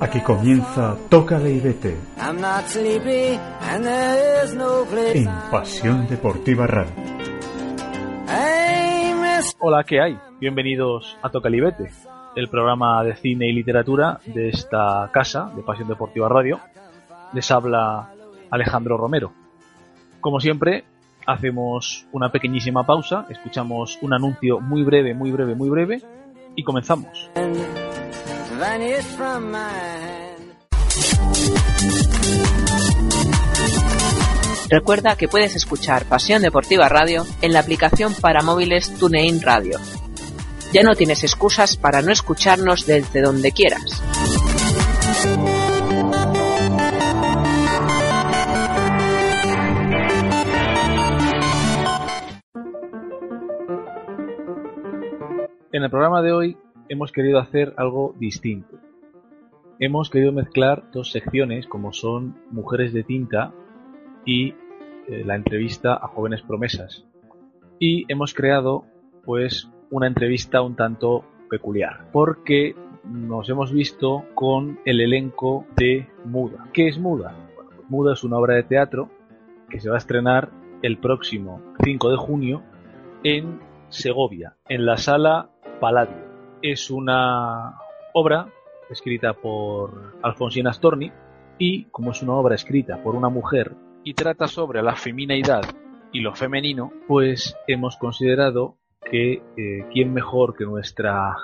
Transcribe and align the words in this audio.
Aquí 0.00 0.20
comienza 0.22 0.96
Tócale 1.10 1.52
y 1.52 1.60
vete. 1.60 1.98
En 5.18 5.28
Pasión 5.50 6.06
Deportiva 6.08 6.66
Radio. 6.66 6.92
Hola, 9.58 9.84
¿qué 9.84 10.00
hay? 10.00 10.18
Bienvenidos 10.40 11.18
a 11.22 11.28
Tócale 11.28 11.58
y 11.58 11.60
vete, 11.60 11.90
el 12.34 12.48
programa 12.48 13.04
de 13.04 13.16
cine 13.16 13.50
y 13.50 13.52
literatura 13.52 14.18
de 14.24 14.48
esta 14.48 15.10
casa 15.12 15.52
de 15.54 15.62
Pasión 15.62 15.88
Deportiva 15.88 16.26
Radio. 16.30 16.58
Les 17.34 17.50
habla 17.50 18.14
Alejandro 18.50 18.96
Romero. 18.96 19.34
Como 20.22 20.40
siempre, 20.40 20.84
hacemos 21.26 22.06
una 22.12 22.32
pequeñísima 22.32 22.84
pausa, 22.84 23.26
escuchamos 23.28 23.98
un 24.00 24.14
anuncio 24.14 24.58
muy 24.58 24.84
breve, 24.84 25.12
muy 25.12 25.30
breve, 25.32 25.54
muy 25.54 25.68
breve 25.68 26.21
y 26.56 26.64
comenzamos. 26.64 27.30
Recuerda 34.68 35.16
que 35.16 35.28
puedes 35.28 35.54
escuchar 35.54 36.06
Pasión 36.06 36.42
Deportiva 36.42 36.88
Radio 36.88 37.26
en 37.42 37.52
la 37.52 37.60
aplicación 37.60 38.14
para 38.14 38.42
móviles 38.42 38.90
TuneIn 38.98 39.42
Radio. 39.42 39.78
Ya 40.72 40.82
no 40.82 40.94
tienes 40.94 41.24
excusas 41.24 41.76
para 41.76 42.00
no 42.00 42.10
escucharnos 42.10 42.86
desde 42.86 43.20
donde 43.20 43.52
quieras. 43.52 44.02
En 55.82 55.86
el 55.86 55.90
programa 55.90 56.22
de 56.22 56.30
hoy 56.30 56.56
hemos 56.88 57.10
querido 57.10 57.40
hacer 57.40 57.74
algo 57.76 58.14
distinto. 58.16 58.78
Hemos 59.80 60.10
querido 60.10 60.30
mezclar 60.30 60.84
dos 60.92 61.10
secciones 61.10 61.66
como 61.66 61.92
son 61.92 62.36
Mujeres 62.52 62.92
de 62.92 63.02
Tinta 63.02 63.52
y 64.24 64.50
eh, 65.08 65.24
la 65.26 65.34
entrevista 65.34 65.94
a 65.94 66.06
jóvenes 66.06 66.42
promesas. 66.42 67.04
Y 67.80 68.04
hemos 68.06 68.32
creado 68.32 68.84
pues 69.24 69.68
una 69.90 70.06
entrevista 70.06 70.62
un 70.62 70.76
tanto 70.76 71.24
peculiar 71.50 72.12
porque 72.12 72.76
nos 73.04 73.48
hemos 73.48 73.72
visto 73.72 74.24
con 74.34 74.78
el 74.84 75.00
elenco 75.00 75.66
de 75.76 76.06
Muda. 76.24 76.68
¿Qué 76.72 76.86
es 76.86 77.00
Muda? 77.00 77.34
Pues 77.56 77.90
Muda 77.90 78.12
es 78.12 78.22
una 78.22 78.38
obra 78.38 78.54
de 78.54 78.62
teatro 78.62 79.10
que 79.68 79.80
se 79.80 79.88
va 79.88 79.96
a 79.96 79.98
estrenar 79.98 80.48
el 80.82 80.98
próximo 80.98 81.60
5 81.82 82.08
de 82.08 82.16
junio 82.18 82.62
en 83.24 83.58
Segovia, 83.88 84.54
en 84.68 84.86
la 84.86 84.96
sala 84.96 85.51
Palladio. 85.82 86.14
Es 86.62 86.92
una 86.92 87.76
obra 88.12 88.46
escrita 88.88 89.32
por 89.32 90.14
Alfonsina 90.22 90.72
Storni 90.72 91.10
y 91.58 91.86
como 91.86 92.12
es 92.12 92.22
una 92.22 92.34
obra 92.34 92.54
escrita 92.54 93.02
por 93.02 93.16
una 93.16 93.28
mujer 93.28 93.74
y 94.04 94.14
trata 94.14 94.46
sobre 94.46 94.80
la 94.80 94.94
femineidad 94.94 95.64
y 96.12 96.20
lo 96.20 96.36
femenino, 96.36 96.92
pues 97.08 97.56
hemos 97.66 97.96
considerado 97.96 98.76
que 99.10 99.42
eh, 99.56 99.88
quién 99.92 100.12
mejor 100.14 100.54
que 100.54 100.66
nuestra 100.66 101.34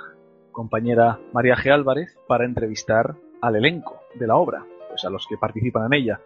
compañera 0.52 1.18
María 1.32 1.56
G. 1.56 1.72
Álvarez 1.72 2.16
para 2.28 2.44
entrevistar 2.44 3.16
al 3.40 3.56
elenco 3.56 4.02
de 4.14 4.28
la 4.28 4.36
obra, 4.36 4.64
pues 4.88 5.04
a 5.04 5.10
los 5.10 5.26
que 5.26 5.36
participan 5.36 5.92
en 5.92 6.00
ella, 6.00 6.20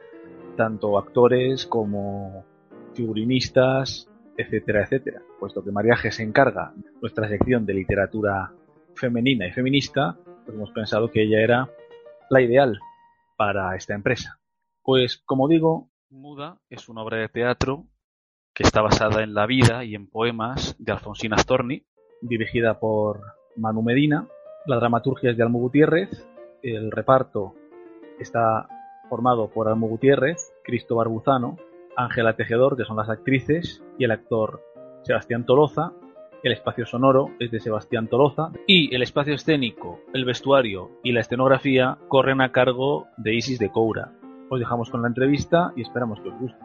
tanto 0.58 0.98
actores 0.98 1.64
como 1.64 2.44
figurinistas, 2.92 4.11
etcétera, 4.36 4.82
etcétera. 4.82 5.22
Puesto 5.38 5.62
que 5.62 5.70
María 5.70 5.94
G 5.94 6.10
se 6.10 6.22
encarga 6.22 6.72
nuestra 7.00 7.28
sección 7.28 7.66
de 7.66 7.74
literatura 7.74 8.52
femenina 8.94 9.46
y 9.46 9.52
feminista, 9.52 10.16
pues 10.44 10.56
hemos 10.56 10.70
pensado 10.70 11.10
que 11.10 11.22
ella 11.22 11.40
era 11.40 11.70
la 12.30 12.40
ideal 12.40 12.78
para 13.36 13.74
esta 13.76 13.94
empresa. 13.94 14.38
Pues 14.82 15.18
como 15.18 15.48
digo, 15.48 15.90
Muda 16.10 16.58
es 16.68 16.88
una 16.88 17.02
obra 17.02 17.18
de 17.18 17.28
teatro 17.28 17.86
que 18.54 18.64
está 18.64 18.82
basada 18.82 19.22
en 19.22 19.34
la 19.34 19.46
vida 19.46 19.84
y 19.84 19.94
en 19.94 20.08
poemas 20.08 20.76
de 20.78 20.92
Alfonsina 20.92 21.38
Storni, 21.38 21.86
dirigida 22.20 22.78
por 22.78 23.20
Manu 23.56 23.82
Medina. 23.82 24.26
La 24.66 24.76
dramaturgia 24.76 25.30
es 25.30 25.36
de 25.36 25.42
Almo 25.42 25.58
Gutiérrez, 25.58 26.26
el 26.62 26.90
reparto 26.90 27.54
está 28.18 28.68
formado 29.08 29.48
por 29.48 29.68
Almo 29.68 29.88
Gutiérrez, 29.88 30.52
Cristo 30.62 30.96
Barbuzano, 30.96 31.56
Ángela 31.96 32.34
Tejedor, 32.34 32.76
que 32.76 32.84
son 32.84 32.96
las 32.96 33.08
actrices, 33.08 33.82
y 33.98 34.04
el 34.04 34.10
actor 34.10 34.62
Sebastián 35.02 35.44
Toloza. 35.44 35.92
El 36.42 36.52
espacio 36.52 36.86
sonoro 36.86 37.30
es 37.38 37.50
de 37.50 37.60
Sebastián 37.60 38.08
Toloza. 38.08 38.50
Y 38.66 38.94
el 38.94 39.02
espacio 39.02 39.34
escénico, 39.34 40.00
el 40.12 40.24
vestuario 40.24 40.90
y 41.02 41.12
la 41.12 41.20
escenografía 41.20 41.98
corren 42.08 42.40
a 42.40 42.50
cargo 42.50 43.06
de 43.16 43.34
Isis 43.34 43.58
de 43.58 43.70
Coura. 43.70 44.12
Os 44.50 44.58
dejamos 44.58 44.90
con 44.90 45.02
la 45.02 45.08
entrevista 45.08 45.72
y 45.76 45.82
esperamos 45.82 46.20
que 46.20 46.28
os 46.28 46.38
guste. 46.38 46.58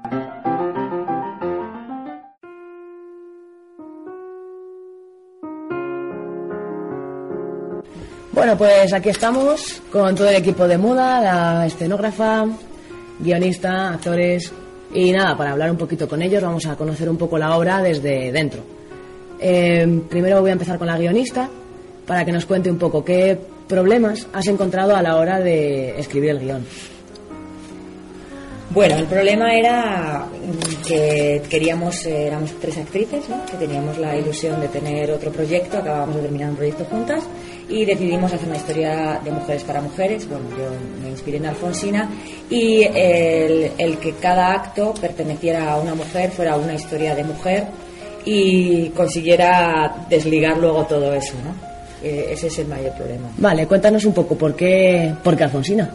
Bueno, 8.33 8.55
pues 8.55 8.93
aquí 8.93 9.09
estamos 9.09 9.81
con 9.91 10.15
todo 10.15 10.29
el 10.29 10.35
equipo 10.35 10.67
de 10.67 10.77
Muda, 10.77 11.21
la 11.21 11.65
escenógrafa, 11.65 12.45
guionista, 13.19 13.93
actores, 13.93 14.53
y 14.93 15.11
nada, 15.11 15.37
para 15.37 15.51
hablar 15.51 15.71
un 15.71 15.77
poquito 15.77 16.07
con 16.07 16.21
ellos, 16.21 16.41
vamos 16.41 16.65
a 16.65 16.75
conocer 16.75 17.09
un 17.09 17.17
poco 17.17 17.37
la 17.37 17.57
obra 17.57 17.81
desde 17.81 18.31
dentro. 18.31 18.61
Eh, 19.39 20.01
primero 20.09 20.41
voy 20.41 20.49
a 20.49 20.53
empezar 20.53 20.77
con 20.77 20.87
la 20.87 20.97
guionista, 20.97 21.49
para 22.05 22.23
que 22.23 22.31
nos 22.31 22.45
cuente 22.45 22.71
un 22.71 22.77
poco 22.77 23.03
qué 23.03 23.37
problemas 23.67 24.27
has 24.33 24.47
encontrado 24.47 24.95
a 24.95 25.01
la 25.01 25.17
hora 25.17 25.39
de 25.39 25.99
escribir 25.99 26.31
el 26.31 26.39
guion. 26.39 26.65
Bueno, 28.69 28.95
el 28.97 29.05
problema 29.05 29.53
era 29.53 30.25
que 30.85 31.41
queríamos, 31.49 32.05
eh, 32.05 32.27
éramos 32.27 32.51
tres 32.59 32.77
actrices, 32.77 33.27
¿no? 33.29 33.45
que 33.45 33.57
teníamos 33.57 33.97
la 33.97 34.15
ilusión 34.15 34.59
de 34.59 34.67
tener 34.67 35.09
otro 35.11 35.31
proyecto, 35.31 35.77
acabábamos 35.77 36.17
de 36.17 36.21
terminar 36.23 36.49
un 36.49 36.55
proyecto 36.57 36.85
juntas 36.85 37.23
y 37.69 37.85
decidimos 37.85 38.31
hacer 38.31 38.47
una 38.47 38.57
historia 38.57 39.19
de 39.23 39.31
mujeres 39.31 39.63
para 39.63 39.81
mujeres. 39.81 40.27
Bueno, 40.27 40.45
yo 40.51 40.69
me 41.03 41.09
inspiré 41.09 41.37
en 41.37 41.47
Alfonsina 41.47 42.09
y 42.49 42.83
el, 42.83 43.97
que 43.99 44.13
cada 44.21 44.53
acto 44.53 44.93
perteneciera 44.99 45.73
a 45.73 45.79
una 45.79 45.95
mujer 45.95 46.31
fuera 46.31 46.55
una 46.57 46.73
historia 46.73 47.15
de 47.15 47.23
mujer 47.23 47.65
y 48.25 48.89
consiguiera 48.89 50.05
desligar 50.09 50.57
luego 50.57 50.85
todo 50.85 51.13
eso, 51.13 51.33
¿no? 51.43 51.67
Eh, 52.03 52.29
ese 52.31 52.47
es 52.47 52.59
el 52.59 52.67
mayor 52.67 52.93
problema. 52.93 53.29
Vale, 53.37 53.65
cuéntanos 53.65 54.05
un 54.05 54.13
poco 54.13 54.37
por 54.37 54.55
qué, 54.55 55.13
por 55.23 55.35
qué 55.35 55.43
Alfonsina. 55.45 55.89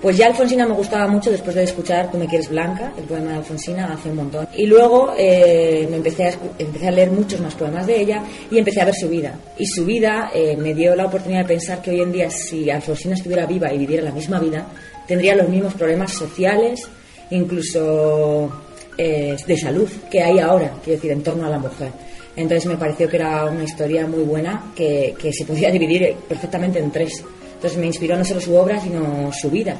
Pues 0.00 0.18
ya 0.18 0.26
Alfonsina 0.26 0.66
me 0.66 0.74
gustaba 0.74 1.08
mucho 1.08 1.30
después 1.30 1.56
de 1.56 1.62
escuchar 1.62 2.10
Tú 2.10 2.18
me 2.18 2.26
quieres 2.26 2.50
blanca, 2.50 2.92
el 2.98 3.04
poema 3.04 3.32
de 3.32 3.36
Alfonsina, 3.38 3.92
hace 3.92 4.10
un 4.10 4.16
montón. 4.16 4.46
Y 4.54 4.66
luego 4.66 5.14
eh, 5.16 5.86
me 5.90 5.96
empecé 5.96 6.28
a, 6.28 6.90
leer 6.90 7.10
muchos 7.10 7.40
más 7.40 7.54
poemas 7.54 7.86
de 7.86 8.00
ella 8.00 8.22
y 8.50 8.58
empecé 8.58 8.82
a 8.82 8.84
ver 8.84 8.94
su 8.94 9.08
vida. 9.08 9.34
Y 9.58 9.66
su 9.66 9.84
vida 9.84 10.30
eh, 10.34 10.56
me 10.56 10.74
dio 10.74 10.94
la 10.94 11.06
oportunidad 11.06 11.42
de 11.42 11.48
pensar 11.48 11.80
que 11.80 11.90
hoy 11.90 12.02
en 12.02 12.12
día 12.12 12.30
si 12.30 12.68
Alfonsina 12.68 13.14
estuviera 13.14 13.46
viva 13.46 13.72
y 13.72 13.78
viviera 13.78 14.02
la 14.02 14.12
misma 14.12 14.38
vida, 14.38 14.66
tendría 15.06 15.34
los 15.34 15.48
mismos 15.48 15.74
problemas 15.74 16.12
sociales, 16.12 16.86
incluso 17.30 18.52
eh, 18.98 19.36
de 19.46 19.56
salud 19.56 19.88
que 20.10 20.22
hay 20.22 20.38
ahora, 20.38 20.74
quiero 20.84 20.98
decir, 20.98 21.12
en 21.12 21.22
torno 21.22 21.46
a 21.46 21.50
la 21.50 21.58
mujer. 21.58 21.90
Entonces 22.36 22.66
me 22.66 22.76
pareció 22.76 23.08
que 23.08 23.16
era 23.16 23.46
una 23.46 23.64
historia 23.64 24.06
muy 24.06 24.22
buena 24.22 24.72
que 24.76 25.32
se 25.32 25.46
podía 25.46 25.70
dividir 25.72 26.14
perfectamente 26.28 26.78
en 26.80 26.90
tres. 26.90 27.24
Entonces 27.66 27.80
me 27.80 27.88
inspiró 27.88 28.16
no 28.16 28.24
solo 28.24 28.40
su 28.40 28.54
obra, 28.54 28.80
sino 28.80 29.32
su 29.32 29.50
vida. 29.50 29.76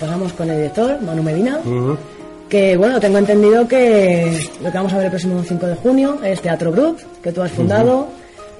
Pasamos 0.00 0.32
con 0.32 0.50
el 0.50 0.56
director, 0.56 1.00
Manu 1.02 1.22
Medina, 1.22 1.60
que 2.48 2.76
bueno, 2.76 2.98
tengo 2.98 3.18
entendido 3.18 3.68
que 3.68 4.36
lo 4.60 4.72
que 4.72 4.76
vamos 4.76 4.92
a 4.92 4.96
ver 4.96 5.04
el 5.04 5.10
próximo 5.12 5.40
5 5.46 5.66
de 5.68 5.74
junio 5.76 6.18
es 6.24 6.40
Teatro 6.40 6.72
Brut, 6.72 6.98
que 7.22 7.30
tú 7.30 7.42
has 7.42 7.52
fundado. 7.52 8.08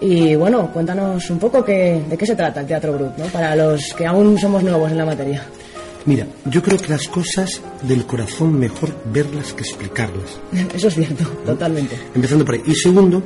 Y 0.00 0.37
bueno, 0.37 0.70
cuéntanos 0.72 1.28
un 1.28 1.40
poco 1.40 1.64
que, 1.64 2.02
de 2.08 2.16
qué 2.16 2.25
se 2.25 2.37
trata 2.37 2.61
el 2.61 2.66
Teatro 2.69 2.93
Brut, 2.93 3.19
¿no? 3.19 3.25
para 3.26 3.56
los 3.56 3.93
que 3.94 4.06
aún 4.06 4.38
somos 4.38 4.62
nuevos 4.62 4.93
en 4.93 4.99
la 4.99 5.06
materia. 5.06 5.43
Mira, 6.05 6.25
yo 6.44 6.62
creo 6.62 6.78
que 6.78 6.90
las 6.90 7.08
cosas 7.08 7.61
del 7.82 8.06
corazón 8.06 8.56
mejor 8.56 8.90
verlas 9.06 9.55
que 9.55 9.62
explicarlas. 9.62 10.38
Eso 10.72 10.87
es 10.87 10.94
cierto, 10.94 11.25
totalmente. 11.44 11.99
Empezando 12.14 12.44
por 12.44 12.55
ahí. 12.55 12.62
Y 12.64 12.76
segundo, 12.76 13.20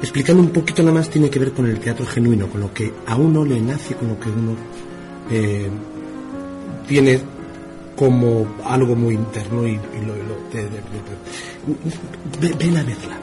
explicando 0.00 0.42
un 0.42 0.50
poquito 0.50 0.82
nada 0.82 0.94
más, 0.94 1.08
tiene 1.10 1.28
que 1.30 1.38
ver 1.38 1.52
con 1.52 1.66
el 1.66 1.78
teatro 1.78 2.06
genuino, 2.06 2.46
con 2.48 2.60
lo 2.60 2.72
que 2.72 2.92
a 3.06 3.16
uno 3.16 3.44
le 3.44 3.60
nace, 3.60 3.94
con 3.94 4.08
lo 4.08 4.18
que 4.20 4.28
uno 4.28 4.54
eh, 5.30 5.68
tiene 6.88 7.20
como 7.96 8.46
algo 8.64 8.96
muy 8.96 9.14
interno 9.14 9.66
y, 9.66 9.72
y 9.72 10.04
lo, 10.06 10.14
lo- 10.16 10.50
de- 10.52 10.62
de- 10.64 10.80
Ve- 12.40 12.54
ven 12.58 12.76
a 12.78 12.82
verla. 12.82 13.18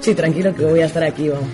Sí, 0.00 0.14
tranquilo 0.14 0.54
que 0.54 0.64
voy 0.64 0.80
a 0.80 0.86
estar 0.86 1.04
aquí, 1.04 1.28
vamos. 1.28 1.48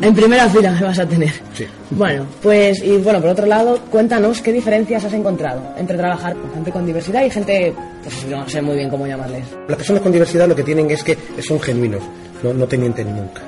en 0.00 0.14
primera 0.14 0.48
fila 0.48 0.70
me 0.72 0.82
vas 0.82 0.98
a 1.00 1.06
tener. 1.08 1.32
Sí. 1.54 1.66
Bueno, 1.90 2.24
pues, 2.40 2.82
y 2.84 2.96
bueno, 2.98 3.20
por 3.20 3.30
otro 3.30 3.46
lado, 3.46 3.80
cuéntanos 3.90 4.40
qué 4.40 4.52
diferencias 4.52 5.04
has 5.04 5.12
encontrado 5.12 5.74
entre 5.76 5.96
trabajar 5.96 6.36
con 6.36 6.52
gente 6.54 6.70
con 6.70 6.86
diversidad 6.86 7.24
y 7.24 7.30
gente, 7.30 7.74
pues 8.04 8.26
no 8.28 8.48
sé 8.48 8.62
muy 8.62 8.76
bien 8.76 8.88
cómo 8.90 9.06
llamarles. 9.06 9.44
Las 9.66 9.76
personas 9.76 10.02
con 10.02 10.12
diversidad 10.12 10.46
lo 10.48 10.54
que 10.54 10.62
tienen 10.62 10.88
es 10.90 11.02
que 11.02 11.18
son 11.42 11.58
genuinos, 11.60 12.02
no, 12.42 12.52
no 12.54 12.66
te 12.66 12.78
mienten 12.78 13.14
nunca. 13.16 13.42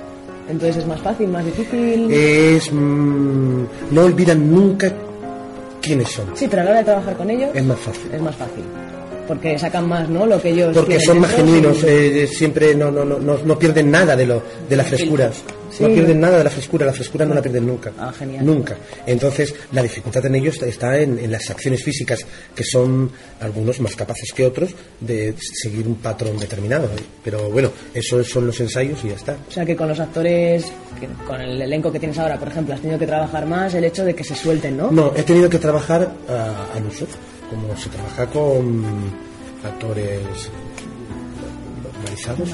Entonces 0.48 0.78
es 0.78 0.86
más 0.86 1.00
fácil, 1.00 1.28
más 1.28 1.44
difícil. 1.44 2.10
Es. 2.10 2.72
mm, 2.72 3.64
no 3.92 4.02
olvidan 4.04 4.50
nunca 4.52 4.92
quiénes 5.80 6.08
son. 6.08 6.26
Sí, 6.34 6.46
pero 6.48 6.62
a 6.62 6.64
la 6.64 6.70
hora 6.70 6.78
de 6.80 6.84
trabajar 6.86 7.16
con 7.16 7.30
ellos 7.30 7.50
Es 7.54 7.64
más 7.64 7.78
fácil. 7.78 8.10
es 8.12 8.20
más 8.20 8.34
fácil. 8.36 8.64
Porque 9.30 9.56
sacan 9.60 9.88
más, 9.88 10.08
¿no? 10.08 10.26
Lo 10.26 10.42
que 10.42 10.48
ellos. 10.48 10.76
Porque 10.76 10.98
son 10.98 11.20
más 11.20 11.30
genuinos, 11.30 11.78
sí. 11.78 11.86
eh, 11.86 12.26
siempre 12.26 12.74
no, 12.74 12.90
no, 12.90 13.04
no, 13.04 13.20
no, 13.20 13.38
no 13.38 13.56
pierden 13.56 13.88
nada 13.88 14.16
de, 14.16 14.26
lo, 14.26 14.42
de 14.68 14.74
la 14.76 14.82
frescura. 14.82 15.30
Sí. 15.70 15.84
No 15.84 15.88
pierden 15.88 16.18
nada 16.18 16.38
de 16.38 16.42
la 16.42 16.50
frescura, 16.50 16.84
la 16.84 16.92
frescura 16.92 17.24
no 17.24 17.32
la 17.32 17.40
pierden 17.40 17.64
nunca. 17.64 17.92
Ah, 17.96 18.12
genial. 18.12 18.44
Nunca. 18.44 18.76
Entonces, 19.06 19.54
la 19.70 19.84
dificultad 19.84 20.26
en 20.26 20.34
ellos 20.34 20.60
está 20.62 20.98
en, 20.98 21.16
en 21.20 21.30
las 21.30 21.48
acciones 21.48 21.84
físicas, 21.84 22.26
que 22.56 22.64
son 22.64 23.08
algunos 23.40 23.78
más 23.78 23.94
capaces 23.94 24.32
que 24.32 24.44
otros 24.44 24.74
de 24.98 25.32
seguir 25.38 25.86
un 25.86 25.94
patrón 25.94 26.36
determinado. 26.36 26.86
¿eh? 26.86 27.00
Pero 27.22 27.50
bueno, 27.50 27.70
esos 27.94 28.28
son 28.28 28.48
los 28.48 28.58
ensayos 28.58 28.98
y 29.04 29.10
ya 29.10 29.14
está. 29.14 29.36
O 29.48 29.52
sea 29.52 29.64
que 29.64 29.76
con 29.76 29.86
los 29.86 30.00
actores, 30.00 30.64
que 30.98 31.06
con 31.24 31.40
el 31.40 31.62
elenco 31.62 31.92
que 31.92 32.00
tienes 32.00 32.18
ahora, 32.18 32.36
por 32.36 32.48
ejemplo, 32.48 32.74
has 32.74 32.80
tenido 32.80 32.98
que 32.98 33.06
trabajar 33.06 33.46
más 33.46 33.72
el 33.74 33.84
hecho 33.84 34.04
de 34.04 34.12
que 34.12 34.24
se 34.24 34.34
suelten, 34.34 34.76
¿no? 34.76 34.90
No, 34.90 35.12
he 35.16 35.22
tenido 35.22 35.48
que 35.48 35.60
trabajar 35.60 36.10
ah, 36.28 36.66
al 36.74 36.84
uso, 36.84 37.06
como 37.50 37.76
se 37.76 37.90
trabaja 37.90 38.26
con 38.26 38.84
actores 39.64 40.50
normalizados. 41.82 42.48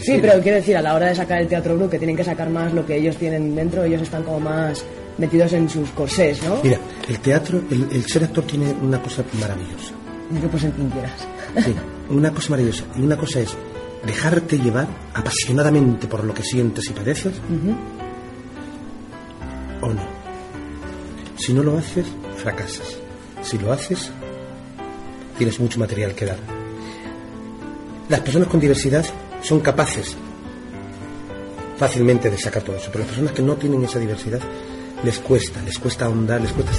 Sí, 0.00 0.18
pero 0.20 0.40
quiero 0.40 0.56
decir, 0.56 0.76
a 0.76 0.82
la 0.82 0.94
hora 0.94 1.08
de 1.08 1.14
sacar 1.14 1.42
el 1.42 1.48
teatro 1.48 1.76
group, 1.76 1.90
que 1.90 1.98
tienen 1.98 2.16
que 2.16 2.24
sacar 2.24 2.48
más 2.48 2.72
lo 2.72 2.86
que 2.86 2.96
ellos 2.96 3.16
tienen 3.16 3.54
dentro, 3.54 3.84
ellos 3.84 4.00
están 4.00 4.22
como 4.22 4.40
más 4.40 4.82
metidos 5.18 5.52
en 5.52 5.68
sus 5.68 5.90
corsés, 5.90 6.42
¿no? 6.42 6.60
Mira, 6.62 6.78
el 7.08 7.18
teatro, 7.20 7.60
el, 7.70 7.88
el 7.92 8.06
ser 8.06 8.24
actor 8.24 8.44
tiene 8.44 8.72
una 8.80 9.02
cosa 9.02 9.22
maravillosa. 9.38 9.92
Que 10.40 10.48
pues 10.48 10.64
en 10.64 10.70
quien 10.70 10.88
quieras. 10.90 11.26
Sí, 11.64 11.74
una 12.08 12.30
cosa 12.32 12.50
maravillosa. 12.50 12.84
Y 12.96 13.02
una 13.02 13.16
cosa 13.16 13.40
es 13.40 13.56
dejarte 14.06 14.58
llevar 14.58 14.86
apasionadamente 15.12 16.06
por 16.06 16.24
lo 16.24 16.32
que 16.32 16.42
sientes 16.42 16.88
y 16.88 16.92
padeces 16.92 17.34
o 19.82 19.88
no. 19.88 20.02
Si 21.36 21.52
no 21.52 21.62
lo 21.62 21.76
haces, 21.78 22.06
fracasas. 22.36 22.96
Si 23.42 23.58
lo 23.58 23.72
haces, 23.72 24.10
tienes 25.40 25.58
mucho 25.58 25.78
material 25.78 26.14
que 26.14 26.26
dar. 26.26 26.36
Las 28.10 28.20
personas 28.20 28.46
con 28.48 28.60
diversidad 28.60 29.06
son 29.40 29.60
capaces 29.60 30.14
fácilmente 31.78 32.28
de 32.28 32.36
sacar 32.36 32.62
todo 32.62 32.76
eso, 32.76 32.90
pero 32.92 33.04
las 33.04 33.08
personas 33.08 33.32
que 33.32 33.40
no 33.40 33.54
tienen 33.56 33.82
esa 33.82 33.98
diversidad 33.98 34.40
les 35.02 35.18
cuesta, 35.20 35.62
les 35.62 35.78
cuesta 35.78 36.04
ahondar, 36.04 36.42
les 36.42 36.52
cuesta 36.52 36.72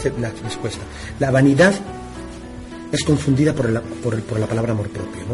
les 0.44 0.58
cuesta. 0.58 0.84
La 1.18 1.32
vanidad 1.32 1.74
es 2.92 3.04
confundida 3.04 3.52
por 3.56 3.68
la 3.68 4.46
palabra 4.46 4.74
amor 4.74 4.90
propio, 4.90 5.22
¿no? 5.22 5.34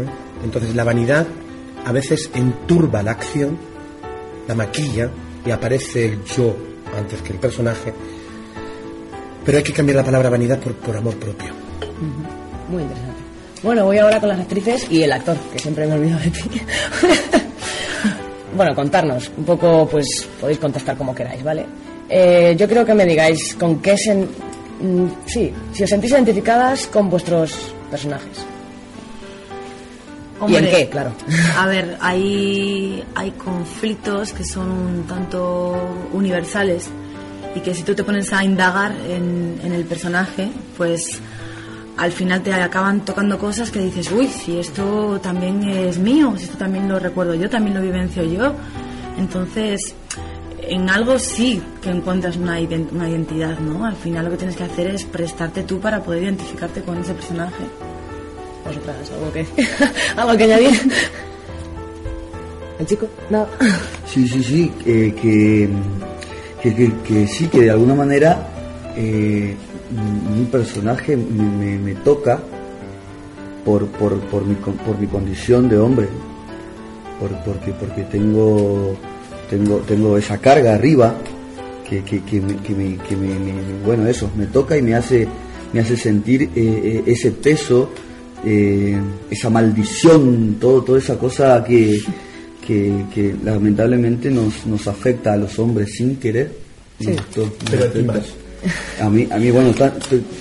¿Eh? 0.00 0.06
Entonces 0.44 0.74
la 0.74 0.84
vanidad 0.84 1.26
a 1.84 1.92
veces 1.92 2.30
enturba 2.32 3.02
la 3.02 3.10
acción, 3.10 3.58
la 4.48 4.54
maquilla 4.54 5.10
y 5.44 5.50
aparece 5.50 6.06
el 6.06 6.24
yo 6.24 6.56
antes 6.96 7.20
que 7.20 7.34
el 7.34 7.38
personaje. 7.38 7.92
Pero 9.44 9.58
hay 9.58 9.64
que 9.64 9.72
cambiar 9.72 9.96
la 9.96 10.04
palabra 10.04 10.30
vanidad 10.30 10.58
por, 10.58 10.74
por 10.74 10.96
amor 10.96 11.14
propio. 11.16 11.52
Muy 12.70 12.82
interesante. 12.82 13.14
Bueno, 13.62 13.84
voy 13.86 13.98
ahora 13.98 14.20
con 14.20 14.28
las 14.28 14.40
actrices 14.40 14.86
y 14.90 15.02
el 15.02 15.12
actor, 15.12 15.36
que 15.52 15.58
siempre 15.58 15.86
me 15.86 15.94
olvido 15.94 16.18
de 16.18 16.30
ti. 16.30 16.42
bueno, 18.56 18.74
contarnos 18.74 19.30
un 19.36 19.44
poco, 19.44 19.88
pues 19.90 20.28
podéis 20.40 20.58
contestar 20.58 20.96
como 20.96 21.14
queráis, 21.14 21.42
¿vale? 21.42 21.64
Eh, 22.08 22.54
yo 22.58 22.68
creo 22.68 22.84
que 22.84 22.94
me 22.94 23.06
digáis 23.06 23.54
con 23.54 23.80
qué 23.80 23.96
se... 23.96 24.14
mm, 24.14 25.06
sí, 25.26 25.52
si 25.72 25.82
os 25.82 25.88
sentís 25.88 26.10
identificadas 26.10 26.86
con 26.88 27.08
vuestros 27.08 27.74
personajes. 27.90 28.44
¿Y 30.46 30.56
en 30.56 30.64
qué? 30.66 30.88
Claro. 30.90 31.12
A 31.56 31.66
ver, 31.66 31.96
hay, 32.00 33.02
hay 33.14 33.30
conflictos 33.30 34.32
que 34.32 34.44
son 34.44 34.70
un 34.70 35.04
tanto 35.04 35.74
universales 36.12 36.90
y 37.54 37.60
que 37.60 37.74
si 37.74 37.82
tú 37.82 37.94
te 37.94 38.02
pones 38.04 38.32
a 38.32 38.42
indagar 38.44 38.92
en, 39.08 39.58
en 39.62 39.72
el 39.72 39.84
personaje, 39.84 40.48
pues 40.76 41.20
al 41.96 42.10
final 42.10 42.42
te 42.42 42.52
acaban 42.52 43.04
tocando 43.04 43.38
cosas 43.38 43.70
que 43.70 43.78
dices, 43.78 44.10
uy, 44.10 44.26
si 44.26 44.58
esto 44.58 45.20
también 45.22 45.62
es 45.64 45.98
mío, 45.98 46.34
si 46.36 46.44
esto 46.44 46.58
también 46.58 46.88
lo 46.88 46.98
recuerdo 46.98 47.34
yo, 47.34 47.48
también 47.48 47.76
lo 47.76 47.82
vivencio 47.82 48.24
yo. 48.24 48.52
Entonces, 49.16 49.94
en 50.66 50.90
algo 50.90 51.18
sí 51.20 51.62
que 51.80 51.90
encuentras 51.90 52.36
una, 52.36 52.58
ident- 52.60 52.90
una 52.90 53.08
identidad, 53.08 53.58
¿no? 53.60 53.84
Al 53.86 53.94
final 53.94 54.24
lo 54.24 54.30
que 54.32 54.38
tienes 54.38 54.56
que 54.56 54.64
hacer 54.64 54.88
es 54.88 55.04
prestarte 55.04 55.62
tú 55.62 55.78
para 55.78 56.02
poder 56.02 56.24
identificarte 56.24 56.82
con 56.82 56.98
ese 56.98 57.14
personaje. 57.14 57.62
Vosotras, 58.66 58.96
algo 59.12 59.32
que, 59.32 59.46
algo 60.16 60.36
que 60.36 60.44
añadir. 60.44 60.90
¿El 62.80 62.86
chico? 62.86 63.06
No. 63.30 63.46
Sí, 64.06 64.26
sí, 64.26 64.42
sí, 64.42 64.72
eh, 64.84 65.14
que, 65.20 65.68
que, 66.64 66.74
que- 66.74 66.92
que 67.06 67.26
sí, 67.28 67.46
que 67.48 67.60
de 67.62 67.70
alguna 67.70 67.94
manera 67.94 68.48
eh, 68.96 69.54
mi 70.36 70.44
personaje 70.46 71.16
me, 71.16 71.44
me- 71.44 71.78
me 71.78 71.94
toca 71.96 72.40
por, 73.64 73.86
por, 73.88 74.18
por, 74.30 74.44
mi, 74.44 74.54
por 74.56 74.98
mi 74.98 75.06
condición 75.06 75.68
de 75.68 75.78
hombre, 75.78 76.08
por, 77.20 77.30
porque, 77.44 77.70
porque 77.72 78.02
tengo, 78.04 78.96
tengo, 79.48 79.76
tengo 79.86 80.18
esa 80.18 80.38
carga 80.38 80.74
arriba 80.74 81.14
que, 81.88 82.02
que, 82.02 82.22
que, 82.22 82.40
me, 82.40 82.56
que 82.56 82.74
me- 82.74 82.96
que 82.98 83.14
me- 83.16 83.38
me- 83.38 83.84
bueno, 83.84 84.06
eso, 84.08 84.30
me 84.36 84.46
toca 84.46 84.76
y 84.76 84.82
me 84.82 84.94
hace, 84.94 85.28
me 85.72 85.80
hace 85.80 85.96
sentir 85.96 86.42
eh, 86.42 86.48
eh, 86.56 87.02
ese 87.06 87.30
peso, 87.32 87.90
eh, 88.44 88.98
esa 89.30 89.50
maldición, 89.50 90.56
todo, 90.60 90.82
toda 90.82 90.98
esa 90.98 91.18
cosa 91.18 91.62
que, 91.64 92.00
que, 92.66 93.04
que 93.14 93.34
lamentablemente 93.44 94.30
nos, 94.30 94.66
nos 94.66 94.86
afecta 94.88 95.32
a 95.32 95.36
los 95.36 95.58
hombres 95.58 95.90
sin 95.96 96.16
querer. 96.16 96.50
Sí. 97.00 97.10
Esto 97.10 97.42
nos 97.42 97.70
Pero 97.70 98.22
a 99.02 99.10
mí, 99.10 99.28
a 99.30 99.36
mí 99.36 99.50
bueno, 99.50 99.72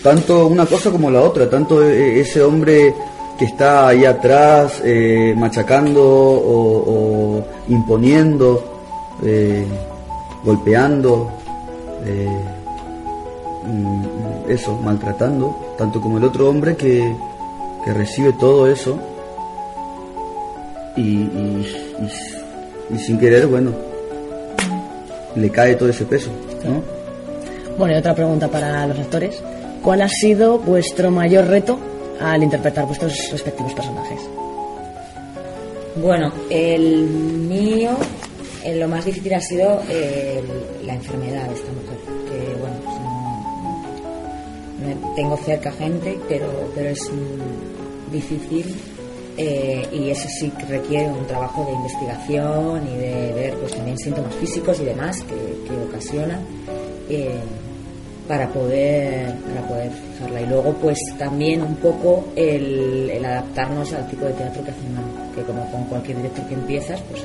tanto 0.01 0.47
una 0.47 0.65
cosa 0.65 0.89
como 0.91 1.11
la 1.11 1.21
otra, 1.21 1.49
tanto 1.49 1.83
eh, 1.83 2.19
ese 2.21 2.41
hombre 2.41 2.93
que 3.37 3.45
está 3.45 3.87
ahí 3.89 4.05
atrás 4.05 4.81
eh, 4.85 5.33
machacando 5.35 6.01
o, 6.01 7.37
o 7.39 7.47
imponiendo, 7.67 8.63
eh, 9.23 9.65
golpeando, 10.43 11.31
eh, 12.05 12.27
mm, 13.65 14.49
eso, 14.51 14.77
maltratando, 14.77 15.73
tanto 15.77 15.99
como 15.99 16.17
el 16.17 16.23
otro 16.23 16.49
hombre 16.49 16.75
que, 16.77 17.13
que 17.83 17.93
recibe 17.93 18.31
todo 18.33 18.67
eso 18.67 18.97
y, 20.95 21.01
y- 21.01 21.82
y- 21.99 22.95
y 22.95 22.97
sin 22.99 23.17
querer, 23.19 23.47
bueno, 23.47 23.71
le 25.35 25.49
cae 25.49 25.75
todo 25.75 25.89
ese 25.89 26.05
peso, 26.05 26.29
¿no? 26.63 26.81
Bueno, 27.77 27.95
y 27.95 27.97
otra 27.97 28.13
pregunta 28.13 28.47
para 28.47 28.85
los 28.87 28.99
actores. 28.99 29.41
¿Cuál 29.81 30.01
ha 30.03 30.07
sido 30.09 30.59
vuestro 30.59 31.09
mayor 31.11 31.47
reto 31.47 31.77
al 32.21 32.43
interpretar 32.43 32.85
vuestros 32.85 33.31
respectivos 33.31 33.73
personajes? 33.73 34.19
Bueno, 35.95 36.31
el 36.49 37.03
mío, 37.05 37.91
eh, 38.63 38.75
lo 38.75 38.87
más 38.87 39.05
difícil 39.05 39.33
ha 39.33 39.41
sido 39.41 39.81
eh, 39.89 40.41
la 40.85 40.93
enfermedad 40.95 41.47
de 41.47 41.53
esta 41.55 41.71
mujer. 41.71 41.97
Que 42.29 42.55
bueno, 42.59 42.75
pues 42.83 42.95
no- 44.79 45.01
no- 45.09 45.15
tengo 45.15 45.37
cerca 45.37 45.71
gente, 45.71 46.17
pero, 46.29 46.45
pero 46.75 46.89
es 46.89 46.99
mm, 47.11 48.11
difícil 48.11 48.75
eh, 49.37 49.87
y 49.91 50.09
eso 50.09 50.27
sí 50.29 50.51
que 50.51 50.65
requiere 50.65 51.09
un 51.09 51.25
trabajo 51.25 51.65
de 51.65 51.71
investigación 51.73 52.87
y 52.87 52.97
de 52.97 53.33
ver 53.33 53.53
pues 53.55 53.73
también 53.73 53.97
síntomas 53.97 54.33
físicos 54.35 54.79
y 54.79 54.85
demás 54.85 55.23
que, 55.23 55.35
que 55.35 55.77
ocasionan. 55.89 56.39
eh, 57.09 57.39
para 58.27 58.47
poder 58.47 59.35
para 59.39 59.67
poder 59.67 59.91
fijarla 59.91 60.41
y 60.41 60.45
luego 60.45 60.73
pues 60.81 60.97
también 61.19 61.61
un 61.61 61.75
poco 61.75 62.23
el, 62.37 63.21
adaptarnos 63.25 63.91
al 63.91 64.07
tipo 64.07 64.23
de 64.25 64.31
teatro 64.31 64.63
que 64.63 64.71
hacemos 64.71 65.03
que 65.35 65.41
como 65.41 65.69
con 65.69 65.83
cualquier 65.85 66.17
director 66.17 66.47
que 66.47 66.53
empiezas 66.53 67.01
pues 67.01 67.21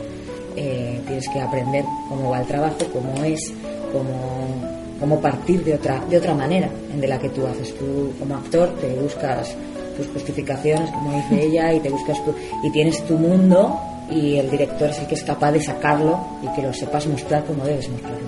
eh, 0.57 1.01
tienes 1.07 1.29
que 1.29 1.41
aprender 1.41 1.85
cómo 2.09 2.31
va 2.31 2.41
el 2.41 2.47
trabajo 2.49 2.79
cómo 2.93 3.23
es 3.23 3.53
cómo 3.93 4.79
cómo 4.99 5.21
partir 5.21 5.65
de 5.65 5.75
otra, 5.75 6.03
de 6.09 6.19
otra 6.19 6.35
manera 6.35 6.69
de 6.95 7.07
la 7.07 7.19
que 7.19 7.29
tú 7.29 7.47
haces. 7.47 7.75
Tú 7.77 8.13
como 8.19 8.37
actor 8.37 8.75
te 8.81 8.89
buscas 8.95 9.55
tus 9.99 10.07
justificaciones, 10.09 10.91
como 10.91 11.13
dice 11.15 11.45
ella, 11.45 11.75
y 11.75 11.81
te 11.81 11.91
buscas 11.91 12.25
tu, 12.25 12.35
y 12.63 12.71
tienes 12.71 13.05
tu 13.05 13.19
mundo 13.19 13.79
y 14.11 14.37
el 14.37 14.51
director 14.51 14.89
es 14.89 14.99
el 15.01 15.07
que 15.07 15.15
es 15.17 15.23
capaz 15.23 15.53
de 15.53 15.61
sacarlo 15.61 16.19
y 16.43 16.49
que 16.55 16.63
lo 16.63 16.73
sepas 16.73 17.07
mostrar 17.07 17.45
como 17.45 17.65
debes 17.65 17.89
mostrarlo. 17.91 18.27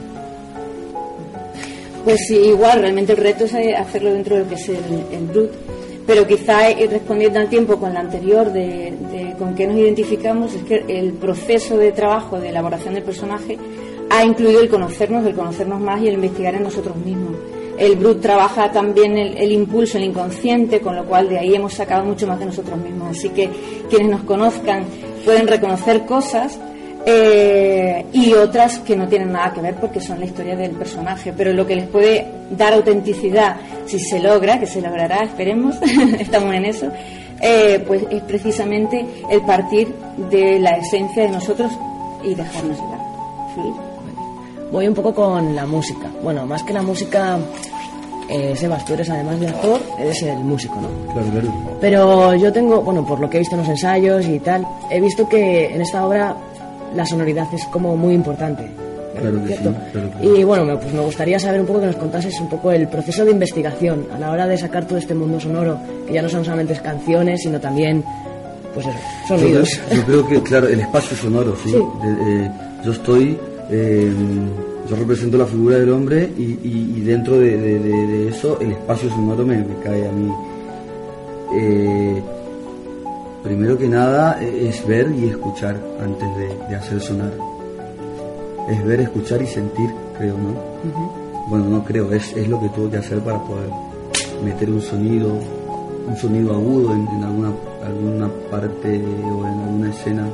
Pues 2.05 2.27
sí, 2.27 2.37
igual, 2.37 2.81
realmente 2.81 3.13
el 3.13 3.19
reto 3.19 3.45
es 3.45 3.55
eh, 3.55 3.75
hacerlo 3.75 4.13
dentro 4.13 4.37
de 4.37 4.43
lo 4.43 4.49
que 4.49 4.57
es 4.57 4.69
el, 4.69 4.77
el 5.13 5.27
brut, 5.27 5.51
pero 6.07 6.27
quizá 6.27 6.71
ir 6.71 6.91
respondiendo 6.91 7.39
al 7.39 7.49
tiempo 7.49 7.77
con 7.77 7.95
la 7.95 8.01
anterior 8.01 8.53
de, 8.53 8.93
de 9.13 9.35
con 9.39 9.55
qué 9.55 9.67
nos 9.67 9.77
identificamos, 9.77 10.55
es 10.55 10.63
que 10.65 10.85
el 10.89 11.13
proceso 11.13 11.77
de 11.77 11.93
trabajo, 11.93 12.41
de 12.41 12.49
elaboración 12.49 12.95
del 12.95 13.05
personaje, 13.05 13.59
ha 14.11 14.25
incluido 14.25 14.61
el 14.61 14.69
conocernos, 14.69 15.25
el 15.25 15.35
conocernos 15.35 15.81
más 15.81 16.03
y 16.03 16.09
el 16.09 16.15
investigar 16.15 16.55
en 16.55 16.65
nosotros 16.65 16.97
mismos. 16.97 17.37
El 17.81 17.97
Brut 17.97 18.21
trabaja 18.21 18.71
también 18.71 19.17
el, 19.17 19.53
impulso, 19.53 19.97
el 19.97 20.05
inconsciente, 20.05 20.81
con 20.81 20.95
lo 20.95 21.07
cual 21.07 21.31
de 21.31 21.39
ahí 21.39 21.55
hemos 21.55 21.73
sacado 21.73 22.05
mucho 22.05 22.27
más 22.27 22.39
de 22.39 22.45
nosotros 22.45 22.79
mismos. 22.79 23.17
Así 23.17 23.31
que 23.31 23.49
quienes 23.89 24.11
nos 24.11 24.23
conozcan 24.25 24.85
pueden 25.25 25.49
reconocer 25.49 26.05
cosas 26.05 26.59
eh, 27.07 28.05
y 28.13 28.35
otras 28.35 28.81
que 28.81 28.95
no 28.95 29.09
tienen 29.09 29.33
nada 29.33 29.55
que 29.55 29.63
ver 29.63 29.77
porque 29.77 29.99
son 29.99 30.21
la 30.21 30.27
historia 30.27 30.57
del 30.57 30.73
personaje. 30.73 31.33
Pero 31.35 31.55
lo 31.55 31.67
que 31.67 31.77
les 31.77 31.89
puede 31.89 32.27
dar 32.51 32.75
autenticidad, 32.75 33.57
si 33.87 33.99
se 33.99 34.21
logra, 34.21 34.61
que 34.61 34.67
se 34.67 34.83
logrará, 34.83 35.25
esperemos, 35.25 35.77
estamos 36.19 36.55
en 36.55 36.67
eso, 36.67 36.93
eh, 37.41 37.83
pues 37.87 38.03
es 38.11 38.23
precisamente 38.25 39.07
el 39.31 39.41
partir 39.41 39.89
de 40.31 40.59
la 40.59 40.77
esencia 40.77 41.23
de 41.23 41.31
nosotros 41.31 41.73
y 42.23 42.35
dejarnos 42.35 42.77
llevar. 42.79 43.90
Voy 44.71 44.87
un 44.89 44.95
poco 44.95 45.15
con 45.15 45.55
la 45.55 45.67
música. 45.67 46.09
Bueno, 46.23 46.47
más 46.47 46.63
que 46.63 46.73
la 46.73 46.83
música, 46.83 47.39
eh, 48.29 48.55
Sebas, 48.57 48.85
tú 48.85 48.95
eres 48.95 49.11
además 49.11 49.41
de 49.41 49.49
actor, 49.49 49.81
eres 49.99 50.23
el 50.23 50.39
músico, 50.39 50.77
¿no? 50.77 51.13
Claro, 51.13 51.29
claro. 51.31 51.49
Pero 51.81 52.35
yo 52.35 52.53
tengo, 52.53 52.81
bueno, 52.83 53.05
por 53.05 53.21
lo 53.21 53.29
que 53.29 53.39
he 53.39 53.41
visto 53.41 53.55
en 53.55 53.63
los 53.63 53.69
ensayos 53.69 54.27
y 54.27 54.39
tal, 54.41 54.67
he 54.91 55.01
visto 55.01 55.29
que 55.29 55.75
en 55.75 55.81
esta 55.81 56.07
obra 56.07 56.37
la 56.95 57.07
sonoridad 57.07 57.47
es 57.53 57.65
como 57.67 57.97
muy 57.97 58.15
importante. 58.15 58.71
Claro 59.21 59.45
que 59.45 59.57
sí, 59.57 59.63
claro 59.93 60.11
que 60.19 60.27
Y 60.27 60.45
bueno, 60.45 60.79
pues 60.79 60.95
me 60.95 61.01
gustaría 61.01 61.39
saber 61.39 61.61
un 61.61 61.67
poco 61.67 61.81
que 61.81 61.87
nos 61.87 61.97
contases 61.97 62.41
un 62.41 62.49
poco 62.49 62.71
el 62.73 62.89
proceso 62.89 63.25
de 63.25 63.33
investigación 63.33 64.07
a 64.15 64.19
la 64.19 64.31
hora 64.31 64.47
de 64.47 64.57
sacar 64.57 64.87
todo 64.87 64.99
este 64.99 65.15
mundo 65.15 65.39
sonoro, 65.41 65.79
que 66.07 66.15
ya 66.15 66.23
no 66.23 66.29
son 66.29 66.45
solamente 66.45 66.75
canciones, 66.77 67.43
sino 67.43 67.61
también, 67.61 68.03
pues 68.73 68.87
eso, 68.87 68.97
sonidos. 69.29 69.69
Yo 69.69 69.83
creo, 69.87 69.97
yo 69.97 70.05
creo 70.05 70.29
que, 70.29 70.43
claro, 70.49 70.69
el 70.69 70.81
espacio 70.81 71.17
sonoro, 71.17 71.55
sí. 71.63 71.71
Sí. 71.71 71.79
Eh, 72.05 72.51
yo 72.85 72.93
estoy, 72.93 73.39
eh, 73.71 74.13
yo 74.89 74.97
represento 74.97 75.37
la 75.39 75.47
figura 75.47 75.79
del 75.79 75.91
hombre 75.93 76.29
y, 76.37 76.43
y- 76.43 76.95
y 76.97 77.01
dentro 77.03 77.39
de, 77.39 77.57
de- 77.57 77.79
de- 77.79 78.07
de 78.07 78.29
eso 78.29 78.59
el 78.61 78.73
espacio 78.73 79.09
sonoro 79.11 79.45
me, 79.47 79.59
me 79.59 79.75
cae 79.85 80.09
a 80.09 80.13
mí. 80.13 80.31
Eh, 81.55 82.23
primero 83.43 83.77
que 83.79 83.89
nada 83.89 84.43
eh, 84.43 84.69
es 84.69 84.87
ver 84.87 85.11
y 85.17 85.27
escuchar 85.29 85.77
antes 86.03 86.29
de, 86.69 86.75
hacer 86.77 87.01
sonar. 87.01 87.33
Es 88.69 88.85
ver, 88.85 89.01
escuchar 89.01 89.43
y 89.43 89.47
sentir, 89.47 89.91
creo, 90.17 90.37
¿no? 90.37 90.55
Bueno, 91.49 91.65
no 91.67 91.85
creo, 91.85 92.13
es, 92.13 92.37
es 92.37 92.49
lo 92.49 92.61
que 92.61 92.69
tuve 92.69 92.91
que 92.91 92.97
hacer 92.99 93.19
para 93.21 93.39
poder 93.45 93.69
meter 94.45 94.71
un 94.71 94.81
sonido, 94.81 95.33
un 96.09 96.17
sonido 96.17 96.55
agudo 96.55 96.93
en, 96.95 97.09
en 97.09 97.25
alguna, 97.25 97.53
alguna 97.85 98.29
parte 98.51 98.89
o 98.99 99.47
en 99.47 99.61
alguna 99.61 99.91
escena, 99.91 100.29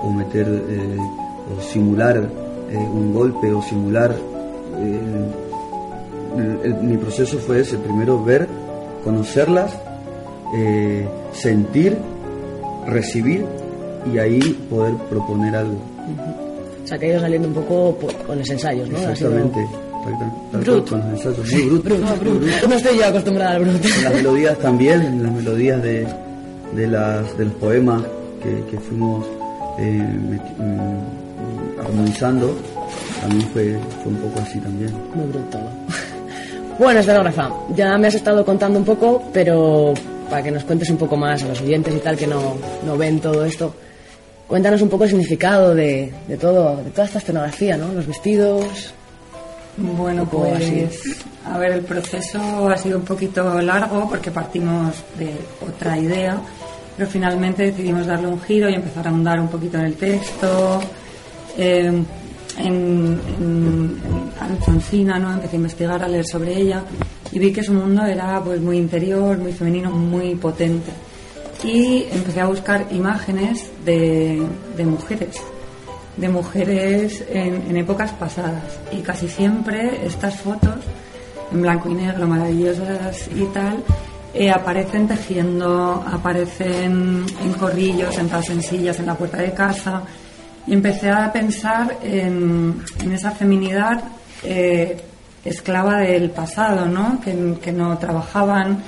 o 0.00 0.10
meter 0.12 0.46
eh, 0.68 0.96
o 1.56 1.62
simular 1.62 2.28
eh, 2.70 2.76
un 2.76 3.12
golpe 3.14 3.52
o 3.52 3.62
simular. 3.62 4.14
eh, 4.80 5.00
el- 6.36 6.60
el- 6.72 6.82
mi 6.82 6.96
proceso 6.96 7.38
fue 7.38 7.60
ese: 7.60 7.76
primero 7.78 8.22
ver, 8.22 8.46
conocerlas, 9.02 9.72
eh, 10.56 11.06
sentir, 11.32 11.96
recibir 12.86 13.44
y 14.12 14.18
ahí 14.18 14.40
poder 14.70 14.94
proponer 15.10 15.56
algo. 15.56 15.78
O 16.84 16.86
sea, 16.86 16.96
que 16.98 17.06
ha 17.06 17.08
ido 17.10 17.20
saliendo 17.20 17.48
un 17.48 17.54
poco 17.54 17.96
por- 17.96 18.14
con 18.26 18.38
los 18.38 18.48
ensayos, 18.48 18.88
¿no? 18.88 18.96
Exactamente. 18.98 19.66
tal 20.52 20.64
Con 20.64 21.00
los 21.00 21.08
ensayos. 21.26 21.52
Muy 21.52 21.62
brut. 21.68 21.84
Brut, 21.84 22.20
brut. 22.20 22.42
No 22.68 22.74
estoy 22.76 22.98
yo 22.98 23.06
acostumbrada 23.06 23.56
al 23.56 23.64
brut. 23.64 23.84
En 23.84 24.04
las 24.04 24.14
melodías 24.14 24.58
también, 24.58 25.22
las 25.22 25.32
melodías 25.32 25.82
de, 25.82 26.06
de, 26.74 26.86
las, 26.86 27.36
de 27.36 27.44
los 27.46 27.54
poemas 27.54 28.02
que, 28.42 28.64
que 28.70 28.78
fuimos 28.78 29.26
eh, 29.78 30.02
mm, 30.58 31.17
armonizando, 31.80 32.56
también 33.20 33.48
fue, 33.50 33.78
fue 34.02 34.12
un 34.12 34.18
poco 34.18 34.40
así 34.40 34.58
también. 34.60 34.92
Muy 35.14 35.26
brut 35.26 35.50
todo. 35.50 35.70
Bueno, 36.78 37.00
escenógrafa, 37.00 37.50
ya 37.74 37.98
me 37.98 38.06
has 38.06 38.14
estado 38.14 38.44
contando 38.44 38.78
un 38.78 38.84
poco, 38.84 39.30
pero 39.32 39.94
para 40.30 40.42
que 40.42 40.50
nos 40.50 40.62
cuentes 40.64 40.88
un 40.90 40.96
poco 40.96 41.16
más 41.16 41.42
a 41.42 41.48
los 41.48 41.60
oyentes 41.60 41.92
y 41.94 41.98
tal 41.98 42.16
que 42.16 42.26
no, 42.26 42.56
no 42.86 42.96
ven 42.96 43.18
todo 43.18 43.44
esto, 43.44 43.74
cuéntanos 44.46 44.80
un 44.82 44.88
poco 44.88 45.04
el 45.04 45.10
significado 45.10 45.74
de, 45.74 46.12
de 46.28 46.36
todo, 46.36 46.76
de 46.76 46.90
toda 46.90 47.06
esta 47.06 47.18
escenografía, 47.18 47.76
¿no? 47.76 47.92
Los 47.92 48.06
vestidos. 48.06 48.94
Bueno, 49.76 50.24
pues 50.24 50.56
así. 50.56 51.14
a 51.44 51.58
ver, 51.58 51.72
el 51.72 51.82
proceso 51.82 52.68
ha 52.68 52.76
sido 52.76 52.98
un 52.98 53.04
poquito 53.04 53.60
largo 53.60 54.08
porque 54.08 54.30
partimos 54.30 54.94
de 55.18 55.32
otra 55.66 55.98
idea, 55.98 56.36
pero 56.96 57.08
finalmente 57.08 57.64
decidimos 57.64 58.06
darle 58.06 58.26
un 58.26 58.40
giro 58.40 58.68
y 58.68 58.74
empezar 58.74 59.06
a 59.06 59.10
ahondar 59.10 59.40
un 59.40 59.48
poquito 59.48 59.78
en 59.78 59.84
el 59.84 59.94
texto. 59.94 60.80
Eh, 61.58 62.02
en, 62.58 63.20
en, 63.38 64.00
Alfonsina, 64.40 65.18
¿no? 65.18 65.32
Empecé 65.34 65.56
a 65.56 65.58
investigar, 65.58 66.02
a 66.02 66.08
leer 66.08 66.26
sobre 66.26 66.56
ella 66.56 66.82
y 67.30 67.38
vi 67.38 67.52
que 67.52 67.62
su 67.62 67.72
mundo 67.72 68.04
era 68.06 68.42
pues 68.42 68.60
muy 68.60 68.78
interior, 68.78 69.36
muy 69.38 69.52
femenino, 69.52 69.90
muy 69.90 70.34
potente. 70.36 70.92
Y 71.64 72.06
empecé 72.10 72.40
a 72.40 72.46
buscar 72.46 72.86
imágenes 72.90 73.68
de, 73.84 74.40
mujeres, 74.84 75.36
de 76.16 76.28
mujeres 76.28 77.24
en, 77.28 77.64
en 77.68 77.76
épocas 77.76 78.12
pasadas. 78.12 78.78
Y 78.92 79.00
casi 79.00 79.28
siempre 79.28 80.06
estas 80.06 80.40
fotos, 80.40 80.76
en 81.52 81.62
blanco 81.62 81.90
y 81.90 81.94
negro, 81.94 82.26
maravillosas 82.28 83.28
y 83.34 83.44
tal, 83.46 83.82
eh, 84.34 84.50
aparecen 84.50 85.08
tejiendo, 85.08 86.04
aparecen 86.06 87.26
en 87.42 87.52
corrillos, 87.58 88.14
sentadas 88.14 88.50
en 88.50 88.62
sillas 88.62 88.98
en 89.00 89.06
la 89.06 89.14
puerta 89.14 89.38
de 89.38 89.52
casa. 89.52 90.02
Y 90.68 90.74
empecé 90.74 91.10
a 91.10 91.32
pensar 91.32 91.96
en, 92.02 92.82
esa 93.12 93.30
feminidad 93.32 94.02
eh, 94.44 95.00
esclava 95.44 95.98
del 96.00 96.30
pasado, 96.30 96.86
¿no? 96.86 97.20
Que, 97.20 97.54
que 97.62 97.72
no 97.72 97.96
trabajaban, 97.98 98.82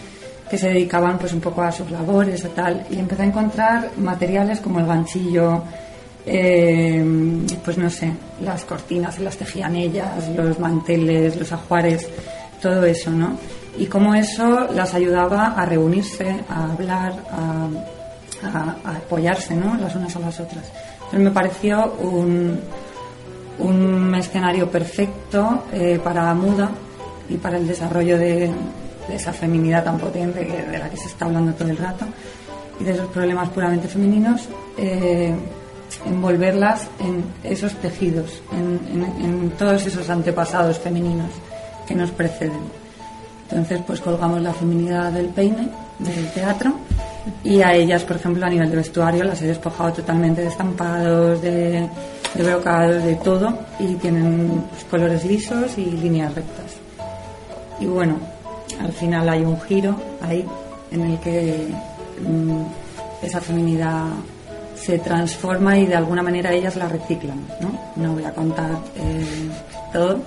que 0.51 0.59
se 0.59 0.69
dedicaban 0.69 1.19
pues 1.19 1.33
un 1.33 1.41
poco 1.41 1.63
a 1.63 1.73
sus 1.73 1.91
labores 1.91 2.45
y 2.45 2.49
tal. 2.49 2.87
Y 2.91 2.99
empecé 2.99 3.23
a 3.23 3.27
encontrar 3.27 3.91
materiales 3.97 4.61
como 4.61 4.81
el 4.81 4.87
ganchillo, 4.87 5.63
eh, 6.27 7.03
pues 7.65 7.79
no 7.79 7.89
sé, 7.89 8.13
las 8.43 8.65
cortinas 8.65 9.19
las 9.19 9.37
tejían 9.37 9.75
ellas, 9.77 10.29
los 10.37 10.59
manteles, 10.59 11.37
los 11.37 11.51
ajuares, 11.53 12.07
todo 12.61 12.85
eso, 12.85 13.11
¿no? 13.11 13.39
Y 13.79 13.87
cómo 13.87 14.15
eso 14.15 14.69
las 14.75 14.93
ayudaba 14.95 15.55
a 15.57 15.65
reunirse, 15.65 16.37
a 16.49 16.65
hablar, 16.73 17.15
a, 17.33 17.69
a- 18.47 18.77
a 18.85 18.97
apoyarse, 18.97 19.55
¿no? 19.55 19.77
Las 19.77 19.95
unas 19.95 20.15
a 20.17 20.19
las 20.19 20.39
otras. 20.41 20.65
Me 21.13 21.31
pareció 21.31 21.93
un, 22.01 22.59
un 23.59 24.15
escenario 24.15 24.71
perfecto 24.71 25.65
eh, 25.73 26.01
para 26.03 26.33
Muda 26.35 26.71
y 27.29 27.37
para 27.37 27.57
el 27.59 27.67
desarrollo 27.67 28.17
de, 28.19 28.51
esa 29.13 29.33
feminidad 29.33 29.83
tan 29.85 29.99
potente 29.99 30.45
de 30.45 30.79
la 30.79 30.89
que 30.89 30.97
se 30.97 31.07
está 31.09 31.25
hablando 31.25 31.53
todo 31.55 31.69
el 31.69 31.77
rato 31.77 32.05
y 32.79 32.85
de 32.85 32.93
esos 32.93 33.09
problemas 33.09 33.49
puramente 33.49 33.89
femeninos, 33.89 34.49
eh, 34.79 35.35
envolverlas 36.07 36.87
en 37.01 37.25
esos 37.43 37.75
tejidos, 37.75 38.41
en, 38.53 38.81
en- 39.03 39.25
en 39.25 39.51
todos 39.59 39.85
esos 39.87 40.09
antepasados 40.09 40.79
femeninos 40.79 41.31
que 41.87 41.95
nos 41.97 42.11
preceden. 42.13 42.61
Entonces, 43.51 43.81
pues 43.85 44.01
colgamos 44.01 44.41
la 44.41 44.53
feminidad 44.55 45.11
del 45.11 45.27
peine, 45.27 45.69
del 45.99 46.31
teatro, 46.33 46.73
y 47.45 47.61
a 47.63 47.75
ellas, 47.75 48.05
por 48.05 48.17
ejemplo, 48.17 48.47
a 48.47 48.49
nivel 48.49 48.71
de 48.71 48.77
vestuario, 48.77 49.25
las 49.25 49.41
he 49.43 49.47
despojado 49.47 49.93
totalmente 49.93 50.43
de 50.43 50.49
estampados, 50.49 51.43
de, 51.43 51.89
de 52.35 52.43
brocados, 52.43 53.05
de 53.05 53.15
todo, 53.17 53.59
y 53.79 53.95
tienen 53.95 54.65
pues, 54.71 54.85
colores 54.85 55.25
lisos 55.25 55.77
y 55.79 55.85
líneas 55.85 56.35
rectas. 56.35 56.77
Y 57.79 57.87
bueno, 57.87 58.17
al 58.81 58.93
final 58.93 59.29
hay 59.29 59.43
un 59.43 59.61
giro 59.63 59.97
ahí 60.23 60.47
en 60.91 61.01
el 61.03 61.19
que 61.21 61.69
mm, 62.27 62.63
esa 63.23 63.41
feminidad 63.41 64.07
se 64.75 64.99
transforma 64.99 65.79
y 65.79 65.87
de 65.87 65.95
alguna 65.95 66.23
manera 66.23 66.53
ellas 66.53 66.77
la 66.77 66.89
reciclan, 66.89 67.39
¿no? 67.61 67.79
No 67.97 68.15
voy 68.15 68.25
a 68.25 68.33
contar 68.33 68.71
eh, 68.97 69.51
todo, 69.93 70.21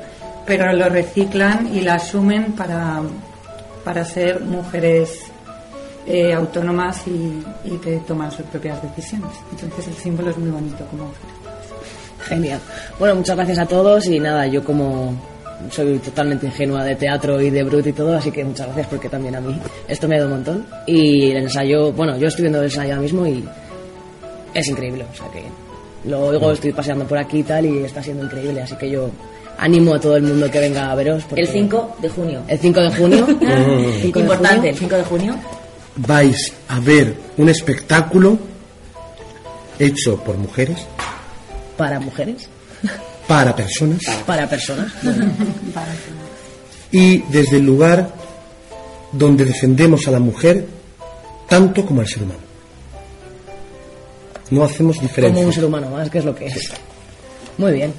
pero 0.46 0.72
lo 0.74 0.90
reciclan 0.90 1.74
y 1.74 1.82
la 1.82 1.96
asumen 1.96 2.54
para, 2.54 3.02
para 3.84 4.06
ser 4.06 4.42
mujeres 4.42 5.33
eh, 6.07 6.33
autónomas 6.33 7.01
y, 7.07 7.43
y 7.65 7.77
que 7.77 7.98
toman 8.07 8.31
sus 8.31 8.45
propias 8.45 8.81
decisiones. 8.83 9.29
Entonces 9.51 9.88
el 9.88 9.93
símbolo 9.95 10.29
es 10.31 10.38
muy 10.38 10.50
bonito 10.51 10.86
como 10.91 11.12
Genial. 12.27 12.60
Bueno, 13.00 13.15
muchas 13.15 13.36
gracias 13.36 13.60
a 13.60 13.65
todos 13.65 14.05
y 14.07 14.19
nada, 14.19 14.48
yo 14.48 14.63
como 14.63 15.13
soy 15.69 15.98
totalmente 16.00 16.45
ingenua 16.45 16.83
de 16.83 16.95
teatro 16.95 17.41
y 17.41 17.50
de 17.50 17.63
brut 17.63 17.86
y 17.88 17.93
todo, 17.93 18.15
así 18.15 18.31
que 18.31 18.43
muchas 18.45 18.67
gracias 18.67 18.88
porque 18.88 19.10
también 19.10 19.36
a 19.36 19.41
mí 19.41 19.60
esto 19.88 20.07
me 20.07 20.15
ha 20.15 20.19
dado 20.19 20.29
un 20.31 20.36
montón. 20.38 20.65
Y 20.88 21.31
el 21.31 21.38
ensayo, 21.38 21.91
bueno, 21.91 22.17
yo 22.17 22.27
estoy 22.27 22.43
viendo 22.43 22.60
el 22.60 22.65
ensayo 22.65 22.91
ahora 22.91 23.01
mismo 23.01 23.27
y 23.27 23.43
es 24.53 24.67
increíble, 24.69 25.05
o 25.12 25.15
sea 25.15 25.27
que 25.31 25.43
lo 26.10 26.22
oigo, 26.27 26.51
estoy 26.53 26.72
paseando 26.72 27.05
por 27.05 27.17
aquí 27.17 27.39
y 27.39 27.43
tal 27.43 27.65
y 27.65 27.79
está 27.79 28.01
siendo 28.01 28.24
increíble, 28.24 28.62
así 28.62 28.75
que 28.75 28.89
yo 28.89 29.10
animo 29.57 29.93
a 29.93 30.00
todo 30.00 30.15
el 30.15 30.24
mundo 30.24 30.50
que 30.50 30.60
venga 30.60 30.91
a 30.91 30.95
veros. 30.95 31.24
porque- 31.25 31.41
El 31.41 31.48
5 31.48 31.95
de 32.01 32.10
junio. 32.10 32.41
El 32.48 32.57
5 32.60 32.79
de 32.81 32.89
junio. 32.91 33.25
Cinco 34.01 34.19
de 34.19 34.25
Importante, 34.25 34.55
junio. 34.57 34.69
el 34.72 34.77
5 34.77 34.95
de 34.95 35.03
junio. 35.03 35.36
Vais 35.96 36.54
a 36.68 36.80
ver 36.80 37.16
un 37.38 37.50
espectáculo 37.50 38.38
hecho 39.80 40.18
por 40.24 40.38
mujeres, 40.38 40.80
Para 41.78 42.00
mujeres, 42.00 42.48
para 43.28 43.56
personas 43.56 44.02
para 44.26 44.48
personas. 44.50 44.92
y 46.92 47.20
desde 47.30 47.58
el 47.58 47.66
lugar 47.66 48.14
donde 49.12 49.46
defendemos 49.46 50.08
a 50.08 50.12
la 50.12 50.20
mujer 50.20 50.68
tanto 51.48 51.86
como 51.86 52.02
al 52.02 52.08
ser 52.08 52.24
humano. 52.24 52.40
No 54.50 54.64
hacemos 54.64 54.98
Como 54.98 55.08
diferencia. 55.08 55.46
un 55.46 55.54
ser 55.54 55.66
humano 55.66 55.90
más, 55.90 56.10
que 56.10 56.20
es 56.20 56.26
lo 56.26 56.36
que 56.36 56.48
es. 56.48 56.70
Muy 57.58 57.72
bien. 57.74 57.94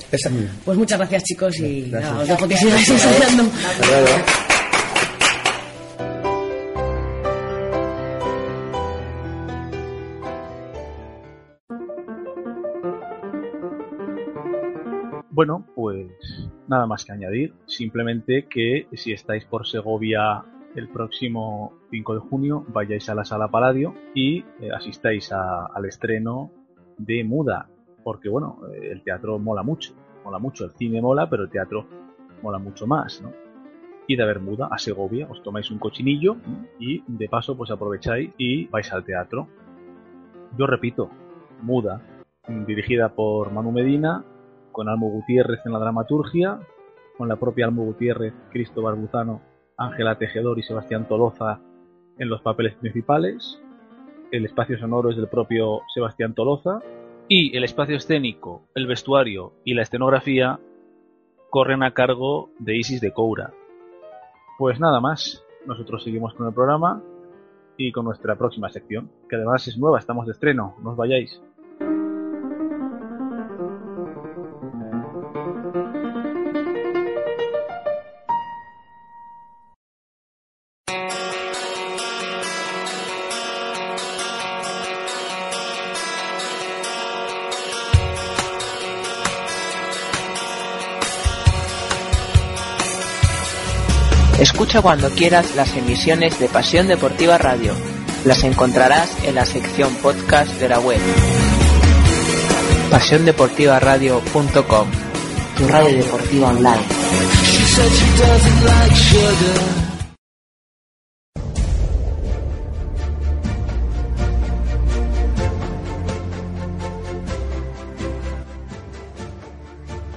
Pues 0.65 0.77
muchas 0.77 0.99
gracias 0.99 1.23
chicos 1.25 1.59
y 1.59 1.89
nada, 1.91 2.19
os 2.21 2.29
dejo 2.29 2.47
que 2.49 2.57
sigáis 2.57 2.89
ensayando. 2.89 3.45
Bueno, 15.45 15.67
pues 15.75 16.49
nada 16.69 16.87
más 16.87 17.05
que 17.05 17.13
añadir. 17.13 17.53
Simplemente 17.67 18.47
que 18.49 18.87
si 18.95 19.13
estáis 19.13 19.45
por 19.45 19.67
Segovia 19.67 20.43
el 20.75 20.89
próximo 20.89 21.75
5 21.91 22.15
de 22.15 22.21
junio, 22.21 22.65
vayáis 22.69 23.11
a 23.11 23.15
la 23.15 23.27
sala 23.27 23.49
Paladio 23.49 23.95
y 24.15 24.39
eh, 24.39 24.71
asistáis 24.75 25.31
al 25.33 25.85
estreno 25.85 26.51
de 26.97 27.25
Muda. 27.25 27.69
Porque 28.03 28.31
bueno, 28.31 28.61
eh, 28.73 28.89
el 28.91 29.03
teatro 29.03 29.39
mola 29.39 29.63
mucho. 29.63 29.93
Mola 30.25 30.39
mucho. 30.39 30.65
El 30.65 30.71
cine 30.71 31.03
mola, 31.03 31.29
pero 31.29 31.43
el 31.43 31.51
teatro 31.51 31.87
mola 32.41 32.59
mucho 32.59 32.87
más, 32.87 33.21
¿no? 33.21 33.31
Id 34.07 34.21
a 34.21 34.25
ver 34.25 34.41
Muda 34.41 34.69
a 34.71 34.79
Segovia, 34.79 35.29
os 35.31 35.43
tomáis 35.43 35.71
un 35.71 35.79
cochinillo 35.79 36.39
y 36.79 37.03
de 37.07 37.29
paso 37.29 37.55
pues 37.55 37.71
aprovecháis 37.71 38.31
y 38.39 38.65
vais 38.69 38.91
al 38.95 39.05
teatro. 39.05 39.47
Yo 40.57 40.67
repito, 40.67 41.11
Muda, 41.61 42.01
dirigida 42.67 43.11
por 43.11 43.53
Manu 43.53 43.73
Medina, 43.73 44.25
con 44.75 44.91
Almo 44.91 45.09
Gutiérrez 45.09 45.61
en 45.65 45.73
la 45.73 45.79
dramaturgia, 45.79 46.59
con 47.17 47.29
la 47.29 47.37
propia 47.37 47.65
Almo 47.65 47.85
Gutiérrez, 47.85 48.35
Cristo 48.51 48.83
Barbuzano, 48.83 49.41
Ángela 49.79 50.19
Tejedor 50.19 50.59
y 50.59 50.63
Sebastián 50.63 51.09
Toloza 51.09 51.61
en 52.19 52.29
los 52.29 52.43
papeles 52.43 52.75
principales. 52.75 53.63
El 54.31 54.45
espacio 54.45 54.79
sonoro 54.79 55.11
es 55.11 55.17
del 55.17 55.29
propio 55.29 55.81
Sebastián 55.95 56.35
Toloza. 56.35 56.81
Y 57.27 57.57
el 57.57 57.65
espacio 57.65 57.97
escénico, 57.97 58.69
el 58.75 58.87
vestuario 58.87 59.55
y 59.65 59.73
la 59.73 59.83
escenografía 59.83 60.61
corren 61.49 61.83
a 61.83 61.93
cargo 61.93 62.51
de 62.59 62.77
Isis 62.77 63.01
de 63.01 63.13
Coura. 63.13 63.55
Pues 64.59 64.79
nada 64.79 65.01
más, 65.01 65.43
nosotros 65.65 66.05
seguimos 66.05 66.35
con 66.35 66.47
el 66.47 66.53
programa 66.53 67.03
y 67.79 67.93
con 67.93 68.05
nuestra 68.05 68.37
próxima 68.37 68.69
sección, 68.69 69.11
que 69.29 69.37
además 69.37 69.67
es 69.69 69.79
nueva, 69.79 69.99
estamos 69.99 70.27
de 70.27 70.33
estreno, 70.33 70.75
no 70.83 70.91
os 70.91 70.97
vayáis. 70.97 71.41
Escucha 94.65 94.81
cuando 94.81 95.11
quieras 95.11 95.55
las 95.57 95.77
emisiones 95.77 96.39
de 96.41 96.49
Pasión 96.49 96.89
Deportiva 96.89 97.37
Radio. 97.37 97.75
Las 98.25 98.45
encontrarás 98.45 99.15
en 99.25 99.35
la 99.35 99.45
sección 99.45 99.95
podcast 99.97 100.59
de 100.59 100.71
la 100.71 100.81
web. 100.81 100.99
PasiónDeportivaRadio.com 102.91 104.89
Tu 105.59 105.69
radio 105.69 105.97
deportiva 105.99 106.49
online. 106.49 106.83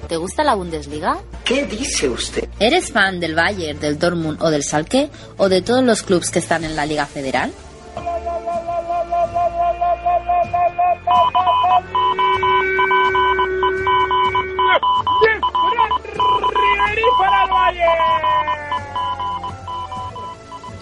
¿Te 0.08 0.16
gusta 0.16 0.46
la 0.46 0.56
Bundesliga? 0.56 1.18
¿Qué 1.48 1.66
dice 1.66 2.10
usted? 2.10 2.50
¿Eres 2.60 2.92
fan 2.92 3.22
del 3.22 3.34
Bayern, 3.34 3.80
del 3.80 3.98
Dortmund 3.98 4.42
o 4.42 4.50
del 4.50 4.64
Schalke 4.64 5.10
o 5.38 5.48
de 5.48 5.62
todos 5.62 5.82
los 5.82 6.04
clubes 6.04 6.30
que 6.30 6.40
están 6.40 6.66
en 6.66 6.76
la 6.76 6.86
Liga 6.86 7.06
Federal? 7.06 7.54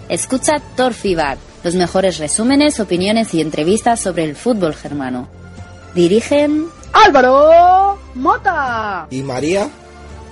Escucha 0.09 0.53
Torfibar, 0.75 1.37
los 1.63 1.75
mejores 1.75 2.17
resúmenes, 2.17 2.79
opiniones 2.79 3.35
y 3.35 3.41
entrevistas 3.41 3.99
sobre 3.99 4.23
el 4.23 4.35
fútbol 4.35 4.73
germano. 4.73 5.27
Dirigen 5.93 6.65
Álvaro 6.91 7.99
Mota. 8.15 9.05
Y 9.11 9.21
María 9.21 9.69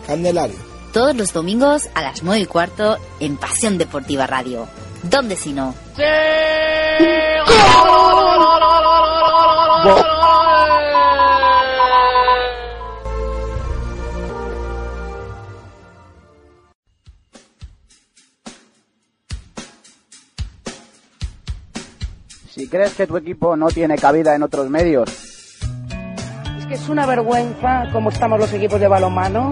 Candelario. 0.07 0.55
todos 0.91 1.15
los 1.15 1.33
domingos 1.33 1.89
a 1.95 2.01
las 2.01 2.23
9 2.23 2.41
y 2.41 2.45
cuarto 2.45 2.97
en 3.19 3.37
Pasión 3.37 3.77
Deportiva 3.77 4.27
Radio. 4.27 4.67
¿Dónde 5.03 5.35
si 5.35 5.51
no? 5.53 5.73
Si 22.49 22.67
crees 22.67 22.93
que 22.93 23.07
tu 23.07 23.17
equipo 23.17 23.55
no 23.55 23.67
tiene 23.67 23.97
cabida 23.97 24.35
en 24.35 24.43
otros 24.43 24.69
medios, 24.69 25.09
Es 26.59 26.65
que 26.67 26.75
es 26.75 26.87
una 26.89 27.05
vergüenza 27.05 27.89
cómo 27.91 28.09
estamos 28.09 28.39
los 28.39 28.53
equipos 28.53 28.79
de 28.79 28.87
balonmano. 28.87 29.51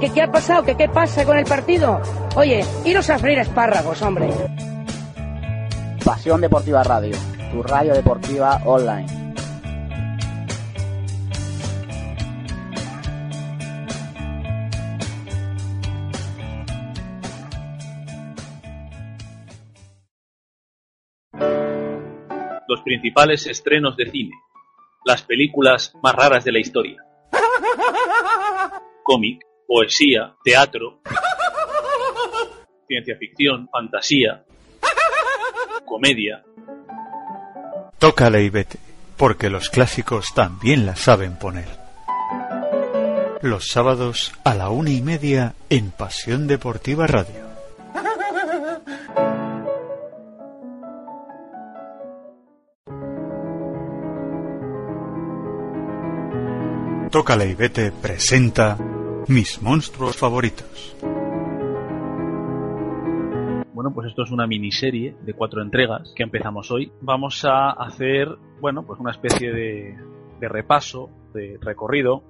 ¿Que 0.00 0.12
qué 0.12 0.22
ha 0.22 0.30
pasado? 0.30 0.62
¿Que 0.62 0.76
qué 0.76 0.88
pasa 0.88 1.24
con 1.24 1.36
el 1.36 1.44
partido? 1.44 2.00
Oye, 2.36 2.64
iros 2.84 3.10
a 3.10 3.18
freír 3.18 3.40
espárragos, 3.40 4.00
hombre. 4.02 4.28
Pasión 6.04 6.40
Deportiva 6.40 6.84
Radio, 6.84 7.16
tu 7.50 7.64
radio 7.64 7.94
deportiva 7.94 8.60
online. 8.64 9.06
Los 22.68 22.82
principales 22.82 23.46
estrenos 23.48 23.96
de 23.96 24.10
cine. 24.10 24.34
Las 25.04 25.22
películas 25.22 25.92
más 26.02 26.14
raras 26.14 26.44
de 26.44 26.52
la 26.52 26.60
historia. 26.60 27.02
Cómic, 29.02 29.47
poesía, 29.68 30.34
teatro, 30.42 31.00
ciencia 32.86 33.16
ficción, 33.18 33.68
fantasía, 33.70 34.42
comedia. 35.84 36.42
Tócale 37.98 38.42
y 38.44 38.48
vete, 38.48 38.78
porque 39.18 39.50
los 39.50 39.68
clásicos 39.68 40.32
también 40.34 40.86
la 40.86 40.96
saben 40.96 41.38
poner. 41.38 41.68
Los 43.42 43.66
sábados 43.68 44.32
a 44.42 44.54
la 44.54 44.70
una 44.70 44.90
y 44.90 45.02
media 45.02 45.54
en 45.68 45.90
Pasión 45.90 46.46
Deportiva 46.46 47.06
Radio. 47.06 47.46
Tócale 57.10 57.50
y 57.50 57.54
vete 57.54 57.92
presenta 57.92 58.78
mis 59.28 59.60
monstruos 59.60 60.16
favoritos. 60.16 60.96
Bueno, 63.74 63.92
pues 63.94 64.08
esto 64.08 64.22
es 64.22 64.30
una 64.30 64.46
miniserie 64.46 65.14
de 65.22 65.34
cuatro 65.34 65.62
entregas 65.62 66.12
que 66.16 66.22
empezamos 66.22 66.70
hoy. 66.70 66.90
Vamos 67.02 67.44
a 67.44 67.70
hacer, 67.70 68.28
bueno, 68.60 68.84
pues 68.84 68.98
una 68.98 69.10
especie 69.10 69.52
de, 69.52 69.96
de 70.40 70.48
repaso, 70.48 71.10
de 71.34 71.58
recorrido 71.60 72.22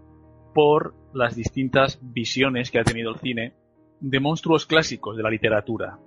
por 0.52 0.94
las 1.14 1.36
distintas 1.36 1.98
visiones 2.02 2.70
que 2.70 2.80
ha 2.80 2.84
tenido 2.84 3.12
el 3.12 3.18
cine 3.18 3.54
de 4.00 4.20
monstruos 4.20 4.66
clásicos 4.66 5.16
de 5.16 5.22
la 5.22 5.30
literatura. 5.30 5.98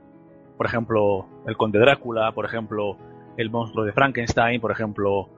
Por 0.57 0.65
ejemplo, 0.65 1.25
el 1.47 1.55
conde 1.57 1.79
Drácula, 1.79 2.33
por 2.33 2.45
ejemplo, 2.45 2.97
el 3.37 3.49
monstruo 3.49 3.85
de 3.85 3.93
Frankenstein, 3.93 4.59
por 4.59 4.71
ejemplo, 4.71 5.29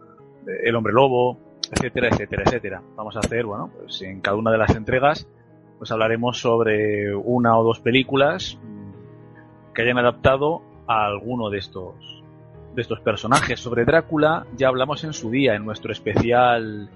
el 0.64 0.76
hombre 0.76 0.94
lobo, 0.94 1.38
etcétera, 1.72 2.10
etcétera, 2.10 2.44
etcétera. 2.44 2.82
Vamos 2.96 3.16
a 3.16 3.20
hacer, 3.20 3.46
bueno, 3.46 3.72
pues 3.78 4.02
en 4.02 4.20
cada 4.20 4.36
una 4.36 4.52
de 4.52 4.58
las 4.58 4.76
entregas, 4.76 5.28
pues 5.84 5.92
hablaremos 5.92 6.40
sobre 6.40 7.14
una 7.14 7.60
o 7.60 7.64
dos 7.66 7.82
películas 7.82 8.58
que 9.76 9.82
hayan 9.82 9.98
adaptado 9.98 10.62
a 10.88 11.04
alguno 11.04 11.50
de 11.50 11.58
estos 11.58 12.24
de 12.74 12.82
estos 12.82 13.02
personajes. 13.02 13.60
Sobre 13.60 13.84
Drácula 13.84 14.46
ya 14.56 14.70
hablamos 14.70 15.04
en 15.04 15.12
su 15.12 15.30
día, 15.30 15.56
en 15.56 15.66
nuestro 15.66 15.92
especial 15.92 16.90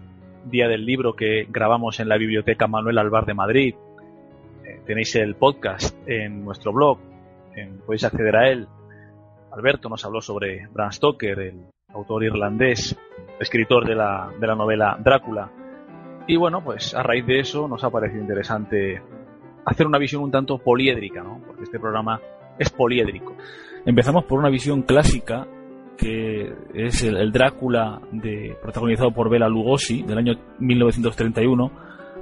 Día 0.46 0.70
del 0.70 0.86
Libro 0.86 1.18
que 1.18 1.48
grabamos 1.50 2.00
en 2.00 2.08
la 2.08 2.16
Biblioteca 2.16 2.68
Manuel 2.68 2.98
Alvar 2.98 3.26
de 3.26 3.34
Madrid. 3.34 3.76
Eh, 4.64 4.80
tenéis 4.86 5.14
el 5.18 5.36
podcast 5.36 5.94
en 6.08 6.46
nuestro 6.46 6.72
blog, 6.72 6.98
podéis 7.86 8.06
acceder 8.06 8.38
a 8.38 8.50
él. 8.50 8.70
Alberto 9.52 9.90
nos 9.90 10.06
habló 10.06 10.22
sobre 10.22 10.66
Bram 10.68 10.94
Stoker, 10.94 11.38
el 11.42 11.66
autor 11.94 12.24
irlandés, 12.24 12.98
escritor 13.38 13.86
de 13.86 13.96
la, 13.96 14.32
de 14.40 14.48
la 14.48 14.56
novela 14.56 14.98
Drácula. 14.98 15.57
Y 16.28 16.36
bueno, 16.36 16.62
pues 16.62 16.94
a 16.94 17.02
raíz 17.02 17.26
de 17.26 17.40
eso 17.40 17.68
nos 17.68 17.84
ha 17.84 17.90
parecido 17.90 18.22
interesante 18.22 19.02
hacer 19.66 19.88
una 19.88 19.98
visión 19.98 20.24
un 20.24 20.32
tanto 20.32 20.58
poliédrica, 20.58 21.24
¿no? 21.24 21.42
Porque 21.46 21.64
este 21.64 21.80
programa 21.80 22.20
es 22.60 22.70
poliédrico. 22.70 23.36
Empezamos 23.86 24.26
por 24.26 24.40
una 24.40 24.50
visión 24.50 24.82
clásica 24.82 25.48
que 25.98 26.54
es 26.74 27.04
el, 27.04 27.32
Drácula 27.32 28.02
de, 28.12 28.56
protagonizado 28.62 29.12
por 29.12 29.30
Bela 29.30 29.50
Lugosi 29.50 30.04
del 30.04 30.18
año 30.20 30.34
1931, 30.60 31.72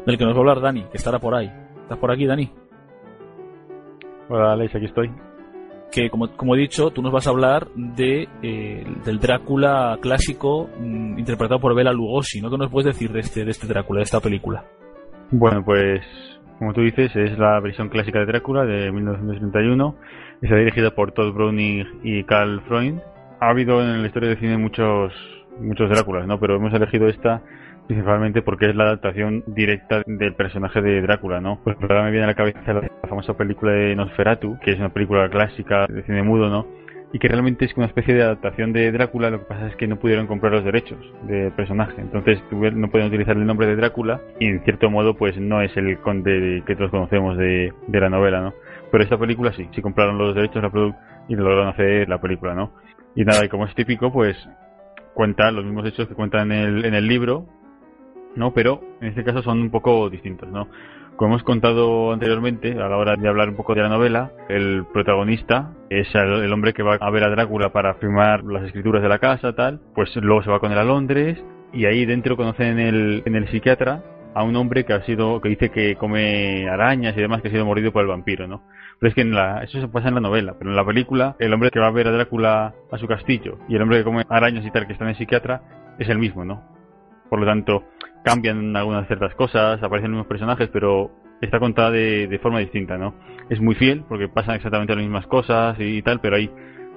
del 0.06 0.18
que 0.18 0.24
nos 0.24 0.34
va 0.34 0.38
a 0.38 0.40
hablar 0.40 0.62
Dani, 0.62 0.86
que 0.86 0.98
estará 0.98 1.20
por 1.20 1.36
ahí. 1.36 1.52
¿Estás 1.82 1.98
por 1.98 2.12
aquí, 2.12 2.26
Dani? 2.26 2.50
Hola, 4.30 4.54
Alex, 4.54 4.76
aquí 4.76 4.86
estoy. 4.86 5.12
Que, 5.92 6.10
como, 6.10 6.30
como 6.36 6.56
he 6.56 6.60
dicho, 6.60 6.92
tú 6.92 7.02
nos 7.02 7.12
vas 7.12 7.28
a 7.28 7.30
hablar 7.30 7.68
de, 7.76 8.28
eh, 8.42 8.86
del 9.06 9.20
Drácula 9.20 9.98
clásico 10.02 10.70
mm, 10.80 11.20
interpretado 11.20 11.60
por 11.60 11.76
Bela 11.76 11.94
Lugosi, 11.94 12.42
¿no? 12.42 12.50
¿Qué 12.50 12.58
nos 12.58 12.72
puedes 12.72 12.94
decir 12.94 13.12
de 13.12 13.20
este, 13.22 13.46
de 13.46 13.52
este 13.52 13.68
Drácula, 13.68 14.00
de 14.00 14.04
esta 14.04 14.20
película? 14.20 14.66
Bueno, 15.32 15.64
pues, 15.64 16.02
como 16.60 16.74
tú 16.74 16.82
dices, 16.82 17.16
es 17.16 17.38
la 17.38 17.60
versión 17.60 17.90
clásica 17.90 18.20
de 18.20 18.26
Drácula 18.26 18.66
de 18.66 18.92
1931. 18.92 19.96
Está 20.42 20.56
dirigida 20.58 20.92
por 20.92 21.12
Todd 21.14 21.34
Browning 21.34 22.02
y 22.04 22.24
Carl 22.26 22.62
Freund 22.68 23.02
ha 23.40 23.50
habido 23.50 23.82
en 23.82 24.02
la 24.02 24.08
historia 24.08 24.30
del 24.30 24.40
cine 24.40 24.58
muchos 24.58 25.14
muchos 25.60 25.90
Dráculas, 25.90 26.28
¿no? 26.28 26.40
Pero 26.40 26.58
hemos 26.58 26.74
elegido 26.74 27.08
esta 27.08 27.42
principalmente 27.88 28.42
porque 28.42 28.70
es 28.70 28.76
la 28.76 28.86
adaptación 28.86 29.44
directa 29.48 30.04
del 30.06 30.34
personaje 30.34 30.82
de 30.82 31.02
Drácula, 31.02 31.40
¿no? 31.40 31.60
Pues 31.64 31.78
ahora 31.82 32.04
me 32.04 32.12
viene 32.12 32.26
a 32.26 32.28
la 32.28 32.36
cabeza 32.36 32.74
la 32.74 32.90
famosa 33.08 33.36
película 33.36 33.72
de 33.72 33.96
Nosferatu, 33.96 34.58
que 34.60 34.72
es 34.72 34.80
una 34.80 34.90
película 34.90 35.30
clásica 35.30 35.86
de 35.88 36.04
cine 36.04 36.24
mudo, 36.24 36.50
¿no? 36.50 36.68
Y 37.14 37.20
que 37.20 37.28
realmente 37.28 37.66
es 37.66 37.78
una 37.78 37.86
especie 37.86 38.14
de 38.14 38.24
adaptación 38.24 38.74
de 38.74 38.92
Drácula, 38.92 39.30
lo 39.30 39.40
que 39.40 39.46
pasa 39.46 39.68
es 39.68 39.76
que 39.76 39.88
no 39.88 39.98
pudieron 39.98 40.28
comprar 40.28 40.52
los 40.52 40.66
derechos 40.66 41.00
del 41.28 41.52
personaje. 41.54 42.02
Entonces 42.02 42.42
no 42.52 42.90
pueden 42.90 43.08
utilizar 43.08 43.38
el 43.38 43.46
nombre 43.46 43.68
de 43.68 43.76
Drácula 43.76 44.20
y 44.40 44.48
en 44.48 44.64
cierto 44.64 44.90
modo 44.90 45.16
pues 45.16 45.38
no 45.38 45.62
es 45.62 45.76
el 45.78 46.00
conde 46.00 46.64
que 46.66 46.76
todos 46.76 46.92
conocemos 46.92 47.38
de, 47.38 47.74
de 47.88 48.00
la 48.00 48.10
novela, 48.10 48.42
¿no? 48.42 48.54
Pero 48.92 49.04
esta 49.04 49.18
película 49.18 49.54
sí, 49.54 49.68
sí 49.74 49.82
compraron 49.82 50.18
los 50.18 50.36
derechos 50.36 50.62
la 50.62 50.72
y 51.28 51.36
lograron 51.36 51.68
hacer 51.68 52.10
la 52.10 52.20
película, 52.20 52.54
¿no? 52.54 52.74
Y 53.16 53.24
nada, 53.24 53.46
y 53.46 53.50
como 53.50 53.66
es 53.66 53.76
típico, 53.76 54.12
pues 54.12 54.38
cuenta 55.14 55.52
los 55.52 55.64
mismos 55.64 55.86
hechos 55.86 56.08
que 56.08 56.16
cuenta 56.16 56.42
en 56.42 56.52
el, 56.52 56.86
en 56.86 56.94
el 56.94 57.08
libro, 57.08 57.48
¿no? 58.36 58.54
Pero 58.54 58.82
en 59.02 59.10
este 59.10 59.24
caso 59.24 59.42
son 59.42 59.62
un 59.62 59.72
poco 59.72 60.10
distintos, 60.10 60.50
¿no? 60.50 60.68
Como 61.16 61.32
hemos 61.32 61.44
contado 61.44 62.12
anteriormente, 62.12 62.74
a 62.74 62.90
la 62.90 62.98
hora 62.98 63.16
de 63.16 63.30
hablar 63.30 63.48
un 63.48 63.56
poco 63.56 63.74
de 63.74 63.82
la 63.82 63.88
novela, 63.88 64.32
el 64.50 64.86
protagonista 64.92 65.72
es 65.90 66.14
el, 66.14 66.52
hombre 66.52 66.74
que 66.74 66.84
va 66.84 66.98
a 67.00 67.10
ver 67.10 67.24
a 67.24 67.30
Drácula 67.30 67.72
para 67.72 67.94
firmar 67.96 68.44
las 68.44 68.64
escrituras 68.64 69.02
de 69.02 69.08
la 69.08 69.20
casa, 69.20 69.54
tal, 69.56 69.80
pues 69.94 70.14
luego 70.18 70.44
se 70.44 70.52
va 70.52 70.60
con 70.60 70.74
él 70.74 70.78
a 70.78 70.84
Londres 70.84 71.42
y 71.72 71.86
ahí 71.86 72.06
dentro 72.06 72.36
conocen 72.36 72.80
en 72.80 72.80
el, 72.80 73.24
en 73.26 73.36
el 73.36 73.48
psiquiatra 73.48 74.04
a 74.34 74.44
un 74.44 74.58
hombre 74.58 74.84
que 74.84 74.92
ha 74.92 75.06
sido, 75.06 75.40
que 75.40 75.48
dice 75.48 75.70
que 75.70 75.96
come 75.96 76.68
arañas 76.68 77.16
y 77.16 77.22
demás, 77.22 77.42
que 77.42 77.48
ha 77.48 77.52
sido 77.52 77.66
mordido 77.66 77.94
por 77.94 78.02
el 78.02 78.10
vampiro, 78.10 78.46
¿no? 78.46 78.64
Pero 79.00 79.10
es 79.10 79.16
que 79.16 79.22
en 79.22 79.34
la, 79.34 79.64
eso 79.64 79.80
se 79.80 79.88
pasa 79.88 80.10
en 80.10 80.16
la 80.16 80.22
novela, 80.22 80.56
pero 80.60 80.70
en 80.70 80.76
la 80.76 80.86
película, 80.86 81.38
el 81.40 81.54
hombre 81.54 81.72
que 81.72 81.80
va 81.80 81.88
a 81.88 81.92
ver 81.92 82.10
a 82.10 82.12
Drácula 82.12 82.74
a 82.92 82.98
su 82.98 83.08
castillo 83.08 83.60
y 83.70 83.76
el 83.76 83.82
hombre 83.82 84.00
que 84.00 84.04
come 84.04 84.24
arañas 84.28 84.66
y 84.66 84.72
tal, 84.72 84.86
que 84.86 84.92
está 84.92 85.06
en 85.06 85.12
el 85.12 85.16
psiquiatra, 85.16 85.62
es 85.98 86.10
el 86.10 86.20
mismo, 86.20 86.44
¿no? 86.44 86.62
Por 87.30 87.40
lo 87.40 87.46
tanto, 87.46 87.86
cambian 88.26 88.76
algunas 88.76 89.06
ciertas 89.06 89.34
cosas, 89.36 89.82
aparecen 89.82 90.12
nuevos 90.12 90.28
personajes, 90.28 90.68
pero 90.74 91.12
está 91.42 91.60
contada 91.60 91.92
de, 91.92 92.40
forma 92.42 92.60
distinta, 92.60 92.98
¿no? 92.98 93.14
Es 93.50 93.62
muy 93.62 93.76
fiel, 93.76 94.04
porque 94.10 94.28
pasan 94.28 94.56
exactamente 94.56 94.96
las 94.96 95.04
mismas 95.04 95.28
cosas 95.28 95.78
y, 95.80 96.02
tal, 96.02 96.20
pero 96.20 96.38
hay 96.38 96.52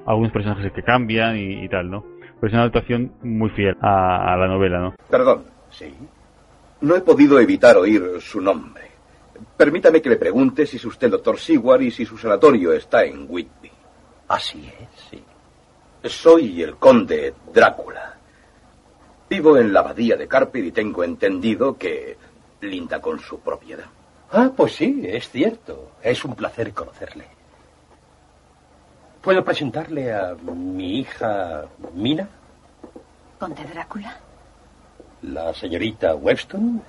algunos 0.07 0.33
personajes 0.33 0.73
que 0.73 0.83
cambian 0.83 1.37
y, 1.37 1.69
tal, 1.69 1.91
¿no? 1.91 2.03
Pero 2.41 2.47
es 2.47 2.53
una 2.55 2.63
adaptación 2.63 3.13
muy 3.23 3.51
fiel 3.51 3.77
a, 3.83 4.33
a 4.33 4.37
la 4.39 4.49
novela, 4.49 4.81
¿no? 4.81 4.95
Perdón, 5.11 5.45
sí. 5.71 5.95
No 6.81 6.97
he 6.97 7.03
podido 7.03 7.39
evitar 7.39 7.77
oír 7.77 8.03
su 8.21 8.41
nombre. 8.41 8.85
Permítame 9.57 10.01
que 10.01 10.09
le 10.09 10.17
pregunte 10.17 10.67
si 10.67 10.79
es 10.79 10.85
usted 10.85 11.09
el 11.09 11.13
doctor 11.13 11.39
Seward 11.39 11.83
y 11.83 11.91
si 11.91 12.07
su 12.07 12.17
sanatorio 12.17 12.73
está 12.73 13.05
en 13.05 13.27
Whitby. 13.29 13.71
Así 14.29 14.67
es, 14.67 14.89
sí. 15.11 15.23
Soy 16.05 16.63
el 16.63 16.77
conde 16.77 17.35
Drácula. 17.53 18.18
Vivo 19.29 19.57
en 19.59 19.73
la 19.73 19.81
abadía 19.81 20.17
de 20.17 20.27
Carpid 20.27 20.65
y 20.65 20.73
tengo 20.73 21.05
entendido 21.05 21.77
que 21.77 22.17
linda 22.61 23.01
con 23.01 23.21
su 23.21 23.41
propiedad. 23.41 23.87
Ah, 24.33 24.51
pues 24.57 24.75
sí, 24.75 25.03
es 25.05 25.29
cierto. 25.31 25.93
Es 26.03 26.25
un 26.25 26.35
placer 26.35 26.73
conocerle. 26.73 27.27
¿Puedo 29.21 29.45
presentarle 29.45 30.13
a 30.13 30.35
mi 30.35 31.01
hija 31.01 31.65
Mina? 31.95 32.29
¿Conde 33.39 33.65
Drácula? 33.65 34.17
La 35.23 35.53
señorita 35.53 36.15
Webston. 36.15 36.83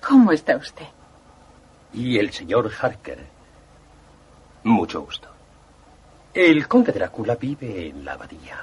¿Cómo 0.00 0.32
está 0.32 0.56
usted? 0.56 0.86
y 1.96 2.18
el 2.18 2.30
señor 2.30 2.70
Harker. 2.80 3.18
Mucho 4.64 5.00
gusto. 5.02 5.28
El 6.34 6.68
conde 6.68 6.92
Drácula 6.92 7.36
vive 7.36 7.88
en 7.88 8.04
la 8.04 8.12
abadía. 8.12 8.58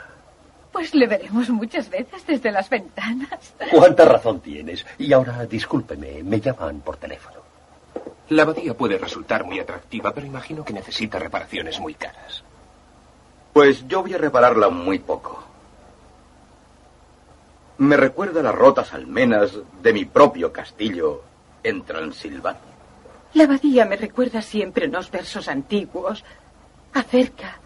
Pues 0.74 0.96
le 0.96 1.06
veremos 1.06 1.50
muchas 1.50 1.88
veces 1.88 2.26
desde 2.26 2.52
las 2.52 2.68
ventanas. 2.68 3.54
Cuánta 3.72 4.06
razón 4.06 4.42
tienes. 4.42 4.84
Y 4.98 5.14
ahora, 5.14 5.46
discúlpeme, 5.46 6.24
me 6.24 6.42
llaman 6.42 6.82
por 6.82 6.98
teléfono. 6.98 7.38
La 8.30 8.42
abadía 8.42 8.74
puede 8.74 8.98
resultar 8.98 9.46
muy 9.46 9.60
atractiva, 9.60 10.12
pero 10.14 10.26
imagino 10.26 10.66
que 10.66 10.74
necesita 10.74 11.20
reparaciones 11.20 11.80
muy 11.80 11.94
caras. 11.94 12.44
Pues 13.54 13.88
yo 13.88 14.02
voy 14.02 14.16
a 14.16 14.18
repararla 14.18 14.70
muy 14.70 14.98
poco. 14.98 15.44
Me 17.78 17.96
recuerda 17.96 18.42
las 18.42 18.56
rotas 18.56 18.94
almenas 18.96 19.52
de 19.84 19.94
mi 19.94 20.06
propio 20.06 20.52
castillo 20.52 21.22
en 21.62 21.84
Transilvania. 21.84 22.62
La 23.36 23.44
abadía 23.44 23.86
me 23.86 23.96
recuerda 23.96 24.42
siempre 24.42 24.88
unos 24.88 25.12
versos 25.12 25.48
antiguos 25.48 26.24
acerca 26.94 27.60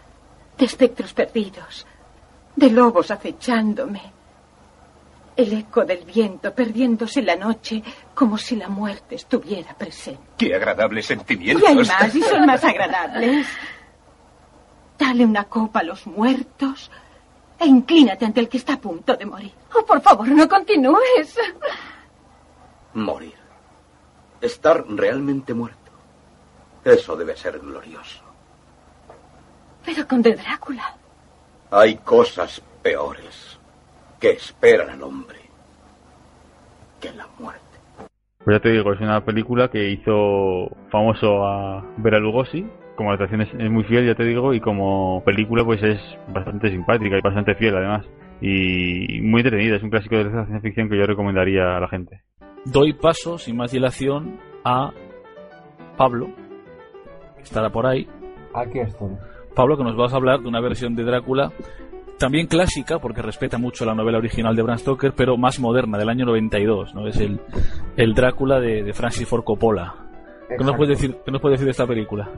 de 0.57 0.65
espectros 0.65 1.13
perdidos, 1.13 1.85
de 2.57 2.69
lobos 2.71 3.09
acechándome. 3.11 4.01
El 5.37 5.53
eco 5.53 5.85
del 5.85 6.03
viento 6.03 6.53
perdiéndose 6.53 7.21
la 7.21 7.35
noche 7.35 7.81
como 8.13 8.37
si 8.37 8.55
la 8.55 8.67
muerte 8.67 9.15
estuviera 9.15 9.73
presente. 9.75 10.21
Qué 10.37 10.53
agradable 10.55 11.01
sentimiento. 11.03 11.63
Y 11.63 11.67
hay 11.67 11.75
más, 11.75 12.15
y 12.15 12.21
son 12.23 12.45
más 12.47 12.63
agradables. 12.63 13.47
Dale 14.97 15.23
una 15.23 15.43
copa 15.43 15.81
a 15.81 15.83
los 15.83 16.07
muertos 16.07 16.89
e 17.59 17.67
inclínate 17.67 18.25
ante 18.25 18.39
el 18.39 18.49
que 18.49 18.57
está 18.57 18.73
a 18.73 18.81
punto 18.81 19.15
de 19.15 19.25
morir. 19.27 19.53
Oh, 19.75 19.85
por 19.85 20.01
favor, 20.01 20.27
no 20.27 20.49
continúes. 20.49 21.37
Morir 22.95 23.37
estar 24.41 24.85
realmente 24.87 25.53
muerto. 25.53 25.91
Eso 26.83 27.15
debe 27.15 27.35
ser 27.35 27.59
glorioso. 27.59 28.23
Pero 29.85 30.07
con 30.07 30.21
de 30.21 30.35
Drácula. 30.35 30.95
Hay 31.71 31.95
cosas 31.97 32.61
peores 32.81 33.59
que 34.19 34.31
esperan 34.31 34.89
al 34.89 35.03
hombre 35.03 35.37
que 37.01 37.11
la 37.11 37.27
muerte. 37.37 37.61
Pues 38.43 38.57
ya 38.57 38.61
te 38.61 38.69
digo, 38.71 38.93
es 38.93 39.01
una 39.01 39.25
película 39.25 39.69
que 39.69 39.89
hizo 39.89 40.69
famoso 40.89 41.45
a 41.45 41.85
Vera 41.97 42.19
Lugosi. 42.19 42.65
Como 42.95 43.11
adaptación 43.11 43.41
es, 43.41 43.49
es 43.53 43.69
muy 43.69 43.83
fiel, 43.83 44.07
ya 44.07 44.15
te 44.15 44.23
digo, 44.23 44.53
y 44.53 44.61
como 44.61 45.21
película 45.23 45.63
pues 45.65 45.83
es 45.83 45.99
bastante 46.29 46.71
simpática 46.71 47.17
y 47.17 47.21
bastante 47.21 47.55
fiel 47.55 47.75
además. 47.75 48.05
Y 48.39 49.19
muy 49.21 49.41
entretenida, 49.41 49.75
es 49.75 49.83
un 49.83 49.89
clásico 49.89 50.15
de 50.15 50.23
la 50.23 50.45
ciencia 50.45 50.61
ficción 50.61 50.89
que 50.89 50.97
yo 50.97 51.05
recomendaría 51.05 51.75
a 51.75 51.79
la 51.79 51.89
gente. 51.89 52.21
doy 52.65 52.93
paso, 52.93 53.37
sin 53.37 53.57
más 53.57 53.71
dilación, 53.71 54.39
a 54.63 54.91
Pablo, 55.97 56.29
que 57.35 57.43
estará 57.43 57.69
por 57.69 57.85
ahí. 57.85 58.07
Aquí 58.53 58.79
estoy. 58.79 59.09
Pablo, 59.57 59.75
que 59.75 59.83
nos 59.83 59.97
vas 59.97 60.13
a 60.13 60.17
hablar 60.17 60.41
de 60.41 60.47
una 60.47 60.61
versión 60.61 60.95
de 60.95 61.03
Drácula 61.03 61.51
también 62.19 62.45
clásica, 62.45 62.99
porque 62.99 63.23
respeta 63.23 63.57
mucho 63.57 63.85
la 63.85 63.95
novela 63.95 64.19
original 64.19 64.55
de 64.55 64.61
Bram 64.61 64.77
Stoker, 64.77 65.13
pero 65.15 65.35
más 65.35 65.59
moderna, 65.59 65.97
del 65.97 66.09
año 66.09 66.25
92, 66.25 66.93
¿no? 66.93 67.07
Es 67.07 67.19
el, 67.19 67.41
el 67.95 68.13
Drácula 68.13 68.59
de, 68.59 68.93
Francis 68.93 69.27
Ford 69.27 69.43
Coppola. 69.43 69.95
¿Qué 70.47 70.63
nos, 70.63 70.75
puedes 70.75 70.99
decir, 70.99 71.17
¿Qué 71.25 71.31
nos 71.31 71.41
puedes 71.41 71.55
decir 71.55 71.65
de 71.65 71.71
esta 71.71 71.87
película? 71.87 72.29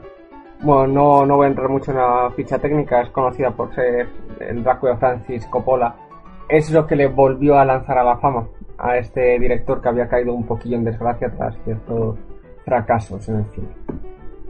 Bueno, 0.62 0.86
no, 0.86 1.26
no 1.26 1.36
voy 1.36 1.46
a 1.46 1.48
entrar 1.50 1.68
mucho 1.68 1.90
en 1.90 1.98
la 1.98 2.30
ficha 2.34 2.58
técnica, 2.58 3.02
es 3.02 3.10
conocida 3.10 3.50
por 3.50 3.74
ser 3.74 4.08
el 4.40 4.62
Drácula 4.62 4.92
de 4.92 4.98
Francis 4.98 5.46
Coppola. 5.46 5.94
Es 6.48 6.70
lo 6.70 6.86
que 6.86 6.96
le 6.96 7.06
volvió 7.06 7.58
a 7.58 7.66
lanzar 7.66 7.98
a 7.98 8.04
la 8.04 8.16
fama 8.16 8.48
a 8.78 8.96
este 8.96 9.38
director 9.38 9.82
que 9.82 9.88
había 9.90 10.08
caído 10.08 10.32
un 10.32 10.46
poquillo 10.46 10.76
en 10.76 10.84
desgracia 10.84 11.30
tras 11.36 11.54
ciertos 11.64 12.18
fracasos 12.64 13.28
en 13.28 13.36
el 13.36 13.44
cine. 13.50 13.68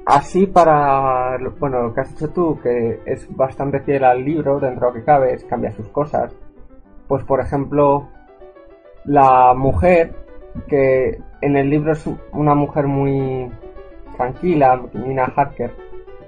Así 0.06 0.46
para, 0.46 1.36
bueno, 1.58 1.82
lo 1.82 1.94
que 1.94 2.00
has 2.00 2.10
dicho 2.10 2.30
tú, 2.30 2.58
que 2.62 3.00
es 3.04 3.28
bastante 3.36 3.80
fiel 3.80 4.04
al 4.04 4.24
libro, 4.24 4.58
dentro 4.58 4.86
de 4.86 4.92
lo 4.92 4.94
que 4.94 5.04
cabe, 5.04 5.34
es 5.34 5.44
cambia 5.44 5.70
sus 5.72 5.88
cosas. 5.88 6.34
Pues 7.06 7.22
por 7.24 7.40
ejemplo, 7.40 8.08
la 9.04 9.54
mujer, 9.54 10.14
que 10.68 11.20
en 11.40 11.56
el 11.56 11.70
libro 11.70 11.92
es 11.92 12.08
una 12.32 12.54
mujer 12.54 12.86
muy 12.86 13.50
tranquila, 14.16 14.80
Nina 14.92 15.32
Harker, 15.36 15.72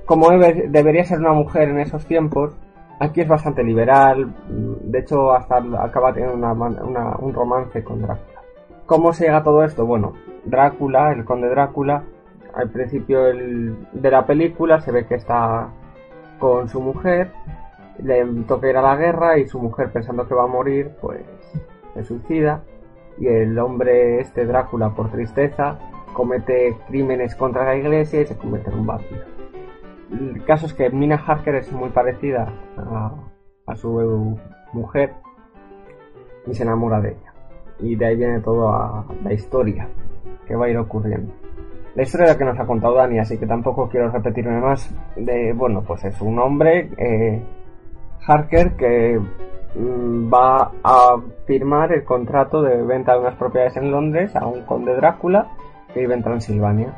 como 0.05 0.31
debería 0.31 1.05
ser 1.05 1.21
una 1.21 1.33
mujer 1.33 1.69
en 1.69 1.81
esos 1.81 2.05
tiempos, 2.07 2.53
aquí 2.99 3.21
es 3.21 3.29
bastante 3.29 3.63
liberal, 3.63 4.35
de 4.49 4.99
hecho 4.99 5.33
hasta 5.33 5.57
acaba 5.81 6.13
teniendo 6.13 6.37
una, 6.37 7.17
un 7.17 7.33
romance 7.33 7.83
con 7.83 8.03
Drácula. 8.03 8.41
¿Cómo 8.87 9.13
se 9.13 9.25
llega 9.25 9.39
a 9.39 9.43
todo 9.43 9.65
esto? 9.65 9.87
Bueno, 9.87 10.13
Drácula, 10.45 11.13
el 11.13 11.25
conde 11.25 11.49
Drácula, 11.49 12.03
al 12.55 12.71
principio 12.71 13.23
de 13.25 14.11
la 14.11 14.27
película 14.27 14.81
se 14.81 14.93
ve 14.93 15.07
que 15.07 15.15
está 15.15 15.69
con 16.39 16.69
su 16.69 16.81
mujer, 16.81 17.31
le 18.03 18.25
toca 18.47 18.69
ir 18.69 18.77
a 18.77 18.83
la 18.83 18.97
guerra 18.97 19.39
y 19.39 19.47
su 19.47 19.59
mujer 19.59 19.93
pensando 19.93 20.27
que 20.27 20.35
va 20.35 20.45
a 20.45 20.49
morir, 20.49 20.93
pues 21.01 21.25
se 21.95 22.05
suicida 22.05 22.65
y 23.19 23.27
el 23.29 23.59
hombre 23.59 24.21
este 24.21 24.47
Drácula 24.47 24.91
por 24.95 25.11
tristeza 25.11 25.79
comete 26.13 26.77
crímenes 26.89 27.35
contra 27.37 27.65
la 27.65 27.77
iglesia 27.77 28.23
y 28.23 28.27
se 28.27 28.37
convierte 28.37 28.71
en 28.71 28.81
un 28.81 28.87
vampiro. 28.87 29.23
El 30.11 30.45
caso 30.45 30.67
es 30.67 30.75
que 30.75 30.91
Mina 30.91 31.17
Harker 31.17 31.55
es 31.55 31.73
muy 31.73 31.89
parecida 31.91 32.53
a, 32.77 33.15
a 33.67 33.77
su 33.77 34.39
mujer 34.73 35.15
y 36.47 36.55
se 36.55 36.65
enamora 36.65 37.01
de 37.01 37.11
ella. 37.11 37.33
Y 37.79 37.97
de 37.97 38.07
ahí 38.07 38.17
viene 38.17 38.41
toda 38.41 39.07
la 39.23 39.33
historia 39.33 39.89
que 40.47 40.55
va 40.55 40.67
a 40.67 40.69
ir 40.69 40.77
ocurriendo 40.77 41.33
la 41.95 42.03
historia 42.03 42.39
que 42.39 42.45
nos 42.45 42.59
ha 42.59 42.67
contado 42.67 42.95
Dani, 42.95 43.19
así 43.19 43.39
que 43.39 43.47
tampoco 43.47 43.89
quiero 43.89 44.11
repetirme 44.11 44.61
más. 44.61 44.95
De, 45.17 45.53
bueno, 45.53 45.83
pues 45.87 46.05
es 46.05 46.21
un 46.23 46.39
hombre, 46.39 46.91
eh, 46.97 47.43
Harker, 48.27 48.77
que 48.77 49.21
mm, 49.75 50.33
va 50.33 50.73
a 50.83 51.21
firmar 51.47 51.93
el 51.93 52.05
contrato 52.05 52.63
de 52.63 52.83
venta 52.83 53.13
de 53.13 53.21
unas 53.21 53.37
propiedades 53.37 53.77
en 53.77 53.91
Londres 53.91 54.35
a 54.37 54.47
un 54.47 54.63
conde 54.63 54.95
Drácula 54.97 55.49
que 55.93 56.01
vive 56.01 56.15
en 56.15 56.23
Transilvania. 56.23 56.95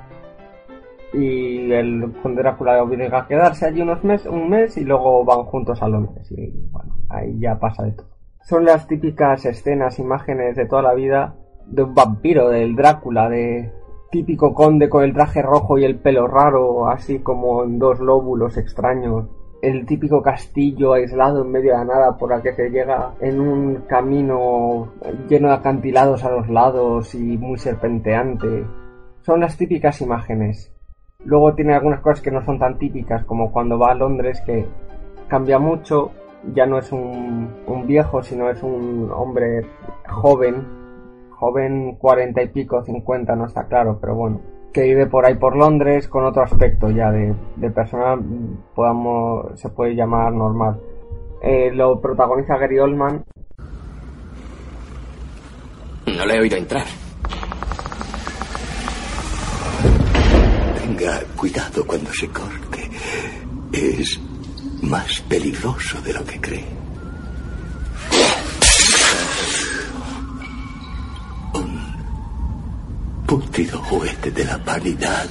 Y 1.12 1.72
el 1.72 2.12
conde 2.22 2.42
Drácula 2.42 2.82
obliga 2.82 3.20
a 3.20 3.26
quedarse 3.26 3.66
allí 3.66 3.82
unos 3.82 4.02
meses, 4.04 4.26
un 4.26 4.48
mes 4.48 4.76
y 4.76 4.84
luego 4.84 5.24
van 5.24 5.44
juntos 5.44 5.82
a 5.82 5.88
Londres. 5.88 6.30
Y 6.30 6.50
bueno, 6.70 6.96
ahí 7.08 7.38
ya 7.40 7.58
pasa 7.58 7.84
de 7.84 7.92
todo. 7.92 8.08
Son 8.42 8.64
las 8.64 8.86
típicas 8.86 9.44
escenas, 9.44 9.98
imágenes 9.98 10.54
de 10.54 10.66
toda 10.66 10.82
la 10.82 10.94
vida 10.94 11.34
de 11.66 11.82
un 11.82 11.94
vampiro, 11.94 12.50
del 12.50 12.76
Drácula, 12.76 13.28
de 13.28 13.72
típico 14.14 14.54
conde 14.54 14.88
con 14.88 15.02
el 15.02 15.12
traje 15.12 15.42
rojo 15.42 15.76
y 15.76 15.84
el 15.84 15.98
pelo 15.98 16.28
raro, 16.28 16.88
así 16.88 17.18
como 17.18 17.64
dos 17.66 17.98
lóbulos 17.98 18.56
extraños. 18.56 19.26
El 19.60 19.86
típico 19.86 20.22
castillo 20.22 20.92
aislado 20.92 21.42
en 21.42 21.50
medio 21.50 21.72
de 21.72 21.78
la 21.78 21.84
nada 21.84 22.16
por 22.16 22.32
el 22.32 22.40
que 22.40 22.54
se 22.54 22.70
llega 22.70 23.14
en 23.18 23.40
un 23.40 23.82
camino 23.88 24.92
lleno 25.28 25.48
de 25.48 25.54
acantilados 25.54 26.22
a 26.22 26.30
los 26.30 26.48
lados 26.48 27.12
y 27.16 27.36
muy 27.38 27.58
serpenteante. 27.58 28.64
Son 29.22 29.40
las 29.40 29.56
típicas 29.56 30.00
imágenes. 30.00 30.72
Luego 31.24 31.52
tiene 31.56 31.74
algunas 31.74 31.98
cosas 31.98 32.20
que 32.20 32.30
no 32.30 32.44
son 32.44 32.60
tan 32.60 32.78
típicas, 32.78 33.24
como 33.24 33.50
cuando 33.50 33.80
va 33.80 33.90
a 33.90 33.94
Londres, 33.96 34.40
que 34.46 34.64
cambia 35.26 35.58
mucho. 35.58 36.12
Ya 36.54 36.66
no 36.66 36.78
es 36.78 36.92
un, 36.92 37.52
un 37.66 37.86
viejo, 37.88 38.22
sino 38.22 38.48
es 38.48 38.62
un 38.62 39.10
hombre 39.10 39.66
joven 40.08 40.83
joven 41.44 41.96
cuarenta 41.96 42.42
y 42.42 42.48
pico, 42.48 42.82
cincuenta, 42.82 43.36
no 43.36 43.44
está 43.44 43.64
claro, 43.64 43.98
pero 44.00 44.14
bueno, 44.14 44.40
que 44.72 44.82
vive 44.82 45.06
por 45.06 45.26
ahí 45.26 45.34
por 45.34 45.54
Londres 45.56 46.08
con 46.08 46.24
otro 46.24 46.42
aspecto 46.42 46.88
ya 46.88 47.10
de, 47.10 47.34
de 47.56 47.70
persona, 47.70 48.18
podamos, 48.74 49.60
se 49.60 49.68
puede 49.68 49.94
llamar 49.94 50.32
normal. 50.32 50.80
Eh, 51.42 51.70
lo 51.70 52.00
protagoniza 52.00 52.56
Gary 52.56 52.78
Oldman. 52.78 53.22
No 56.06 56.24
le 56.24 56.34
he 56.34 56.40
oído 56.40 56.56
entrar. 56.56 56.86
Tenga 60.78 61.20
cuidado 61.36 61.86
cuando 61.86 62.10
se 62.10 62.28
corte. 62.28 62.88
Es 63.70 64.18
más 64.82 65.20
peligroso 65.28 66.00
de 66.00 66.14
lo 66.14 66.24
que 66.24 66.40
cree. 66.40 66.83
Putrido 73.26 73.78
juguete 73.82 74.30
de 74.30 74.44
la 74.44 74.56
vanidad 74.58 75.28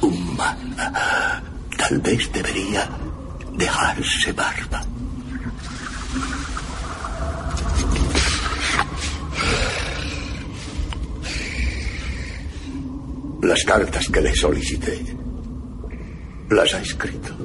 humana. 0.00 1.42
Tal 1.76 1.98
vez 2.00 2.30
debería 2.32 2.88
dejarse 3.56 4.32
barba. 4.32 4.82
Las 13.42 13.62
cartas 13.64 14.08
que 14.08 14.20
le 14.22 14.34
solicité, 14.34 15.04
las 16.48 16.72
ha 16.74 16.80
escrito. 16.80 17.36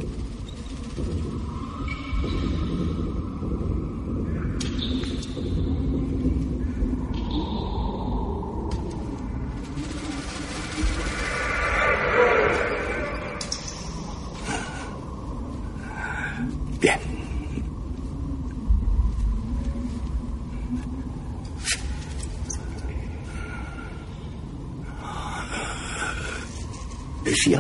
si 27.39 27.56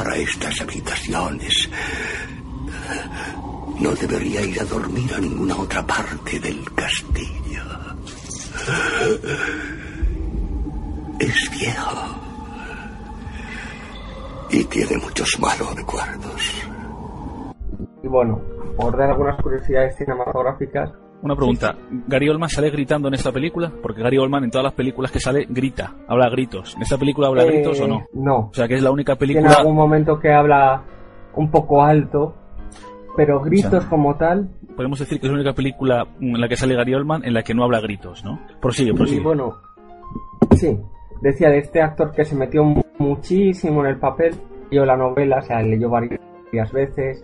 abandonara 0.00 0.16
estas 0.16 0.60
habitaciones, 0.60 1.70
no 3.80 3.90
debería 3.92 4.42
ir 4.42 4.60
a 4.60 4.64
dormir 4.64 5.12
a 5.14 5.18
ninguna 5.18 5.56
otra 5.56 5.86
parte 5.86 6.38
del 6.40 6.64
castillo. 6.74 7.62
Es 11.18 11.50
viejo 11.50 12.20
y 14.50 14.64
tiene 14.64 14.96
muchos 14.98 15.38
malos 15.38 15.74
recuerdos. 15.76 16.66
Y 18.02 18.08
bueno, 18.08 18.40
por 18.76 18.96
dar 18.96 19.10
algunas 19.10 19.40
curiosidades 19.42 19.96
cinematográficas, 19.96 20.90
una 21.22 21.36
pregunta. 21.36 21.76
¿Gary 22.06 22.28
Oldman 22.28 22.48
sale 22.48 22.70
gritando 22.70 23.08
en 23.08 23.14
esta 23.14 23.32
película? 23.32 23.72
Porque 23.82 24.02
Gary 24.02 24.18
Oldman 24.18 24.44
en 24.44 24.50
todas 24.50 24.64
las 24.64 24.74
películas 24.74 25.10
que 25.10 25.20
sale 25.20 25.46
grita, 25.48 25.94
habla 26.08 26.28
gritos. 26.30 26.74
¿En 26.76 26.82
esta 26.82 26.96
película 26.96 27.28
habla 27.28 27.44
eh, 27.44 27.46
gritos 27.46 27.80
o 27.80 27.88
no? 27.88 28.06
No. 28.14 28.48
O 28.50 28.54
sea 28.54 28.66
que 28.66 28.74
es 28.74 28.82
la 28.82 28.90
única 28.90 29.16
película... 29.16 29.48
Tiene 29.48 29.60
algún 29.60 29.76
momento 29.76 30.18
que 30.18 30.32
habla 30.32 30.82
un 31.34 31.50
poco 31.50 31.82
alto, 31.82 32.34
pero 33.16 33.40
gritos 33.40 33.84
como 33.86 34.16
tal... 34.16 34.50
Podemos 34.76 34.98
decir 34.98 35.20
que 35.20 35.26
es 35.26 35.32
la 35.32 35.38
única 35.38 35.52
película 35.52 36.06
en 36.20 36.40
la 36.40 36.48
que 36.48 36.56
sale 36.56 36.74
Gary 36.74 36.94
Oldman 36.94 37.24
en 37.24 37.34
la 37.34 37.42
que 37.42 37.54
no 37.54 37.64
habla 37.64 37.80
gritos, 37.80 38.24
¿no? 38.24 38.40
Prosigue, 38.60 38.94
prosigue. 38.94 39.20
Y 39.20 39.24
bueno, 39.24 39.56
sí. 40.56 40.78
Decía 41.20 41.50
de 41.50 41.58
este 41.58 41.82
actor 41.82 42.12
que 42.12 42.24
se 42.24 42.34
metió 42.34 42.64
muchísimo 42.98 43.84
en 43.84 43.90
el 43.90 43.98
papel, 43.98 44.34
leyó 44.70 44.86
la 44.86 44.96
novela, 44.96 45.38
o 45.38 45.42
sea, 45.42 45.60
leyó 45.60 45.90
varias 45.90 46.72
veces 46.72 47.22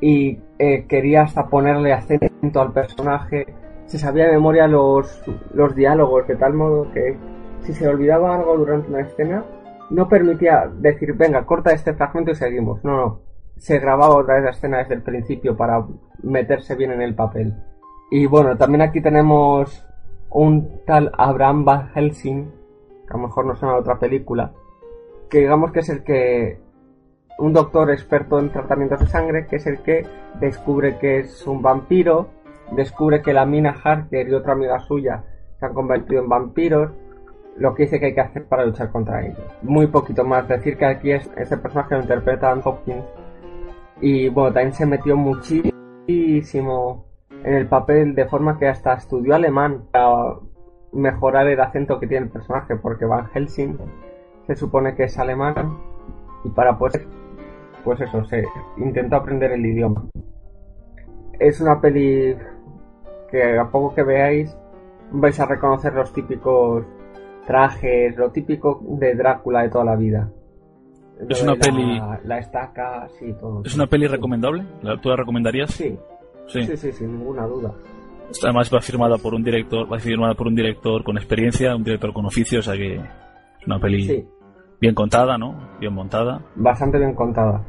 y 0.00 0.38
eh, 0.58 0.84
quería 0.86 1.22
hasta 1.22 1.46
ponerle 1.46 1.94
acento 1.94 2.25
al 2.54 2.72
personaje. 2.72 3.46
Se 3.86 3.98
sabía 3.98 4.26
de 4.26 4.32
memoria 4.32 4.66
los, 4.66 5.22
los 5.52 5.74
diálogos 5.74 6.26
de 6.26 6.36
tal 6.36 6.54
modo 6.54 6.90
que 6.92 7.16
si 7.60 7.72
se 7.72 7.88
olvidaba 7.88 8.36
algo 8.36 8.56
durante 8.56 8.88
una 8.88 9.00
escena, 9.00 9.44
no 9.90 10.08
permitía 10.08 10.70
decir, 10.78 11.14
venga, 11.14 11.44
corta 11.44 11.72
este 11.72 11.94
fragmento 11.94 12.32
y 12.32 12.34
seguimos. 12.34 12.82
No, 12.84 12.96
no. 12.96 13.20
Se 13.56 13.78
grababa 13.78 14.16
otra 14.16 14.34
vez 14.34 14.44
la 14.44 14.50
escena 14.50 14.78
desde 14.78 14.94
el 14.94 15.02
principio 15.02 15.56
para 15.56 15.84
meterse 16.22 16.74
bien 16.74 16.92
en 16.92 17.02
el 17.02 17.14
papel. 17.14 17.54
Y 18.10 18.26
bueno, 18.26 18.56
también 18.56 18.82
aquí 18.82 19.00
tenemos 19.00 19.84
un 20.30 20.84
tal 20.84 21.10
Abraham 21.16 21.64
Van 21.64 21.88
Helsing, 21.94 22.52
a 23.08 23.16
lo 23.16 23.22
mejor 23.24 23.46
no 23.46 23.56
suena 23.56 23.74
a 23.74 23.78
otra 23.78 23.98
película, 23.98 24.52
que 25.30 25.40
digamos 25.40 25.72
que 25.72 25.80
es 25.80 25.88
el 25.88 26.04
que 26.04 26.60
un 27.38 27.52
doctor 27.52 27.90
experto 27.90 28.38
en 28.38 28.50
tratamientos 28.50 29.00
de 29.00 29.06
sangre, 29.06 29.46
que 29.46 29.56
es 29.56 29.66
el 29.66 29.80
que 29.82 30.06
descubre 30.40 30.98
que 30.98 31.20
es 31.20 31.46
un 31.46 31.62
vampiro, 31.62 32.28
descubre 32.72 33.22
que 33.22 33.32
la 33.32 33.46
Mina 33.46 33.74
Harker 33.82 34.28
y 34.28 34.34
otra 34.34 34.52
amiga 34.52 34.78
suya 34.80 35.24
se 35.58 35.66
han 35.66 35.74
convertido 35.74 36.22
en 36.22 36.28
vampiros, 36.28 36.90
lo 37.56 37.74
que 37.74 37.84
dice 37.84 37.98
que 37.98 38.06
hay 38.06 38.14
que 38.14 38.20
hacer 38.20 38.44
para 38.46 38.66
luchar 38.66 38.90
contra 38.90 39.24
ellos. 39.24 39.38
Muy 39.62 39.86
poquito 39.86 40.24
más, 40.24 40.46
decir 40.48 40.76
que 40.76 40.86
aquí 40.86 41.12
es, 41.12 41.30
este 41.36 41.56
personaje 41.56 41.94
lo 41.94 42.02
interpreta 42.02 42.50
Ann 42.50 42.60
Hopkins 42.64 43.04
y 44.00 44.28
bueno, 44.28 44.52
también 44.52 44.74
se 44.74 44.84
metió 44.84 45.16
muchísimo 45.16 47.06
en 47.44 47.54
el 47.54 47.66
papel 47.66 48.14
de 48.14 48.26
forma 48.26 48.58
que 48.58 48.68
hasta 48.68 48.94
estudió 48.94 49.34
alemán 49.34 49.84
para 49.90 50.34
mejorar 50.92 51.46
el 51.48 51.60
acento 51.60 51.98
que 51.98 52.06
tiene 52.06 52.26
el 52.26 52.32
personaje, 52.32 52.76
porque 52.76 53.04
Van 53.04 53.28
Helsing 53.32 53.78
se 54.46 54.54
supone 54.54 54.94
que 54.94 55.04
es 55.04 55.18
alemán 55.18 55.78
y 56.44 56.50
para 56.50 56.78
poder, 56.78 57.06
pues 57.84 58.00
eso, 58.00 58.24
se 58.24 58.44
intentó 58.76 59.16
aprender 59.16 59.52
el 59.52 59.64
idioma. 59.64 60.04
Es 61.38 61.60
una 61.60 61.80
peli 61.80 62.36
que 63.30 63.58
a 63.58 63.64
poco 63.70 63.94
que 63.94 64.02
veáis 64.02 64.56
vais 65.12 65.38
a 65.40 65.46
reconocer 65.46 65.92
los 65.94 66.12
típicos 66.12 66.84
trajes, 67.46 68.16
lo 68.16 68.30
típico 68.30 68.80
de 68.98 69.14
Drácula 69.14 69.62
de 69.62 69.68
toda 69.70 69.84
la 69.84 69.96
vida. 69.96 70.28
Es 71.28 71.42
una 71.42 71.54
la, 71.54 71.58
peli. 71.58 72.00
La 72.24 72.38
estaca, 72.38 73.08
sí, 73.18 73.32
todo. 73.40 73.62
¿Es 73.64 73.74
una 73.74 73.86
peli 73.86 74.06
recomendable? 74.06 74.64
¿La- 74.82 75.00
¿Tú 75.00 75.08
la 75.08 75.16
recomendarías? 75.16 75.70
Sí. 75.70 75.96
Sí. 76.48 76.62
Sí, 76.62 76.76
sí, 76.76 76.92
sin 76.92 77.18
ninguna 77.18 77.46
duda. 77.46 77.72
Además 78.42 78.70
va 78.74 78.80
firmada 78.80 79.16
por 79.18 79.34
un 79.34 79.42
director, 79.42 79.90
va 79.90 79.98
firmada 79.98 80.34
por 80.34 80.48
un 80.48 80.54
director 80.54 81.02
con 81.04 81.16
experiencia, 81.16 81.74
un 81.74 81.84
director 81.84 82.12
con 82.12 82.26
oficio, 82.26 82.58
o 82.58 82.62
sea 82.62 82.74
que 82.74 82.96
es 82.96 83.66
una 83.66 83.78
peli 83.78 84.02
Sí. 84.02 84.28
bien 84.80 84.94
contada, 84.94 85.38
¿no? 85.38 85.54
Bien 85.80 85.92
montada. 85.94 86.40
Bastante 86.56 86.98
bien 86.98 87.14
contada. 87.14 87.62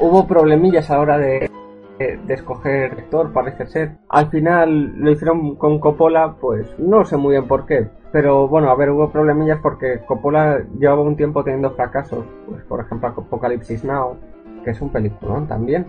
Hubo 0.00 0.26
problemillas 0.26 0.90
a 0.90 0.94
la 0.94 1.00
hora 1.00 1.18
de, 1.18 1.50
de, 1.98 2.16
de 2.18 2.34
escoger 2.34 2.92
actor, 2.92 3.32
parece 3.32 3.66
ser. 3.66 3.96
Al 4.08 4.28
final 4.30 4.94
lo 4.96 5.10
hicieron 5.10 5.56
con 5.56 5.78
Coppola, 5.78 6.36
pues 6.40 6.78
no 6.78 7.04
sé 7.04 7.16
muy 7.16 7.32
bien 7.32 7.46
por 7.46 7.66
qué. 7.66 7.88
Pero 8.12 8.48
bueno, 8.48 8.70
a 8.70 8.76
ver, 8.76 8.90
hubo 8.90 9.10
problemillas 9.10 9.60
porque 9.60 10.00
Coppola 10.06 10.64
llevaba 10.78 11.02
un 11.02 11.16
tiempo 11.16 11.44
teniendo 11.44 11.72
fracasos. 11.72 12.24
Pues 12.46 12.62
por 12.64 12.80
ejemplo 12.80 13.08
Apocalipsis 13.08 13.84
Now, 13.84 14.16
que 14.64 14.70
es 14.70 14.80
un 14.80 14.90
peliculón 14.90 15.46
también. 15.46 15.86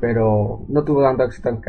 Pero 0.00 0.60
no 0.68 0.84
tuvo 0.84 1.02
tanto 1.02 1.24
éxito 1.24 1.48
en, 1.48 1.60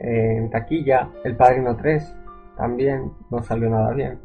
en 0.00 0.50
taquilla. 0.50 1.08
El 1.24 1.36
Padrino 1.36 1.76
3 1.76 2.16
también 2.56 3.12
no 3.30 3.42
salió 3.42 3.70
nada 3.70 3.92
bien. 3.92 4.18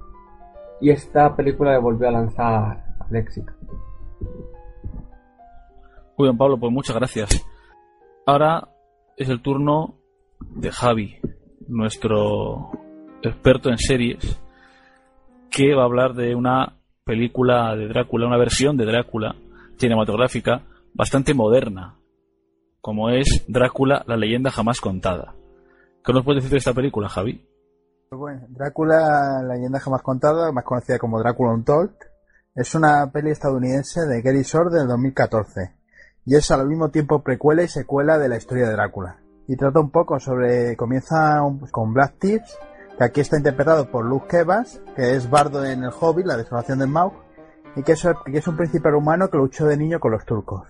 Y 0.82 0.90
esta 0.90 1.36
película 1.36 1.72
le 1.72 1.80
volvió 1.80 2.08
a 2.08 2.12
lanzar 2.12 2.84
al 3.00 3.16
éxito. 3.16 3.52
Muy 6.18 6.28
bien, 6.28 6.38
Pablo, 6.38 6.60
pues 6.60 6.72
muchas 6.72 6.96
gracias. 6.96 7.46
Ahora 8.26 8.68
es 9.17 9.30
el 9.30 9.41
turno 9.41 9.95
de 10.39 10.71
Javi, 10.71 11.19
nuestro 11.67 12.69
experto 13.23 13.69
en 13.69 13.80
series, 13.80 14.39
que 15.49 15.73
va 15.73 15.82
a 15.82 15.86
hablar 15.86 16.13
de 16.13 16.36
una 16.36 16.80
película 17.03 17.75
de 17.75 17.88
Drácula, 17.88 18.27
una 18.27 18.38
versión 18.38 18.77
de 18.77 18.86
Drácula 18.86 19.36
cinematográfica 19.77 20.62
bastante 20.93 21.34
moderna, 21.34 21.97
como 22.80 23.10
es 23.10 23.43
Drácula, 23.47 24.03
la 24.08 24.17
leyenda 24.17 24.51
jamás 24.51 24.80
contada. 24.80 25.34
¿Qué 26.06 26.13
nos 26.13 26.23
puedes 26.23 26.43
decir 26.43 26.53
de 26.53 26.60
esta 26.60 26.73
película, 26.73 27.10
Javi? 27.10 27.43
Pues 28.10 28.19
Bueno, 28.19 28.45
Drácula, 28.49 29.41
la 29.43 29.56
leyenda 29.56 29.80
jamás 29.80 30.03
contada, 30.03 30.51
más 30.51 30.63
conocida 30.63 30.99
como 30.99 31.19
Drácula 31.19 31.53
Untold, 31.53 31.95
es 32.53 32.75
una 32.75 33.12
peli 33.12 33.32
estadounidense 33.32 34.01
de 34.01 34.21
Gary 34.21 34.43
Shore 34.43 34.69
del 34.69 34.88
2014 34.88 35.77
y 36.28 36.36
es 36.36 36.52
al 36.52 36.68
mismo 36.68 36.90
tiempo 36.90 37.24
precuela 37.24 37.63
y 37.63 37.68
secuela 37.70 38.20
de 38.20 38.28
la 38.28 38.36
historia 38.36 38.68
de 38.68 38.74
Drácula. 38.74 39.22
Y 39.48 39.56
trata 39.56 39.80
un 39.80 39.90
poco 39.92 40.20
sobre, 40.20 40.76
comienza 40.76 41.42
un- 41.42 41.60
con 41.72 41.94
Black 41.94 42.16
Tips, 42.20 42.60
que 42.98 43.04
aquí 43.06 43.22
está 43.22 43.38
interpretado 43.38 43.90
por 43.90 44.06
Luke 44.06 44.28
Kevas, 44.28 44.82
que 44.96 45.16
es 45.16 45.30
bardo 45.30 45.63
en 45.63 45.84
El 45.86 45.92
Hobbit, 45.98 46.26
la 46.26 46.36
desolación 46.36 46.80
del 46.80 46.90
Maug, 46.90 47.13
y 47.78 47.84
que 47.84 47.94
es, 47.94 48.06
que 48.26 48.38
es 48.38 48.48
un 48.48 48.58
príncipe 48.58 48.90
rumano 48.92 49.30
que 49.30 49.38
luchó 49.38 49.66
de 49.68 49.78
niño 49.78 50.00
con 50.02 50.12
los 50.12 50.26
turcos. 50.26 50.68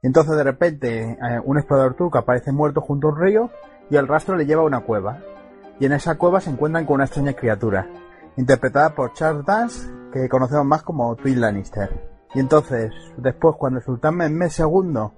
Y 0.00 0.06
entonces 0.06 0.36
de 0.36 0.44
repente 0.44 1.02
eh, 1.12 1.40
un 1.44 1.58
explorador 1.58 1.94
turco 1.94 2.18
aparece 2.18 2.52
muerto 2.52 2.80
junto 2.80 3.08
a 3.08 3.12
un 3.12 3.20
río 3.20 3.50
y 3.90 3.96
el 3.96 4.06
rastro 4.06 4.36
le 4.36 4.46
lleva 4.46 4.62
a 4.62 4.66
una 4.66 4.84
cueva. 4.84 5.18
Y 5.80 5.86
en 5.86 5.92
esa 5.92 6.16
cueva 6.18 6.40
se 6.40 6.50
encuentran 6.50 6.86
con 6.86 6.96
una 6.96 7.06
extraña 7.06 7.32
criatura, 7.32 7.88
interpretada 8.36 8.94
por 8.94 9.12
Charles 9.14 9.44
Dance, 9.44 9.90
que 10.12 10.28
conocemos 10.28 10.64
más 10.66 10.82
como 10.84 11.16
Twin 11.16 11.40
Lannister. 11.40 12.13
Y 12.34 12.40
entonces, 12.40 12.92
después, 13.16 13.54
cuando 13.58 13.78
el 13.78 13.84
sultán 13.84 14.16
Mehmed 14.16 14.50
II, 14.58 15.10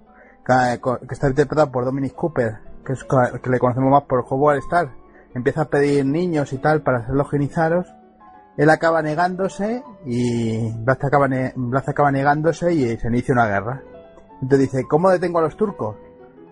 que, 0.45 1.15
está 1.15 1.29
interpretado 1.29 1.73
por 1.73 1.85
Dominic 1.85 2.15
Cooper, 2.15 2.59
que, 2.85 2.93
es, 2.93 3.05
que 3.05 3.51
le 3.51 3.59
conocemos 3.59 3.91
más 3.91 4.05
por 4.05 4.25
Howard 4.29 4.59
Star, 4.59 4.93
empieza 5.35 5.63
a 5.63 5.69
pedir 5.69 6.05
niños 6.05 6.53
y 6.53 6.59
tal 6.59 6.83
para 6.83 6.99
hacerlos 6.99 7.31
genizaros, 7.31 7.87
él 8.57 8.71
acaba 8.71 9.03
negándose 9.03 9.83
y 10.07 10.73
Blas 10.79 11.03
acaba, 11.03 11.29
ne- 11.29 11.55
acaba 11.87 12.11
negándose 12.11 12.73
y 12.73 12.97
se 12.97 13.09
inicia 13.09 13.35
una 13.35 13.47
guerra. 13.47 13.83
Entonces 14.41 14.71
dice, 14.71 14.85
¿cómo 14.89 15.11
detengo 15.11 15.39
a 15.39 15.43
los 15.43 15.57
turcos? 15.57 15.97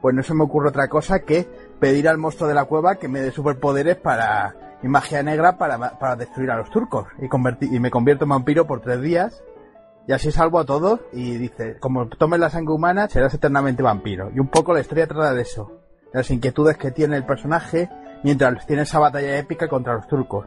Pues 0.02 0.14
no 0.14 0.22
se 0.22 0.34
me 0.34 0.44
ocurre 0.44 0.68
otra 0.68 0.88
cosa 0.88 1.20
que 1.20 1.48
pedir 1.80 2.08
al 2.08 2.18
monstruo 2.18 2.48
de 2.48 2.54
la 2.54 2.66
cueva 2.66 2.96
que 2.96 3.08
me 3.08 3.20
dé 3.20 3.30
superpoderes 3.30 3.96
para 3.96 4.54
y 4.82 4.88
magia 4.88 5.22
negra 5.22 5.56
para, 5.56 5.98
para 5.98 6.16
destruir 6.16 6.50
a 6.50 6.56
los 6.56 6.70
turcos 6.70 7.06
y, 7.18 7.28
convertir, 7.28 7.72
y 7.72 7.80
me 7.80 7.90
convierto 7.90 8.24
en 8.24 8.30
vampiro 8.30 8.66
por 8.66 8.82
tres 8.82 9.00
días 9.00 9.42
y 10.06 10.12
así 10.12 10.30
salvo 10.30 10.58
a 10.58 10.64
todos 10.64 11.00
y 11.12 11.36
dice, 11.36 11.78
como 11.80 12.08
tomes 12.08 12.38
la 12.38 12.50
sangre 12.50 12.74
humana 12.74 13.08
serás 13.08 13.34
eternamente 13.34 13.82
vampiro. 13.82 14.30
Y 14.34 14.38
un 14.38 14.48
poco 14.48 14.74
la 14.74 14.80
historia 14.80 15.06
trata 15.06 15.32
de 15.32 15.42
eso, 15.42 15.80
de 16.12 16.18
las 16.18 16.30
inquietudes 16.30 16.76
que 16.76 16.90
tiene 16.90 17.16
el 17.16 17.24
personaje 17.24 17.88
mientras 18.22 18.66
tiene 18.66 18.82
esa 18.82 18.98
batalla 18.98 19.38
épica 19.38 19.68
contra 19.68 19.94
los 19.94 20.06
turcos. 20.06 20.46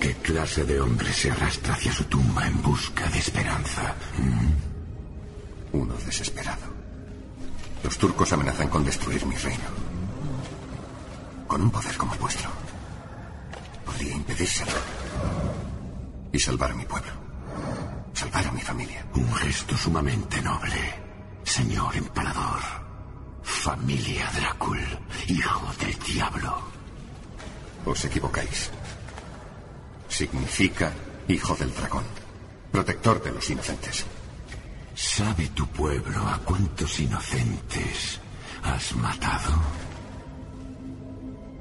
¿Qué 0.00 0.14
clase 0.14 0.64
de 0.64 0.80
hombre 0.80 1.08
se 1.12 1.30
arrastra 1.30 1.74
hacia 1.74 1.92
su 1.92 2.04
tumba 2.04 2.46
en 2.46 2.62
busca 2.62 3.08
de 3.08 3.18
esperanza? 3.18 3.94
Uno 5.72 5.94
desesperado. 6.04 6.66
Los 7.82 7.98
turcos 7.98 8.32
amenazan 8.32 8.68
con 8.68 8.84
destruir 8.84 9.26
mi 9.26 9.36
reino. 9.36 9.64
Con 11.46 11.62
un 11.62 11.70
poder 11.70 11.96
como 11.96 12.14
el 12.14 12.20
vuestro. 12.20 12.50
Podría 13.84 14.14
impedírselo. 14.14 14.72
Y 16.32 16.38
salvar 16.38 16.70
a 16.70 16.74
mi 16.74 16.84
pueblo. 16.84 17.12
Salvar 18.16 18.46
a 18.46 18.50
mi 18.50 18.62
familia. 18.62 19.04
Un 19.14 19.30
gesto 19.34 19.76
sumamente 19.76 20.40
noble. 20.40 20.80
Señor 21.44 21.94
emperador. 21.94 22.62
Familia 23.42 24.30
Drácul. 24.34 24.80
Hijo 25.28 25.70
del 25.78 25.98
diablo. 25.98 26.62
Os 27.84 28.02
equivocáis. 28.06 28.70
Significa 30.08 30.90
hijo 31.28 31.54
del 31.56 31.74
dragón. 31.74 32.04
Protector 32.72 33.22
de 33.22 33.32
los 33.32 33.50
inocentes. 33.50 34.06
¿Sabe 34.94 35.48
tu 35.48 35.66
pueblo 35.66 36.26
a 36.26 36.38
cuántos 36.38 36.98
inocentes 36.98 38.18
has 38.62 38.96
matado? 38.96 39.52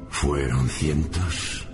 ¿Fueron 0.10 0.70
cientos? 0.70 1.68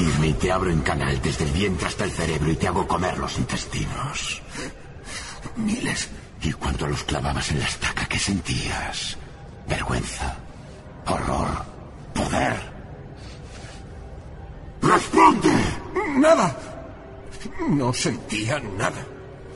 Y 0.00 0.32
te 0.34 0.52
abro 0.52 0.70
en 0.70 0.82
canal 0.82 1.20
desde 1.22 1.44
el 1.44 1.50
vientre 1.52 1.88
hasta 1.88 2.04
el 2.04 2.12
cerebro 2.12 2.50
y 2.52 2.56
te 2.56 2.68
hago 2.68 2.86
comer 2.86 3.16
los 3.18 3.38
intestinos. 3.38 4.42
Miles. 5.56 6.08
Y 6.42 6.52
cuando 6.52 6.86
los 6.86 7.02
clavabas 7.02 7.50
en 7.50 7.60
la 7.60 7.66
estaca, 7.66 8.06
¿qué 8.06 8.18
sentías? 8.18 9.16
Vergüenza, 9.66 10.36
horror, 11.06 11.48
poder. 12.14 12.56
¡Responde! 14.82 15.50
Nada. 16.18 16.56
No 17.70 17.92
sentía 17.92 18.60
nada. 18.60 19.04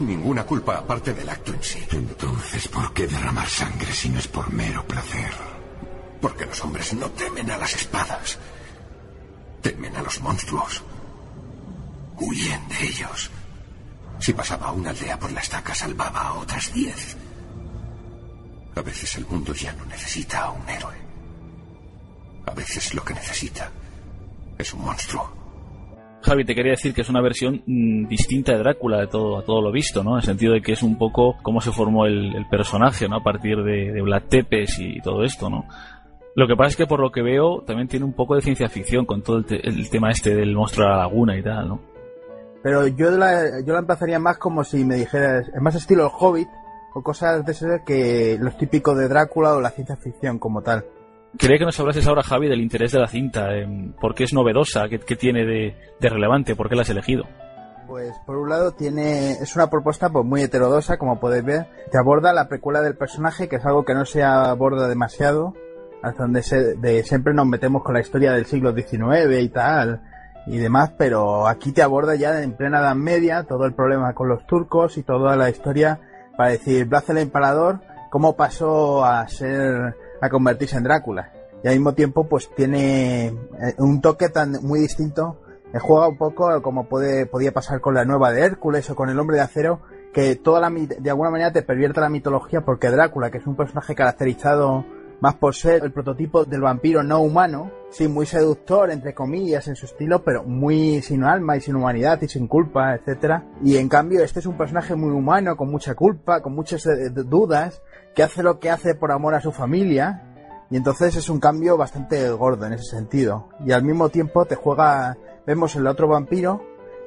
Ninguna 0.00 0.44
culpa 0.44 0.78
aparte 0.78 1.12
del 1.12 1.28
acto 1.28 1.52
en 1.52 1.62
sí. 1.62 1.86
Entonces, 1.92 2.66
¿por 2.66 2.92
qué 2.94 3.06
derramar 3.06 3.48
sangre 3.48 3.92
si 3.92 4.08
no 4.08 4.18
es 4.18 4.26
por 4.26 4.50
mero 4.50 4.84
placer? 4.86 5.32
Porque 6.20 6.46
los 6.46 6.64
hombres 6.64 6.94
no 6.94 7.10
temen 7.10 7.50
a 7.50 7.58
las 7.58 7.74
espadas. 7.74 8.38
Temen 9.62 9.96
a 9.96 10.02
los 10.02 10.20
monstruos. 10.20 10.82
Huyen 12.18 12.68
de 12.68 12.86
ellos. 12.86 13.30
Si 14.18 14.32
pasaba 14.32 14.72
una 14.72 14.90
aldea 14.90 15.18
por 15.18 15.32
la 15.32 15.40
estaca, 15.40 15.74
salvaba 15.74 16.20
a 16.20 16.34
otras 16.34 16.72
diez. 16.74 17.16
A 18.74 18.82
veces 18.82 19.16
el 19.16 19.26
mundo 19.26 19.54
ya 19.54 19.72
no 19.72 19.84
necesita 19.86 20.44
a 20.44 20.50
un 20.50 20.68
héroe. 20.68 20.96
A 22.46 22.54
veces 22.54 22.94
lo 22.94 23.04
que 23.04 23.14
necesita 23.14 23.70
es 24.58 24.74
un 24.74 24.84
monstruo. 24.84 25.42
Javi, 26.22 26.44
te 26.44 26.54
quería 26.54 26.72
decir 26.72 26.94
que 26.94 27.00
es 27.00 27.08
una 27.08 27.20
versión 27.20 27.62
mm, 27.66 28.06
distinta 28.06 28.52
de 28.52 28.58
Drácula 28.58 29.00
de 29.00 29.08
todo, 29.08 29.38
a 29.38 29.44
todo 29.44 29.60
lo 29.60 29.72
visto, 29.72 30.04
¿no? 30.04 30.12
En 30.12 30.16
el 30.18 30.22
sentido 30.22 30.52
de 30.52 30.62
que 30.62 30.72
es 30.72 30.82
un 30.82 30.96
poco 30.96 31.36
cómo 31.42 31.60
se 31.60 31.72
formó 31.72 32.06
el, 32.06 32.46
personaje, 32.48 33.08
¿no? 33.08 33.16
A 33.16 33.22
partir 33.22 33.56
de, 33.62 33.92
de 33.92 34.02
Vlad 34.02 34.22
Tepes 34.28 34.78
y 34.78 35.00
todo 35.00 35.24
esto, 35.24 35.50
¿no? 35.50 35.66
Lo 36.34 36.46
que 36.46 36.56
pasa 36.56 36.68
es 36.68 36.76
que 36.76 36.86
por 36.86 37.00
lo 37.00 37.10
que 37.12 37.22
veo 37.22 37.62
también 37.66 37.88
tiene 37.88 38.04
un 38.06 38.14
poco 38.14 38.34
de 38.34 38.40
ciencia 38.40 38.68
ficción 38.68 39.04
con 39.04 39.22
todo 39.22 39.36
el, 39.38 39.44
te- 39.44 39.66
el 39.68 39.90
tema 39.90 40.10
este 40.10 40.34
del 40.34 40.54
monstruo 40.54 40.86
de 40.86 40.92
la 40.92 40.98
laguna 40.98 41.36
y 41.36 41.42
tal, 41.42 41.68
¿no? 41.68 41.80
Pero 42.62 42.86
yo 42.86 43.10
la, 43.10 43.60
yo 43.66 43.72
la 43.72 43.80
empezaría 43.80 44.18
más 44.18 44.38
como 44.38 44.64
si 44.64 44.84
me 44.84 44.94
dijeras, 44.94 45.48
es 45.48 45.60
más 45.60 45.74
estilo 45.74 46.04
el 46.04 46.10
Hobbit 46.16 46.48
o 46.94 47.02
cosas 47.02 47.44
de 47.44 47.52
ese 47.52 47.66
que 47.84 48.38
los 48.40 48.56
típicos 48.56 48.96
de 48.96 49.08
Drácula 49.08 49.54
o 49.54 49.60
la 49.60 49.70
ciencia 49.70 49.96
ficción 49.96 50.38
como 50.38 50.62
tal. 50.62 50.84
Quería 51.38 51.58
que 51.58 51.64
nos 51.64 51.80
hablases 51.80 52.06
ahora, 52.06 52.22
Javi, 52.22 52.48
del 52.48 52.60
interés 52.60 52.92
de 52.92 52.98
la 53.00 53.08
cinta, 53.08 53.54
em, 53.56 53.92
por 53.94 54.14
qué 54.14 54.24
es 54.24 54.32
novedosa, 54.34 54.88
qué, 54.88 54.98
qué 55.00 55.16
tiene 55.16 55.44
de, 55.46 55.74
de 55.98 56.08
relevante, 56.08 56.54
por 56.54 56.68
qué 56.68 56.76
la 56.76 56.82
has 56.82 56.90
elegido. 56.90 57.24
Pues 57.88 58.12
por 58.26 58.36
un 58.36 58.48
lado 58.50 58.72
tiene 58.72 59.32
es 59.32 59.56
una 59.56 59.68
propuesta 59.68 60.10
pues 60.10 60.24
muy 60.24 60.42
heterodosa, 60.42 60.98
como 60.98 61.18
podéis 61.20 61.44
ver. 61.44 61.66
Te 61.90 61.98
aborda 61.98 62.32
la 62.32 62.48
precuela 62.48 62.80
del 62.82 62.96
personaje, 62.96 63.48
que 63.48 63.56
es 63.56 63.64
algo 63.66 63.84
que 63.84 63.94
no 63.94 64.04
se 64.04 64.22
aborda 64.22 64.88
demasiado, 64.88 65.54
hasta 66.02 66.22
donde 66.22 66.42
se- 66.42 66.74
de 66.74 67.02
siempre 67.04 67.32
nos 67.34 67.46
metemos 67.46 67.82
con 67.82 67.94
la 67.94 68.00
historia 68.00 68.32
del 68.32 68.46
siglo 68.46 68.72
XIX 68.74 69.40
y 69.40 69.48
tal 69.48 70.02
y 70.46 70.58
demás, 70.58 70.92
pero 70.98 71.46
aquí 71.46 71.70
te 71.72 71.82
aborda 71.82 72.14
ya 72.16 72.42
en 72.42 72.52
plena 72.56 72.80
Edad 72.80 72.96
Media 72.96 73.44
todo 73.44 73.64
el 73.64 73.74
problema 73.74 74.12
con 74.14 74.28
los 74.28 74.44
turcos 74.46 74.98
y 74.98 75.02
toda 75.04 75.36
la 75.36 75.48
historia 75.50 76.00
para 76.36 76.50
decir 76.50 76.86
Blas 76.86 77.08
el 77.10 77.18
Empalador 77.18 77.80
cómo 78.10 78.34
pasó 78.36 79.04
a 79.04 79.26
ser 79.28 79.94
a 80.20 80.28
convertirse 80.28 80.76
en 80.76 80.82
Drácula 80.84 81.30
y 81.62 81.68
al 81.68 81.74
mismo 81.74 81.94
tiempo 81.94 82.28
pues 82.28 82.50
tiene 82.56 83.26
eh, 83.26 83.34
un 83.78 84.00
toque 84.00 84.28
tan 84.30 84.52
muy 84.62 84.80
distinto 84.80 85.38
eh, 85.72 85.78
juega 85.78 86.08
un 86.08 86.18
poco 86.18 86.60
como 86.62 86.88
puede 86.88 87.26
podía 87.26 87.52
pasar 87.52 87.80
con 87.80 87.94
la 87.94 88.04
nueva 88.04 88.32
de 88.32 88.42
Hércules 88.42 88.90
o 88.90 88.96
con 88.96 89.08
el 89.10 89.18
Hombre 89.20 89.36
de 89.36 89.42
Acero 89.42 89.80
que 90.12 90.34
toda 90.36 90.60
la 90.60 90.70
de 90.70 91.10
alguna 91.10 91.30
manera 91.30 91.52
te 91.52 91.62
pervierte 91.62 92.00
la 92.00 92.08
mitología 92.10 92.62
porque 92.62 92.90
Drácula 92.90 93.30
que 93.30 93.38
es 93.38 93.46
un 93.46 93.54
personaje 93.56 93.94
caracterizado 93.94 94.84
más 95.22 95.36
por 95.36 95.54
ser 95.54 95.84
el 95.84 95.92
prototipo 95.92 96.44
del 96.44 96.62
vampiro 96.62 97.04
no 97.04 97.20
humano, 97.20 97.70
sí, 97.90 98.08
muy 98.08 98.26
seductor, 98.26 98.90
entre 98.90 99.14
comillas, 99.14 99.68
en 99.68 99.76
su 99.76 99.86
estilo, 99.86 100.24
pero 100.24 100.42
muy 100.42 101.00
sin 101.00 101.22
alma 101.22 101.56
y 101.56 101.60
sin 101.60 101.76
humanidad 101.76 102.20
y 102.22 102.28
sin 102.28 102.48
culpa, 102.48 102.96
etcétera. 102.96 103.44
Y 103.62 103.76
en 103.76 103.88
cambio, 103.88 104.24
este 104.24 104.40
es 104.40 104.46
un 104.46 104.58
personaje 104.58 104.96
muy 104.96 105.12
humano, 105.12 105.56
con 105.56 105.70
mucha 105.70 105.94
culpa, 105.94 106.42
con 106.42 106.56
muchas 106.56 106.84
eh, 106.86 107.08
dudas, 107.10 107.82
que 108.16 108.24
hace 108.24 108.42
lo 108.42 108.58
que 108.58 108.68
hace 108.68 108.96
por 108.96 109.12
amor 109.12 109.36
a 109.36 109.40
su 109.40 109.52
familia. 109.52 110.24
Y 110.70 110.76
entonces 110.76 111.14
es 111.14 111.28
un 111.28 111.38
cambio 111.38 111.76
bastante 111.76 112.28
gordo 112.30 112.66
en 112.66 112.72
ese 112.72 112.96
sentido. 112.96 113.48
Y 113.64 113.70
al 113.70 113.84
mismo 113.84 114.08
tiempo 114.08 114.44
te 114.46 114.56
juega, 114.56 115.16
vemos 115.46 115.76
el 115.76 115.86
otro 115.86 116.08
vampiro, 116.08 116.62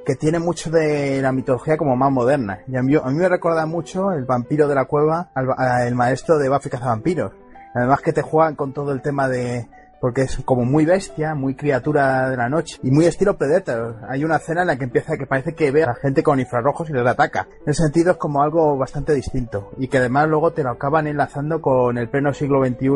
que 0.05 0.15
tiene 0.15 0.39
mucho 0.39 0.71
de 0.71 1.21
la 1.21 1.33
mitología 1.33 1.75
como 1.75 1.97
más 1.97 2.13
moderna. 2.13 2.61
Y 2.69 2.77
a 2.77 2.81
mí, 2.81 2.95
a 2.95 3.09
mí 3.09 3.15
me 3.15 3.27
recuerda 3.27 3.65
mucho 3.65 4.13
el 4.13 4.23
vampiro 4.23 4.69
de 4.69 4.75
la 4.75 4.85
cueva, 4.85 5.31
al, 5.33 5.95
maestro 5.95 6.37
de 6.37 6.47
Buffy 6.47 6.69
Cazavampiros. 6.69 7.33
Además 7.75 8.01
que 8.01 8.13
te 8.13 8.21
juegan 8.21 8.55
con 8.55 8.73
todo 8.73 8.91
el 8.91 9.01
tema 9.01 9.27
de... 9.27 9.67
Porque 10.01 10.23
es 10.23 10.37
como 10.45 10.65
muy 10.65 10.85
bestia, 10.85 11.35
muy 11.35 11.55
criatura 11.55 12.29
de 12.29 12.37
la 12.37 12.49
noche 12.49 12.77
y 12.83 12.91
muy 12.91 13.05
estilo 13.05 13.37
Predator. 13.37 13.97
Hay 14.09 14.23
una 14.23 14.35
escena 14.35 14.61
en 14.61 14.67
la 14.67 14.77
que 14.77 14.83
empieza 14.83 15.17
que 15.17 15.25
parece 15.25 15.55
que 15.55 15.71
ve 15.71 15.83
a 15.83 15.87
la 15.87 15.95
gente 15.95 16.21
con 16.21 16.39
infrarrojos 16.39 16.89
y 16.89 16.93
les 16.93 17.07
ataca. 17.07 17.47
En 17.65 17.71
ese 17.71 17.83
sentido 17.83 18.11
es 18.11 18.17
como 18.17 18.43
algo 18.43 18.77
bastante 18.77 19.13
distinto 19.13 19.71
y 19.77 19.87
que 19.87 19.97
además 19.97 20.27
luego 20.27 20.51
te 20.51 20.63
lo 20.63 20.71
acaban 20.71 21.07
enlazando 21.07 21.61
con 21.61 21.97
el 21.97 22.09
pleno 22.09 22.33
siglo 22.33 22.63
XXI 22.63 22.89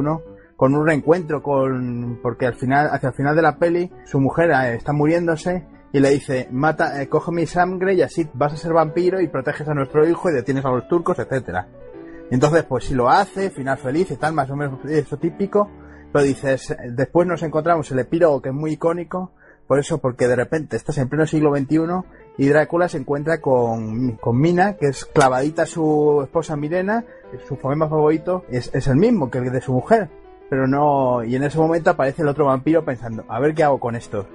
con 0.60 0.76
un 0.76 0.86
reencuentro 0.86 1.42
con 1.42 2.20
porque 2.22 2.46
al 2.46 2.54
final 2.54 2.90
hacia 2.92 3.10
el 3.10 3.16
final 3.16 3.34
de 3.34 3.42
la 3.42 3.56
peli 3.56 3.90
su 4.04 4.20
mujer 4.20 4.52
eh, 4.52 4.76
está 4.76 4.92
muriéndose 4.92 5.66
y 5.94 6.02
le 6.02 6.10
dice 6.10 6.50
mata 6.52 7.02
eh, 7.02 7.08
coge 7.08 7.32
mi 7.32 7.46
sangre 7.48 7.94
y 7.94 8.02
así 8.02 8.28
vas 8.34 8.52
a 8.52 8.58
ser 8.58 8.74
vampiro 8.74 9.22
y 9.22 9.30
proteges 9.30 9.70
a 9.70 9.74
nuestro 9.74 10.06
hijo 10.06 10.30
y 10.30 10.34
detienes 10.34 10.66
a 10.66 10.70
los 10.72 10.86
turcos 10.90 11.18
etcétera 11.18 11.66
entonces 12.32 12.64
pues 12.64 12.86
si 12.86 12.94
lo 12.94 13.10
hace 13.10 13.50
final 13.50 13.78
feliz 13.78 14.12
y 14.12 14.16
tal 14.18 14.34
más 14.34 14.50
o 14.50 14.56
menos 14.56 14.84
eso 14.86 15.18
típico. 15.18 15.70
Pero 16.12 16.26
dices 16.26 16.76
después 16.90 17.28
nos 17.28 17.44
encontramos 17.44 17.92
el 17.92 18.00
epílogo 18.00 18.42
que 18.42 18.50
es 18.50 18.56
muy 18.56 18.72
icónico 18.72 19.32
por 19.68 19.78
eso 19.78 20.00
porque 20.00 20.28
de 20.28 20.36
repente 20.36 20.76
estás 20.76 20.98
en 20.98 21.10
pleno 21.10 21.28
siglo 21.28 21.56
XXI 21.56 21.78
y 22.40 22.48
Drácula 22.48 22.90
se 22.90 22.98
encuentra 22.98 23.40
con, 23.40 24.14
con 24.14 24.40
Mina 24.40 24.74
que 24.74 24.88
es 24.88 25.06
clavadita 25.06 25.64
a 25.64 25.68
su 25.68 26.22
esposa 26.24 26.56
Mirena 26.56 27.06
su 27.48 27.56
poema 27.58 27.88
favorito 27.88 28.46
es, 28.50 28.74
es 28.74 28.88
el 28.88 28.96
mismo 28.96 29.30
que 29.30 29.38
el 29.38 29.52
de 29.52 29.62
su 29.62 29.72
mujer. 29.72 30.10
Pero 30.50 30.68
no 30.68 31.24
y 31.24 31.36
en 31.36 31.44
ese 31.44 31.60
momento 31.60 31.92
aparece 31.92 32.24
el 32.24 32.30
otro 32.30 32.46
vampiro 32.46 32.84
pensando 32.84 33.24
a 33.30 33.40
ver 33.40 33.54
qué 33.54 33.64
hago 33.64 33.80
con 33.80 33.96
esto 33.96 34.26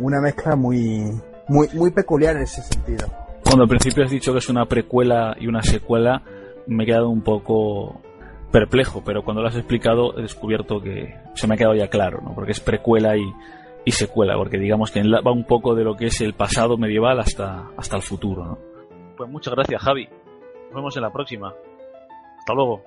una 0.00 0.20
mezcla 0.20 0.56
muy 0.56 1.20
muy 1.48 1.68
muy 1.74 1.92
peculiar 1.92 2.36
en 2.36 2.42
ese 2.42 2.62
sentido. 2.62 3.06
Cuando 3.44 3.62
al 3.62 3.68
principio 3.68 4.04
has 4.04 4.10
dicho 4.10 4.32
que 4.32 4.38
es 4.38 4.48
una 4.48 4.66
precuela 4.66 5.36
y 5.38 5.46
una 5.46 5.62
secuela, 5.62 6.22
me 6.66 6.84
he 6.84 6.86
quedado 6.86 7.08
un 7.08 7.22
poco 7.22 8.00
perplejo, 8.50 9.02
pero 9.04 9.22
cuando 9.22 9.42
lo 9.42 9.48
has 9.48 9.56
explicado 9.56 10.18
he 10.18 10.22
descubierto 10.22 10.80
que 10.80 11.14
se 11.34 11.46
me 11.46 11.54
ha 11.54 11.58
quedado 11.58 11.74
ya 11.74 11.88
claro, 11.88 12.20
¿no? 12.22 12.34
Porque 12.34 12.52
es 12.52 12.60
precuela 12.60 13.16
y, 13.16 13.22
y 13.84 13.92
secuela, 13.92 14.36
porque 14.36 14.58
digamos 14.58 14.90
que 14.90 15.02
va 15.02 15.32
un 15.32 15.44
poco 15.44 15.74
de 15.74 15.84
lo 15.84 15.96
que 15.96 16.06
es 16.06 16.20
el 16.20 16.34
pasado 16.34 16.76
medieval 16.76 17.20
hasta, 17.20 17.70
hasta 17.76 17.96
el 17.96 18.02
futuro, 18.02 18.44
¿no? 18.44 18.58
Pues 19.16 19.30
muchas 19.30 19.54
gracias, 19.54 19.82
Javi. 19.82 20.08
Nos 20.66 20.74
vemos 20.74 20.96
en 20.96 21.02
la 21.02 21.12
próxima. 21.12 21.52
Hasta 22.38 22.54
luego. 22.54 22.82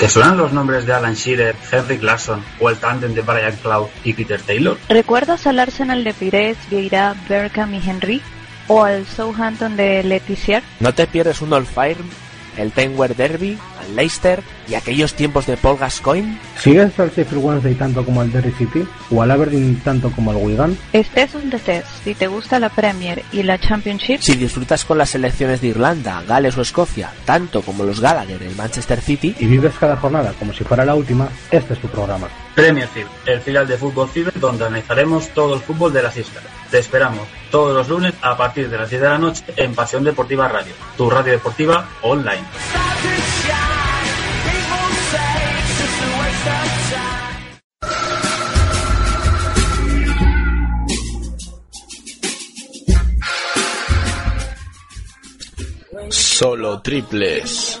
¿Te 0.00 0.08
suenan 0.08 0.38
los 0.38 0.54
nombres 0.54 0.86
de 0.86 0.94
Alan 0.94 1.12
Shearer, 1.12 1.54
Henry 1.70 1.98
Clarkson 1.98 2.42
o 2.58 2.70
el 2.70 2.78
tándem 2.78 3.12
de 3.12 3.20
Brian 3.20 3.54
Clough 3.56 3.90
y 4.02 4.14
Peter 4.14 4.40
Taylor? 4.40 4.78
¿Recuerdas 4.88 5.46
al 5.46 5.58
Arsenal 5.58 6.04
de 6.04 6.14
Pires, 6.14 6.56
Vieira, 6.70 7.14
Berkham 7.28 7.74
y 7.74 7.82
Henry? 7.86 8.22
¿O 8.66 8.82
al 8.82 9.04
Southampton 9.04 9.76
de 9.76 10.02
Letizier? 10.02 10.62
No 10.80 10.94
te 10.94 11.06
pierdes 11.06 11.42
un 11.42 11.52
Old 11.52 11.66
Firm, 11.66 12.08
el 12.60 12.72
Tenware 12.72 13.14
Derby, 13.14 13.58
al 13.80 13.96
Leicester 13.96 14.42
y 14.68 14.74
aquellos 14.74 15.14
tiempos 15.14 15.46
de 15.46 15.56
Paul 15.56 15.78
Gascoigne. 15.78 16.38
¿Sigues 16.58 16.98
al 16.98 17.10
Sheffield 17.10 17.44
Wednesday 17.44 17.74
tanto 17.74 18.04
como 18.04 18.20
al 18.20 18.30
Derry 18.30 18.52
City? 18.52 18.86
¿O 19.10 19.22
al 19.22 19.30
Aberdeen 19.30 19.80
tanto 19.82 20.10
como 20.12 20.30
al 20.30 20.36
Wigan? 20.36 20.76
Estés 20.92 21.32
donde 21.32 21.56
estés, 21.56 21.84
si 22.04 22.14
te 22.14 22.26
gusta 22.26 22.58
la 22.58 22.68
Premier 22.68 23.22
y 23.32 23.42
la 23.42 23.58
Championship, 23.58 24.20
Si 24.20 24.36
disfrutas 24.36 24.84
con 24.84 24.98
las 24.98 25.10
selecciones 25.10 25.60
de 25.60 25.68
Irlanda, 25.68 26.22
Gales 26.26 26.56
o 26.56 26.62
Escocia, 26.62 27.10
tanto 27.24 27.62
como 27.62 27.84
los 27.84 28.00
Gallagher 28.00 28.42
el 28.42 28.54
Manchester 28.56 29.00
City, 29.00 29.34
Y 29.38 29.46
vives 29.46 29.74
cada 29.78 29.96
jornada 29.96 30.32
como 30.38 30.52
si 30.52 30.64
fuera 30.64 30.84
la 30.84 30.94
última, 30.94 31.28
este 31.50 31.74
es 31.74 31.80
tu 31.80 31.88
programa. 31.88 32.28
Premiership, 32.60 33.06
el 33.24 33.40
filial 33.40 33.66
de 33.66 33.78
Fútbol 33.78 34.06
Fever 34.06 34.38
donde 34.38 34.66
analizaremos 34.66 35.30
todo 35.30 35.54
el 35.54 35.60
fútbol 35.60 35.94
de 35.94 36.02
las 36.02 36.14
islas. 36.18 36.44
Te 36.70 36.78
esperamos 36.78 37.26
todos 37.50 37.74
los 37.74 37.88
lunes 37.88 38.12
a 38.20 38.36
partir 38.36 38.68
de 38.68 38.76
las 38.76 38.90
10 38.90 39.00
de 39.00 39.08
la 39.08 39.16
noche 39.16 39.44
en 39.56 39.74
Pasión 39.74 40.04
Deportiva 40.04 40.46
Radio, 40.46 40.74
tu 40.94 41.08
radio 41.08 41.32
deportiva 41.32 41.88
online. 42.02 42.44
Solo 56.10 56.82
triples. 56.82 57.80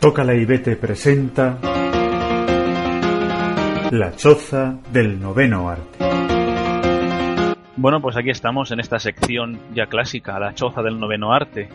Tócala 0.00 0.34
y 0.34 0.46
vete 0.46 0.76
presenta 0.76 1.58
La 3.90 4.16
choza 4.16 4.78
del 4.90 5.20
noveno 5.20 5.68
arte. 5.68 5.98
Bueno, 7.76 8.00
pues 8.00 8.16
aquí 8.16 8.30
estamos 8.30 8.70
en 8.70 8.80
esta 8.80 8.98
sección 8.98 9.58
ya 9.74 9.88
clásica, 9.88 10.38
la 10.38 10.54
choza 10.54 10.80
del 10.80 10.98
noveno 10.98 11.34
arte, 11.34 11.68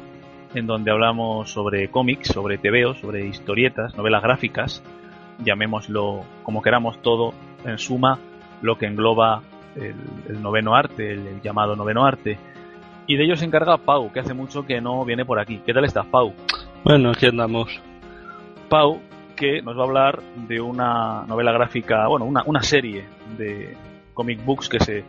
en 0.56 0.66
donde 0.66 0.90
hablamos 0.90 1.52
sobre 1.52 1.92
cómics, 1.92 2.30
sobre 2.30 2.58
tebeos, 2.58 2.98
sobre 2.98 3.28
historietas, 3.28 3.96
novelas 3.96 4.24
gráficas, 4.24 4.82
llamémoslo 5.44 6.24
como 6.42 6.64
queramos 6.64 7.00
todo, 7.04 7.32
en 7.64 7.78
suma, 7.78 8.18
lo 8.64 8.76
que 8.80 8.88
engloba 8.88 9.44
el, 9.76 9.94
el 10.30 10.42
noveno 10.42 10.74
arte, 10.74 11.12
el, 11.12 11.28
el 11.28 11.42
llamado 11.44 11.76
noveno 11.76 12.04
arte. 12.04 12.40
Y 13.06 13.18
de 13.18 13.26
ello 13.26 13.36
se 13.36 13.46
encarga 13.46 13.78
Pau, 13.78 14.12
que 14.12 14.22
hace 14.22 14.34
mucho 14.34 14.66
que 14.66 14.82
no 14.82 15.06
viene 15.06 15.26
por 15.26 15.38
aquí. 15.38 15.62
¿Qué 15.64 15.76
tal 15.76 15.86
estás, 15.86 16.08
Pau? 16.08 16.34
Bueno, 16.84 17.12
aquí 17.12 17.28
andamos. 17.28 17.80
Pau, 18.70 19.00
que 19.36 19.62
nos 19.62 19.78
va 19.78 19.82
a 19.82 19.86
hablar 19.86 20.22
de 20.48 20.62
una 20.62 21.26
novela 21.28 21.52
gráfica, 21.52 22.08
bueno, 22.08 22.26
una, 22.26 22.64
serie 22.64 23.06
de 23.38 23.76
comic 24.14 24.44
books 24.44 24.70
que 24.70 24.80
se 24.80 25.04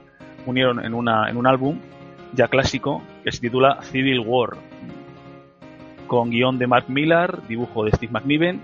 unieron 0.47 0.85
en, 0.85 0.95
una, 0.95 1.29
en 1.29 1.37
un 1.37 1.47
álbum 1.47 1.79
ya 2.33 2.49
clásico 2.49 3.03
que 3.25 3.33
se 3.33 3.41
titula 3.41 3.83
Civil 3.83 4.21
War, 4.21 4.57
con 6.07 6.31
guion 6.31 6.59
de 6.59 6.67
Mark 6.67 6.87
Millar, 6.89 7.47
dibujo 7.47 7.85
de 7.85 7.93
Steve 7.93 8.13
McNiven 8.13 8.61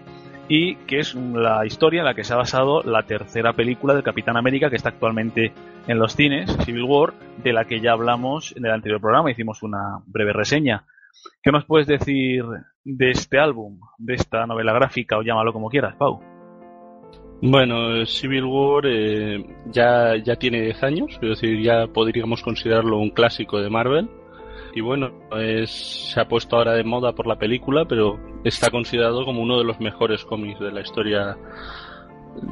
y 0.48 0.76
que 0.86 0.98
es 0.98 1.14
la 1.14 1.64
historia 1.64 2.00
en 2.00 2.06
la 2.06 2.14
que 2.14 2.24
se 2.24 2.32
ha 2.32 2.36
basado 2.36 2.82
la 2.82 3.04
tercera 3.04 3.52
película 3.52 3.94
de 3.94 4.02
Capitán 4.02 4.36
América 4.36 4.68
que 4.68 4.76
está 4.76 4.90
actualmente 4.90 5.52
en 5.86 5.98
los 5.98 6.14
cines, 6.14 6.54
Civil 6.64 6.84
War, 6.84 7.14
de 7.42 7.52
la 7.52 7.64
que 7.64 7.80
ya 7.80 7.92
hablamos 7.92 8.54
en 8.56 8.66
el 8.66 8.72
anterior 8.72 9.00
programa, 9.00 9.30
hicimos 9.30 9.62
una 9.62 9.98
breve 10.06 10.32
reseña. 10.32 10.84
¿Qué 11.42 11.50
nos 11.52 11.64
puedes 11.64 11.86
decir 11.86 12.44
de 12.84 13.10
este 13.10 13.38
álbum, 13.38 13.78
de 13.98 14.14
esta 14.14 14.46
novela 14.46 14.72
gráfica 14.72 15.18
o 15.18 15.22
llámalo 15.22 15.52
como 15.52 15.68
quieras, 15.68 15.94
Pau? 15.96 16.20
Bueno, 17.40 18.06
Civil 18.06 18.44
War 18.44 18.84
eh, 18.86 19.44
ya, 19.66 20.16
ya 20.16 20.36
tiene 20.36 20.60
10 20.62 20.82
años, 20.84 21.10
es 21.20 21.28
decir, 21.28 21.60
ya 21.60 21.86
podríamos 21.88 22.42
considerarlo 22.42 22.98
un 22.98 23.10
clásico 23.10 23.60
de 23.60 23.68
Marvel. 23.68 24.08
Y 24.74 24.80
bueno, 24.80 25.10
se 25.66 26.18
ha 26.20 26.28
puesto 26.28 26.56
ahora 26.56 26.72
de 26.72 26.84
moda 26.84 27.12
por 27.14 27.26
la 27.26 27.36
película, 27.36 27.84
pero 27.84 28.18
está 28.44 28.70
considerado 28.70 29.24
como 29.24 29.42
uno 29.42 29.58
de 29.58 29.64
los 29.64 29.80
mejores 29.80 30.24
cómics 30.24 30.60
de 30.60 30.72
la 30.72 30.80
historia 30.80 31.36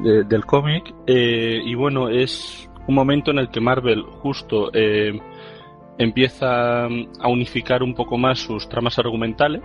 de- 0.03 0.23
del 0.25 0.45
cómic. 0.45 0.93
Eh, 1.07 1.61
y 1.65 1.73
bueno, 1.73 2.09
es 2.09 2.69
un 2.87 2.93
momento 2.95 3.31
en 3.31 3.39
el 3.39 3.49
que 3.49 3.59
Marvel 3.61 4.03
justo 4.03 4.69
eh, 4.73 5.19
empieza 5.97 6.85
a 6.85 7.27
unificar 7.27 7.81
un 7.81 7.95
poco 7.95 8.17
más 8.17 8.39
sus 8.39 8.67
tramas 8.69 8.99
argumentales. 8.99 9.63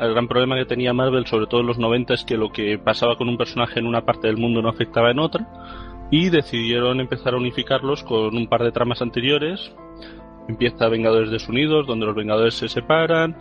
El 0.00 0.12
gran 0.12 0.28
problema 0.28 0.56
que 0.56 0.64
tenía 0.64 0.92
Marvel, 0.92 1.26
sobre 1.26 1.46
todo 1.46 1.60
en 1.60 1.66
los 1.66 1.78
90, 1.78 2.14
es 2.14 2.24
que 2.24 2.36
lo 2.36 2.50
que 2.50 2.78
pasaba 2.78 3.16
con 3.16 3.28
un 3.28 3.36
personaje 3.36 3.80
en 3.80 3.86
una 3.86 4.04
parte 4.04 4.28
del 4.28 4.36
mundo 4.36 4.62
no 4.62 4.68
afectaba 4.68 5.10
en 5.10 5.18
otra. 5.18 5.46
Y 6.10 6.30
decidieron 6.30 7.00
empezar 7.00 7.34
a 7.34 7.36
unificarlos 7.36 8.04
con 8.04 8.36
un 8.36 8.46
par 8.48 8.62
de 8.62 8.72
tramas 8.72 9.02
anteriores. 9.02 9.72
Empieza 10.48 10.88
Vengadores 10.88 11.30
Desunidos, 11.30 11.86
donde 11.86 12.06
los 12.06 12.14
Vengadores 12.14 12.54
se 12.54 12.68
separan. 12.68 13.36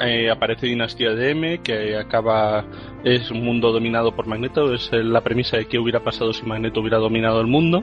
Eh, 0.00 0.30
aparece 0.30 0.66
Dinastía 0.66 1.10
de 1.10 1.30
M, 1.32 1.58
que 1.58 1.96
acaba. 1.96 2.64
Es 3.04 3.30
un 3.30 3.44
mundo 3.44 3.72
dominado 3.72 4.12
por 4.14 4.26
Magneto. 4.26 4.72
Es 4.72 4.88
eh, 4.92 5.02
la 5.02 5.22
premisa 5.22 5.56
de 5.56 5.66
qué 5.66 5.78
hubiera 5.78 6.00
pasado 6.00 6.32
si 6.32 6.46
Magneto 6.46 6.80
hubiera 6.80 6.98
dominado 6.98 7.40
el 7.40 7.48
mundo. 7.48 7.82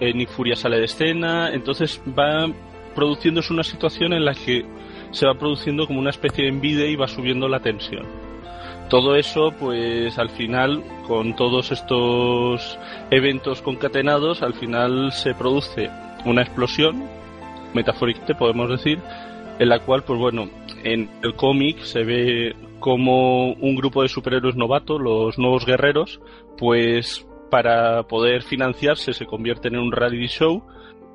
Eh, 0.00 0.12
Nick 0.12 0.28
Furia 0.30 0.56
sale 0.56 0.78
de 0.78 0.84
escena. 0.84 1.50
Entonces 1.52 2.02
va 2.18 2.52
produciéndose 2.94 3.52
una 3.52 3.62
situación 3.62 4.12
en 4.12 4.24
la 4.24 4.34
que 4.34 4.64
se 5.10 5.26
va 5.26 5.34
produciendo 5.34 5.86
como 5.86 6.00
una 6.00 6.10
especie 6.10 6.44
de 6.44 6.50
envidia 6.50 6.86
y 6.86 6.96
va 6.96 7.08
subiendo 7.08 7.48
la 7.48 7.60
tensión. 7.60 8.06
Todo 8.88 9.16
eso, 9.16 9.52
pues 9.58 10.16
al 10.18 10.30
final, 10.30 10.82
con 11.08 11.34
todos 11.34 11.72
estos 11.72 12.78
eventos 13.10 13.60
concatenados, 13.60 14.42
al 14.42 14.54
final 14.54 15.10
se 15.12 15.34
produce 15.34 15.90
una 16.24 16.42
explosión, 16.42 17.04
metafóricamente 17.74 18.36
podemos 18.36 18.70
decir, 18.70 19.00
en 19.58 19.68
la 19.68 19.80
cual, 19.80 20.04
pues 20.04 20.20
bueno, 20.20 20.48
en 20.84 21.10
el 21.22 21.34
cómic 21.34 21.80
se 21.80 22.04
ve 22.04 22.54
como 22.78 23.52
un 23.54 23.74
grupo 23.74 24.02
de 24.02 24.08
superhéroes 24.08 24.54
novatos, 24.54 25.00
los 25.00 25.36
nuevos 25.36 25.66
guerreros, 25.66 26.20
pues 26.56 27.26
para 27.50 28.04
poder 28.04 28.42
financiarse 28.42 29.12
se 29.12 29.26
convierten 29.26 29.74
en 29.74 29.80
un 29.80 29.92
reality 29.92 30.28
show, 30.28 30.62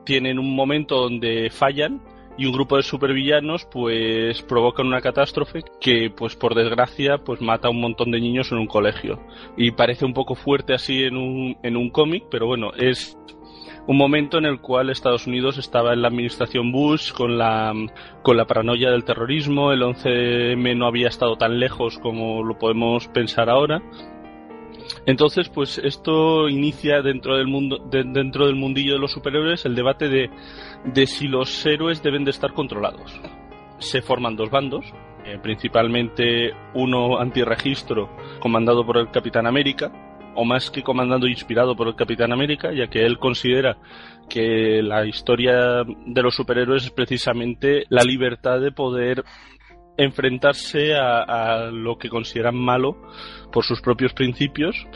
tienen 0.05 0.39
un 0.39 0.55
momento 0.55 0.95
donde 0.95 1.49
fallan 1.49 2.01
y 2.37 2.45
un 2.45 2.53
grupo 2.53 2.77
de 2.77 2.83
supervillanos 2.83 3.65
pues 3.65 4.41
provocan 4.43 4.87
una 4.87 5.01
catástrofe 5.01 5.63
que 5.79 6.09
pues 6.09 6.35
por 6.35 6.55
desgracia 6.55 7.17
pues 7.17 7.41
mata 7.41 7.67
a 7.67 7.71
un 7.71 7.81
montón 7.81 8.11
de 8.11 8.19
niños 8.19 8.51
en 8.51 8.57
un 8.57 8.67
colegio 8.67 9.19
y 9.57 9.71
parece 9.71 10.05
un 10.05 10.13
poco 10.13 10.35
fuerte 10.35 10.73
así 10.73 11.03
en 11.03 11.17
un, 11.17 11.57
en 11.63 11.77
un 11.77 11.89
cómic 11.89 12.25
pero 12.29 12.47
bueno 12.47 12.71
es 12.77 13.17
un 13.87 13.97
momento 13.97 14.37
en 14.37 14.45
el 14.45 14.61
cual 14.61 14.89
Estados 14.89 15.27
Unidos 15.27 15.57
estaba 15.57 15.93
en 15.93 16.01
la 16.01 16.07
administración 16.07 16.71
Bush 16.71 17.11
con 17.11 17.37
la, 17.37 17.73
con 18.21 18.37
la 18.37 18.45
paranoia 18.45 18.91
del 18.91 19.03
terrorismo, 19.03 19.71
el 19.71 19.81
11M 19.81 20.77
no 20.77 20.85
había 20.85 21.07
estado 21.07 21.35
tan 21.35 21.59
lejos 21.59 21.97
como 21.97 22.43
lo 22.43 22.57
podemos 22.59 23.07
pensar 23.07 23.49
ahora. 23.49 23.81
Entonces, 25.05 25.49
pues 25.49 25.77
esto 25.77 26.47
inicia 26.49 27.01
dentro 27.01 27.37
del 27.37 27.47
mundo, 27.47 27.77
de- 27.89 28.03
dentro 28.03 28.45
del 28.47 28.55
mundillo 28.55 28.93
de 28.93 28.99
los 28.99 29.11
superhéroes 29.11 29.65
el 29.65 29.75
debate 29.75 30.09
de, 30.09 30.29
de 30.85 31.07
si 31.07 31.27
los 31.27 31.65
héroes 31.65 32.01
deben 32.03 32.23
de 32.23 32.31
estar 32.31 32.53
controlados. 32.53 33.19
Se 33.79 34.01
forman 34.01 34.35
dos 34.35 34.49
bandos, 34.49 34.85
eh, 35.25 35.39
principalmente 35.41 36.51
uno 36.73 37.19
antirregistro 37.19 38.09
comandado 38.39 38.85
por 38.85 38.97
el 38.97 39.09
Capitán 39.11 39.47
América, 39.47 39.91
o 40.35 40.45
más 40.45 40.71
que 40.71 40.81
comandado 40.81 41.27
inspirado 41.27 41.75
por 41.75 41.87
el 41.89 41.95
Capitán 41.95 42.31
América, 42.31 42.71
ya 42.73 42.87
que 42.87 43.05
él 43.05 43.17
considera 43.19 43.77
que 44.29 44.81
la 44.81 45.05
historia 45.05 45.83
de 46.05 46.21
los 46.23 46.35
superhéroes 46.35 46.85
es 46.85 46.91
precisamente 46.91 47.83
la 47.89 48.03
libertad 48.03 48.61
de 48.61 48.71
poder 48.71 49.25
enfrentarse 49.97 50.95
a, 50.95 51.69
lo 51.71 51.97
que 51.97 52.09
consideran 52.09 52.55
malo 52.55 52.97
por 53.51 53.63
sus 53.63 53.81
propios 53.81 54.13
principios. 54.13 54.87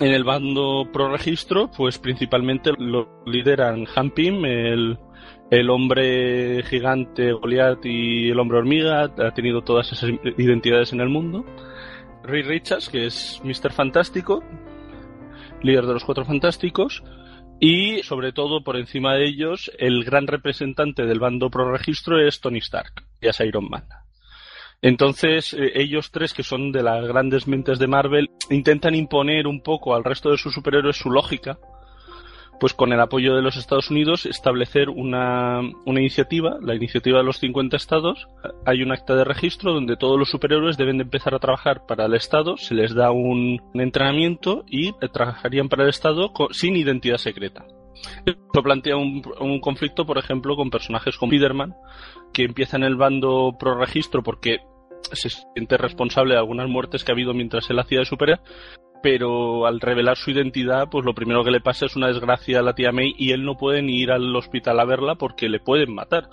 En 0.00 0.12
el 0.12 0.24
bando 0.24 0.88
pro 0.92 1.10
registro, 1.10 1.70
pues 1.70 1.98
principalmente 1.98 2.72
lo 2.78 3.22
lideran 3.26 3.86
Han 3.96 4.10
Pym, 4.10 4.44
el, 4.44 4.98
el 5.50 5.70
hombre 5.70 6.62
gigante 6.64 7.32
Goliath 7.32 7.84
y 7.84 8.30
el 8.30 8.38
hombre 8.38 8.58
hormiga, 8.58 9.04
ha 9.04 9.34
tenido 9.34 9.62
todas 9.62 9.90
esas 9.92 10.10
identidades 10.36 10.92
en 10.92 11.00
el 11.00 11.08
mundo. 11.08 11.44
Ray 12.22 12.42
Richards, 12.42 12.90
que 12.90 13.06
es 13.06 13.40
Mr. 13.42 13.72
Fantástico, 13.72 14.44
líder 15.62 15.86
de 15.86 15.94
los 15.94 16.04
Cuatro 16.04 16.24
Fantásticos, 16.24 17.02
y 17.60 18.02
sobre 18.02 18.32
todo 18.32 18.62
por 18.62 18.76
encima 18.76 19.14
de 19.14 19.26
ellos, 19.26 19.70
el 19.78 20.04
gran 20.04 20.26
representante 20.26 21.06
del 21.06 21.18
bando 21.18 21.50
pro 21.50 21.72
registro 21.72 22.20
es 22.20 22.40
Tony 22.40 22.58
Stark, 22.58 23.04
que 23.20 23.28
es 23.28 23.40
Iron 23.40 23.68
Man. 23.68 23.84
Entonces, 24.80 25.54
eh, 25.54 25.72
ellos 25.74 26.12
tres, 26.12 26.32
que 26.32 26.44
son 26.44 26.70
de 26.70 26.82
las 26.84 27.04
grandes 27.06 27.48
mentes 27.48 27.78
de 27.78 27.88
Marvel, 27.88 28.30
intentan 28.50 28.94
imponer 28.94 29.46
un 29.46 29.60
poco 29.60 29.94
al 29.94 30.04
resto 30.04 30.30
de 30.30 30.38
sus 30.38 30.54
superhéroes 30.54 30.96
su 30.96 31.10
lógica, 31.10 31.58
pues 32.60 32.74
con 32.74 32.92
el 32.92 33.00
apoyo 33.00 33.34
de 33.34 33.42
los 33.42 33.56
Estados 33.56 33.90
Unidos, 33.90 34.26
establecer 34.26 34.88
una, 34.90 35.60
una 35.86 36.00
iniciativa, 36.00 36.58
la 36.60 36.74
iniciativa 36.74 37.18
de 37.18 37.24
los 37.24 37.38
50 37.38 37.76
estados. 37.76 38.26
Hay 38.66 38.82
un 38.82 38.92
acta 38.92 39.14
de 39.14 39.24
registro 39.24 39.72
donde 39.72 39.96
todos 39.96 40.18
los 40.18 40.30
superhéroes 40.30 40.76
deben 40.76 40.98
de 40.98 41.04
empezar 41.04 41.34
a 41.34 41.38
trabajar 41.38 41.86
para 41.86 42.06
el 42.06 42.14
Estado, 42.14 42.56
se 42.56 42.74
les 42.74 42.94
da 42.94 43.10
un, 43.10 43.60
entrenamiento 43.74 44.64
y 44.66 44.88
eh, 44.88 45.08
trabajarían 45.12 45.68
para 45.68 45.84
el 45.84 45.90
Estado 45.90 46.32
sin 46.50 46.76
identidad 46.76 47.18
secreta. 47.18 47.64
Esto 48.24 48.62
plantea 48.62 48.96
un, 48.96 49.22
un 49.40 49.60
conflicto, 49.60 50.06
por 50.06 50.18
ejemplo, 50.18 50.56
con 50.56 50.70
personajes 50.70 51.16
como 51.16 51.30
Spiderman, 51.30 51.74
que 52.32 52.44
empieza 52.44 52.76
en 52.76 52.84
el 52.84 52.96
bando 52.96 53.56
pro 53.58 53.76
registro 53.76 54.22
porque 54.22 54.58
se 55.12 55.30
siente 55.30 55.76
responsable 55.76 56.34
de 56.34 56.40
algunas 56.40 56.68
muertes 56.68 57.04
que 57.04 57.12
ha 57.12 57.14
habido 57.14 57.34
mientras 57.34 57.68
él 57.70 57.78
hacía 57.78 58.00
de 58.00 58.04
superhéroe, 58.04 58.42
pero 59.02 59.66
al 59.66 59.80
revelar 59.80 60.16
su 60.16 60.30
identidad, 60.30 60.88
pues 60.90 61.04
lo 61.04 61.14
primero 61.14 61.44
que 61.44 61.50
le 61.50 61.60
pasa 61.60 61.86
es 61.86 61.96
una 61.96 62.08
desgracia 62.08 62.60
a 62.60 62.62
la 62.62 62.74
tía 62.74 62.92
May 62.92 63.14
y 63.16 63.32
él 63.32 63.44
no 63.44 63.56
puede 63.56 63.82
ni 63.82 64.00
ir 64.00 64.10
al 64.10 64.34
hospital 64.34 64.80
a 64.80 64.84
verla 64.84 65.14
porque 65.14 65.48
le 65.48 65.60
pueden 65.60 65.94
matar. 65.94 66.28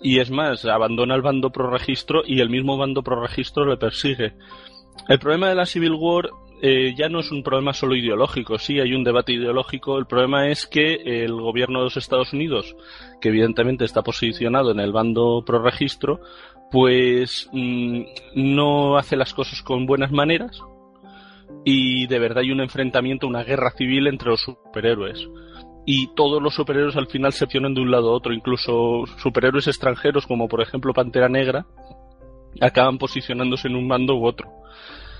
Y 0.00 0.18
es 0.18 0.30
más, 0.30 0.64
abandona 0.64 1.14
el 1.14 1.22
bando 1.22 1.50
pro 1.50 1.70
registro 1.70 2.22
y 2.26 2.40
el 2.40 2.50
mismo 2.50 2.76
bando 2.76 3.02
pro 3.02 3.20
registro 3.20 3.64
le 3.66 3.76
persigue. 3.76 4.34
El 5.08 5.18
problema 5.18 5.48
de 5.48 5.54
la 5.54 5.66
Civil 5.66 5.94
War 5.94 6.30
eh, 6.60 6.94
ya 6.96 7.08
no 7.08 7.20
es 7.20 7.30
un 7.32 7.42
problema 7.42 7.72
solo 7.72 7.96
ideológico, 7.96 8.58
sí 8.58 8.78
hay 8.78 8.94
un 8.94 9.02
debate 9.02 9.32
ideológico, 9.32 9.98
el 9.98 10.06
problema 10.06 10.48
es 10.48 10.66
que 10.66 10.94
el 11.24 11.32
gobierno 11.32 11.80
de 11.80 11.84
los 11.86 11.96
Estados 11.96 12.32
Unidos, 12.32 12.76
que 13.20 13.30
evidentemente 13.30 13.84
está 13.84 14.02
posicionado 14.02 14.70
en 14.70 14.78
el 14.78 14.92
bando 14.92 15.42
pro 15.44 15.60
registro, 15.60 16.20
pues 16.70 17.48
mm, 17.52 18.02
no 18.36 18.96
hace 18.96 19.16
las 19.16 19.34
cosas 19.34 19.62
con 19.62 19.86
buenas 19.86 20.12
maneras 20.12 20.62
y 21.64 22.06
de 22.06 22.18
verdad 22.18 22.38
hay 22.38 22.50
un 22.50 22.60
enfrentamiento, 22.60 23.26
una 23.26 23.44
guerra 23.44 23.70
civil 23.76 24.06
entre 24.06 24.30
los 24.30 24.40
superhéroes. 24.40 25.28
Y 25.84 26.14
todos 26.14 26.40
los 26.40 26.54
superhéroes 26.54 26.96
al 26.96 27.08
final 27.08 27.32
se 27.32 27.44
accionan 27.44 27.74
de 27.74 27.80
un 27.80 27.90
lado 27.90 28.10
a 28.10 28.14
otro, 28.14 28.32
incluso 28.32 29.04
superhéroes 29.18 29.66
extranjeros 29.66 30.26
como 30.26 30.48
por 30.48 30.62
ejemplo 30.62 30.92
Pantera 30.92 31.28
Negra 31.28 31.66
acaban 32.60 32.98
posicionándose 32.98 33.68
en 33.68 33.76
un 33.76 33.88
bando 33.88 34.14
u 34.14 34.26
otro. 34.26 34.48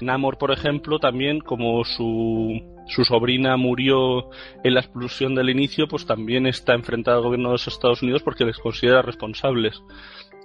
Namor, 0.01 0.37
por 0.37 0.51
ejemplo, 0.51 0.99
también 0.99 1.41
como 1.41 1.85
su, 1.85 2.61
su 2.89 3.05
sobrina 3.05 3.57
murió 3.57 4.31
en 4.65 4.75
la 4.75 4.81
explosión 4.81 5.35
del 5.35 5.51
inicio, 5.51 5.87
pues 5.87 6.07
también 6.07 6.47
está 6.47 6.75
enfrentada 6.75 7.19
al 7.19 7.23
gobierno 7.23 7.51
de 7.51 7.55
los 7.55 7.69
Estados 7.69 8.03
Unidos 8.03 8.23
porque 8.23 8.45
les 8.45 8.59
considera 8.59 9.03
responsables. 9.03 9.81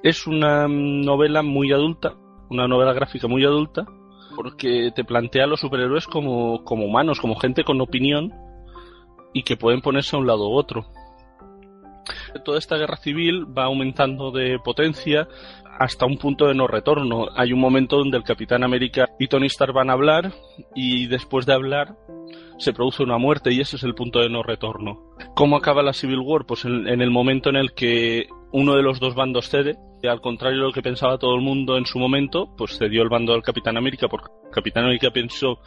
Es 0.04 0.28
una 0.28 0.68
novela 0.68 1.42
muy 1.42 1.72
adulta, 1.72 2.16
una 2.50 2.68
novela 2.68 2.94
gráfica 2.94 3.28
muy 3.28 3.44
adulta, 3.46 3.86
porque 4.38 4.92
te 4.96 5.04
plantea 5.04 5.46
a 5.46 5.48
los 5.48 5.62
superhéroes 5.62 6.06
como, 6.06 6.64
como 6.64 6.86
humanos, 6.86 7.20
como 7.20 7.36
gente 7.36 7.64
con 7.64 7.82
opinión, 7.82 8.32
y 9.34 9.42
que 9.42 9.58
pueden 9.58 9.82
ponerse 9.82 10.16
a 10.16 10.20
un 10.20 10.28
lado 10.28 10.48
u 10.48 10.54
otro. 10.54 10.86
Toda 12.44 12.60
esta 12.60 12.78
guerra 12.78 12.98
civil 12.98 13.46
va 13.58 13.66
aumentando 13.66 14.32
de 14.32 14.60
potencia 14.60 15.28
hasta 15.80 16.06
un 16.06 16.18
punto 16.18 16.48
de 16.48 16.56
no 16.56 16.68
retorno. 16.68 17.28
Hay 17.36 17.54
un 17.54 17.60
momento 17.60 17.98
donde 17.98 18.18
el 18.18 18.24
Capitán 18.24 18.64
América 18.64 19.10
y 19.20 19.28
Tony 19.28 19.48
Stark 19.48 19.74
van 19.74 19.90
a 19.90 19.94
hablar 19.94 20.34
y 20.76 21.08
después 21.08 21.46
de 21.46 21.54
hablar 21.54 21.96
se 22.58 22.74
produce 22.74 23.04
una 23.04 23.18
muerte 23.18 23.54
y 23.54 23.62
ese 23.62 23.76
es 23.76 23.84
el 23.84 23.94
punto 23.94 24.20
de 24.20 24.30
no 24.30 24.44
retorno. 24.44 25.14
¿Cómo 25.36 25.56
acaba 25.56 25.84
la 25.84 25.94
Civil 25.94 26.20
War? 26.20 26.46
Pues 26.46 26.66
en, 26.66 26.88
en 26.88 27.02
el 27.02 27.12
momento 27.12 27.50
en 27.50 27.56
el 27.56 27.74
que 27.74 28.28
uno 28.52 28.76
de 28.76 28.82
los 28.82 29.00
dos 29.00 29.14
bandos 29.14 29.50
cede, 29.50 29.78
y 30.02 30.08
al 30.08 30.22
contrario 30.22 30.60
de 30.60 30.66
lo 30.66 30.74
que 30.74 30.82
pensaba 30.82 31.18
todo 31.18 31.36
el 31.36 31.42
mundo 31.42 31.78
en 31.78 31.86
su 31.86 32.00
momento, 32.00 32.50
pues 32.58 32.78
cedió 32.78 33.02
el 33.02 33.10
bando 33.10 33.34
al 33.34 33.42
Capitán 33.42 33.78
América 33.78 34.08
porque 34.08 34.32
el 34.46 34.52
Capitán 34.52 34.84
América 34.84 35.12
pensó 35.12 35.60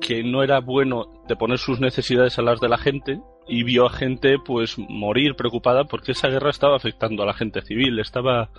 que 0.00 0.22
no 0.22 0.42
era 0.42 0.60
bueno 0.60 1.06
de 1.28 1.36
poner 1.36 1.58
sus 1.58 1.80
necesidades 1.80 2.38
a 2.38 2.42
las 2.42 2.60
de 2.60 2.68
la 2.68 2.78
gente 2.78 3.20
y 3.48 3.62
vio 3.62 3.86
a 3.86 3.92
gente 3.92 4.36
pues 4.44 4.76
morir 4.78 5.34
preocupada 5.36 5.84
porque 5.84 6.12
esa 6.12 6.28
guerra 6.28 6.50
estaba 6.50 6.76
afectando 6.76 7.22
a 7.22 7.26
la 7.26 7.34
gente 7.34 7.62
civil, 7.62 7.98
estaba 7.98 8.50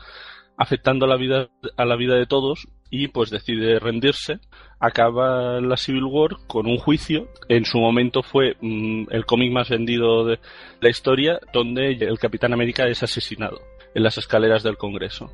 afectando 0.58 1.06
a 1.06 1.10
la 1.10 1.18
vida 1.18 1.50
a 1.78 1.86
la 1.86 1.96
vida 1.96 2.16
de 2.16 2.26
todos 2.26 2.68
y 2.90 3.08
pues 3.10 3.30
decide 3.30 3.80
rendirse. 3.80 4.40
Acaba 4.80 5.60
la 5.60 5.78
Civil 5.78 6.06
War 6.06 6.38
con 6.48 6.68
un 6.68 6.78
juicio. 6.78 7.28
En 7.50 7.66
su 7.66 7.80
momento 7.80 8.24
fue 8.24 8.56
mm, 8.62 9.08
el 9.12 9.26
cómic 9.26 9.52
más 9.52 9.70
vendido 9.70 10.26
de 10.26 10.40
la 10.80 10.90
historia, 10.90 11.40
donde 11.54 11.92
el 11.92 12.20
Capitán 12.20 12.54
América 12.54 12.88
es 12.88 13.04
asesinado 13.04 13.60
en 13.94 14.04
las 14.04 14.18
escaleras 14.18 14.64
del 14.64 14.78
Congreso. 14.78 15.32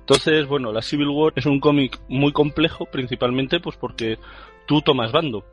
Entonces, 0.00 0.46
bueno, 0.46 0.72
la 0.72 0.82
Civil 0.82 1.08
War 1.08 1.32
es 1.36 1.46
un 1.46 1.60
cómic 1.60 2.00
muy 2.08 2.32
complejo, 2.32 2.86
principalmente 2.86 3.60
pues 3.60 3.76
porque 3.76 4.18
tú 4.72 4.80
tomas 4.80 5.12
bando 5.12 5.44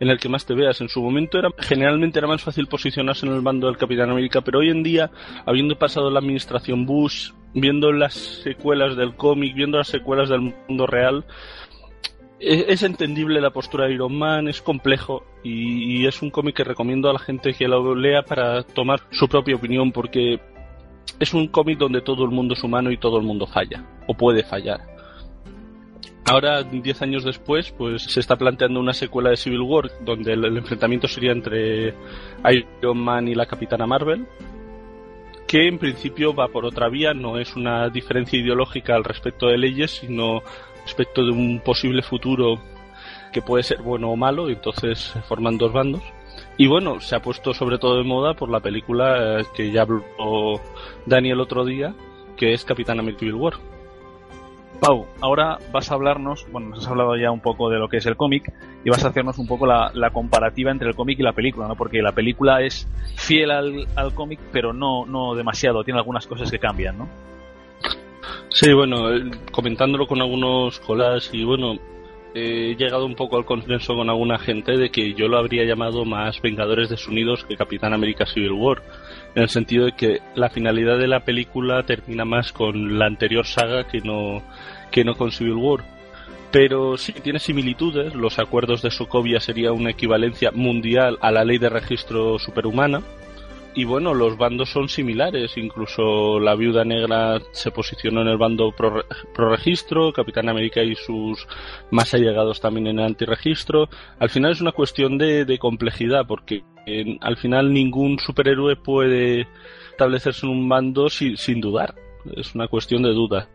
en 0.00 0.10
el 0.10 0.18
que 0.18 0.28
más 0.28 0.44
te 0.44 0.52
veas. 0.52 0.82
En 0.82 0.90
su 0.90 1.00
momento 1.00 1.38
era 1.38 1.48
generalmente 1.58 2.18
era 2.18 2.28
más 2.28 2.42
fácil 2.42 2.66
posicionarse 2.66 3.24
en 3.24 3.32
el 3.32 3.40
bando 3.40 3.68
del 3.68 3.78
Capitán 3.78 4.10
América, 4.10 4.42
pero 4.42 4.58
hoy 4.58 4.68
en 4.68 4.82
día, 4.82 5.10
habiendo 5.46 5.78
pasado 5.78 6.10
la 6.10 6.18
administración 6.18 6.84
Bush, 6.84 7.30
viendo 7.54 7.90
las 7.90 8.12
secuelas 8.12 8.96
del 8.96 9.16
cómic, 9.16 9.54
viendo 9.54 9.78
las 9.78 9.88
secuelas 9.88 10.28
del 10.28 10.54
mundo 10.68 10.86
real, 10.86 11.24
e-, 12.38 12.66
es, 12.68 12.82
entendible 12.82 13.40
la 13.40 13.48
postura 13.48 13.86
de 13.86 13.94
Iron 13.94 14.14
Man, 14.14 14.46
es 14.46 14.60
complejo 14.60 15.24
y, 15.42 16.02
y 16.02 16.06
es 16.06 16.20
un 16.20 16.30
cómic 16.30 16.56
que 16.56 16.64
recomiendo 16.64 17.08
a 17.08 17.14
la 17.14 17.18
gente 17.18 17.54
que 17.54 17.66
lo 17.66 17.94
lea 17.94 18.22
para 18.22 18.62
tomar 18.62 19.00
su 19.10 19.26
propia 19.26 19.56
opinión 19.56 19.90
porque 19.90 20.38
es 21.18 21.32
un 21.32 21.48
cómic 21.48 21.78
donde 21.78 22.02
todo 22.02 22.24
el 22.24 22.30
mundo 22.30 22.52
es 22.52 22.62
humano 22.62 22.90
y 22.90 22.98
todo 22.98 23.16
el 23.16 23.24
mundo 23.24 23.46
falla 23.46 23.86
o 24.06 24.12
puede 24.12 24.42
fallar. 24.42 24.89
Ahora, 26.30 26.62
diez 26.62 27.02
años 27.02 27.24
después, 27.24 27.72
pues 27.72 28.04
se 28.04 28.20
está 28.20 28.36
planteando 28.36 28.78
una 28.78 28.92
secuela 28.92 29.30
de 29.30 29.36
Civil 29.36 29.62
War 29.62 29.90
donde 30.00 30.34
el, 30.34 30.56
enfrentamiento 30.56 31.08
sería 31.08 31.32
entre 31.32 31.92
Iron 32.48 32.98
Man 32.98 33.26
y 33.26 33.34
la 33.34 33.46
Capitana 33.46 33.84
Marvel, 33.84 34.28
que 35.48 35.66
en 35.66 35.80
principio 35.80 36.32
va 36.32 36.46
por 36.46 36.64
otra 36.64 36.88
vía, 36.88 37.14
no 37.14 37.36
es 37.36 37.56
una 37.56 37.88
diferencia 37.88 38.38
ideológica 38.38 38.94
al 38.94 39.02
respecto 39.02 39.48
de 39.48 39.58
leyes, 39.58 39.90
sino 39.90 40.44
respecto 40.84 41.24
de 41.24 41.32
un 41.32 41.62
posible 41.64 42.00
futuro 42.00 42.60
que 43.32 43.42
puede 43.42 43.64
ser 43.64 43.82
bueno 43.82 44.10
o 44.10 44.16
malo, 44.16 44.48
y 44.48 44.52
entonces 44.52 45.00
se 45.00 45.22
forman 45.22 45.58
dos 45.58 45.72
bandos. 45.72 46.02
Y 46.56 46.68
bueno, 46.68 47.00
se 47.00 47.16
ha 47.16 47.22
puesto 47.22 47.52
sobre 47.54 47.78
todo 47.78 47.96
de 47.96 48.04
moda 48.04 48.34
por 48.34 48.50
la 48.50 48.60
película 48.60 49.40
eh, 49.40 49.46
que 49.52 49.72
ya 49.72 49.82
habló 49.82 50.60
Dani 51.06 51.32
el 51.32 51.40
otro 51.40 51.64
día, 51.64 51.92
que 52.36 52.52
es 52.52 52.64
Capitán 52.64 53.00
America 53.00 53.18
Civil 53.18 53.34
War. 53.34 53.69
Pau, 54.80 55.06
ahora 55.20 55.58
vas 55.72 55.90
a 55.90 55.94
hablarnos, 55.94 56.46
bueno, 56.50 56.70
nos 56.70 56.78
has 56.80 56.88
hablado 56.90 57.14
ya 57.16 57.30
un 57.30 57.40
poco 57.40 57.68
de 57.68 57.78
lo 57.78 57.88
que 57.88 57.98
es 57.98 58.06
el 58.06 58.16
cómic 58.16 58.50
y 58.82 58.88
vas 58.88 59.04
a 59.04 59.08
hacernos 59.08 59.38
un 59.38 59.46
poco 59.46 59.66
la, 59.66 59.90
la 59.94 60.10
comparativa 60.10 60.70
entre 60.70 60.88
el 60.88 60.94
cómic 60.94 61.18
y 61.18 61.22
la 61.22 61.34
película, 61.34 61.68
¿no? 61.68 61.76
Porque 61.76 62.00
la 62.00 62.12
película 62.12 62.62
es 62.62 62.88
fiel 63.16 63.50
al, 63.50 63.86
al 63.94 64.14
cómic, 64.14 64.40
pero 64.52 64.72
no, 64.72 65.04
no 65.04 65.34
demasiado, 65.34 65.84
tiene 65.84 65.98
algunas 66.00 66.26
cosas 66.26 66.50
que 66.50 66.58
cambian, 66.58 66.96
¿no? 66.96 67.08
Sí, 68.48 68.72
bueno, 68.72 69.10
comentándolo 69.52 70.06
con 70.06 70.22
algunos 70.22 70.80
colas 70.80 71.28
y 71.32 71.44
bueno, 71.44 71.78
he 72.34 72.74
llegado 72.76 73.04
un 73.04 73.14
poco 73.14 73.36
al 73.36 73.44
consenso 73.44 73.94
con 73.94 74.08
alguna 74.08 74.38
gente 74.38 74.76
de 74.76 74.90
que 74.90 75.14
yo 75.14 75.28
lo 75.28 75.38
habría 75.38 75.64
llamado 75.64 76.04
más 76.04 76.40
Vengadores 76.40 76.88
desunidos 76.88 77.44
que 77.44 77.56
Capitán 77.56 77.92
América 77.92 78.26
Civil 78.26 78.52
War 78.52 78.82
en 79.34 79.42
el 79.42 79.48
sentido 79.48 79.86
de 79.86 79.92
que 79.92 80.20
la 80.34 80.50
finalidad 80.50 80.98
de 80.98 81.08
la 81.08 81.20
película 81.20 81.82
termina 81.84 82.24
más 82.24 82.52
con 82.52 82.98
la 82.98 83.06
anterior 83.06 83.46
saga 83.46 83.86
que 83.86 84.00
no, 84.00 84.42
que 84.90 85.04
no 85.04 85.14
con 85.16 85.32
Civil 85.32 85.54
War. 85.54 85.84
Pero 86.50 86.96
sí 86.96 87.12
tiene 87.12 87.38
similitudes, 87.38 88.14
los 88.14 88.40
acuerdos 88.40 88.82
de 88.82 88.90
Sokovia 88.90 89.38
sería 89.38 89.72
una 89.72 89.90
equivalencia 89.90 90.50
mundial 90.50 91.16
a 91.20 91.30
la 91.30 91.44
ley 91.44 91.58
de 91.58 91.68
registro 91.68 92.40
superhumana, 92.40 93.02
y 93.74 93.84
bueno, 93.84 94.14
los 94.14 94.36
bandos 94.36 94.70
son 94.70 94.88
similares, 94.88 95.56
incluso 95.56 96.40
la 96.40 96.54
viuda 96.54 96.84
negra 96.84 97.40
se 97.52 97.70
posicionó 97.70 98.22
en 98.22 98.28
el 98.28 98.38
bando 98.38 98.72
pro, 98.72 99.04
pro, 99.34 99.50
registro, 99.50 100.12
Capitán 100.12 100.48
América 100.48 100.82
y 100.82 100.94
sus 100.96 101.46
más 101.90 102.12
allegados 102.14 102.60
también 102.60 102.88
en 102.88 102.98
el 102.98 103.06
antirregistro. 103.06 103.88
Al 104.18 104.30
final 104.30 104.52
es 104.52 104.60
una 104.60 104.72
cuestión 104.72 105.18
de, 105.18 105.44
de 105.44 105.58
complejidad, 105.58 106.26
porque 106.26 106.64
en, 106.86 107.18
al 107.20 107.36
final 107.36 107.72
ningún 107.72 108.18
superhéroe 108.18 108.76
puede 108.76 109.46
establecerse 109.90 110.46
en 110.46 110.52
un 110.52 110.68
bando 110.68 111.08
sin 111.08 111.60
dudar. 111.60 111.94
Es 112.36 112.54
una 112.54 112.68
cuestión 112.68 113.02
de 113.02 113.10
duda. 113.10 113.48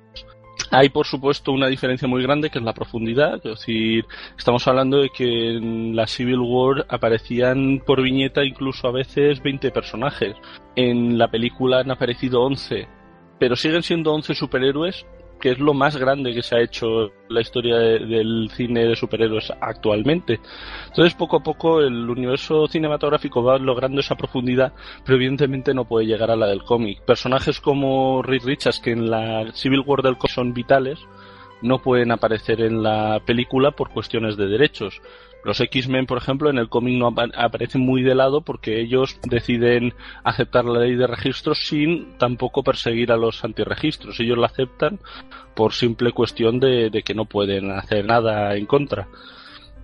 Hay, 0.72 0.90
por 0.90 1.06
supuesto, 1.06 1.52
una 1.52 1.68
diferencia 1.68 2.08
muy 2.08 2.24
grande 2.24 2.50
que 2.50 2.60
es 2.60 2.66
la 2.66 2.74
profundidad. 2.74 3.36
Es 3.36 3.60
decir, 3.60 4.06
estamos 4.38 4.68
hablando 4.68 5.02
de 5.02 5.10
que 5.10 5.58
en 5.58 5.96
la 5.96 6.08
Civil 6.08 6.40
War 6.40 6.86
aparecían 6.90 7.82
por 7.86 8.02
viñeta 8.02 8.44
incluso 8.44 8.88
a 8.88 8.92
veces 8.92 9.42
20 9.42 9.72
personajes. 9.72 10.36
En 10.76 11.18
la 11.18 11.30
película 11.30 11.80
han 11.80 11.92
aparecido 11.92 12.42
11. 12.42 12.88
Pero 13.40 13.56
siguen 13.56 13.84
siendo 13.84 14.14
11 14.14 14.34
superhéroes 14.34 15.06
que 15.40 15.52
es 15.52 15.60
lo 15.60 15.74
más 15.74 15.98
grande 15.98 16.34
que 16.34 16.42
se 16.42 16.56
ha 16.56 16.62
hecho 16.62 17.06
en 17.06 17.12
la 17.30 17.42
historia 17.42 17.78
de, 17.78 18.00
del 18.00 18.50
cine 18.54 18.86
de 18.86 18.96
superhéroes 18.96 19.52
actualmente. 19.62 20.40
Entonces, 20.88 21.14
poco 21.14 21.38
a 21.38 21.44
poco, 21.44 21.82
el 21.82 22.10
universo 22.10 22.68
cinematográfico 22.68 23.44
va 23.44 23.58
logrando 23.58 24.02
esa 24.02 24.16
profundidad, 24.16 24.74
pero 25.04 25.18
evidentemente 25.18 25.74
no 25.74 25.86
puede 25.86 26.08
llegar 26.08 26.32
a 26.32 26.36
la 26.36 26.48
del 26.48 26.64
cómic. 26.64 27.02
Personajes 27.06 27.60
como 27.60 28.22
Reed 28.22 28.44
Richards, 28.44 28.80
que 28.80 28.92
en 28.92 29.10
la 29.10 29.52
Civil 29.54 29.84
War 29.86 30.02
del 30.02 30.18
cómic 30.18 30.32
son 30.32 30.54
vitales, 30.54 31.00
no 31.62 31.80
pueden 31.80 32.12
aparecer 32.12 32.62
en 32.62 32.84
la 32.84 33.22
película 33.26 33.72
por 33.72 33.90
cuestiones 33.90 34.38
de 34.38 34.48
derechos. 34.48 35.02
Los 35.44 35.62
X-Men, 35.62 36.08
por 36.08 36.18
ejemplo, 36.18 36.50
en 36.50 36.58
el 36.58 36.70
cómic 36.70 36.98
no 36.98 37.14
aparecen 37.36 37.82
muy 37.82 38.02
de 38.02 38.16
lado 38.16 38.42
porque 38.42 38.82
ellos 38.82 39.20
deciden 39.24 39.94
aceptar 40.24 40.66
la 40.66 40.80
ley 40.80 40.96
de 40.96 41.06
registros 41.06 41.68
sin 41.68 42.18
tampoco 42.18 42.64
perseguir 42.64 43.12
a 43.12 43.18
los 43.18 43.44
antirregistros. 43.44 44.20
Ellos 44.20 44.40
la 44.40 44.48
aceptan 44.48 45.00
por 45.54 45.74
simple 45.74 46.14
cuestión 46.14 46.60
de, 46.60 46.90
de 46.90 47.04
que 47.04 47.14
no 47.14 47.26
pueden 47.26 47.70
hacer 47.72 48.06
nada 48.06 48.56
en 48.56 48.66
contra 48.66 49.08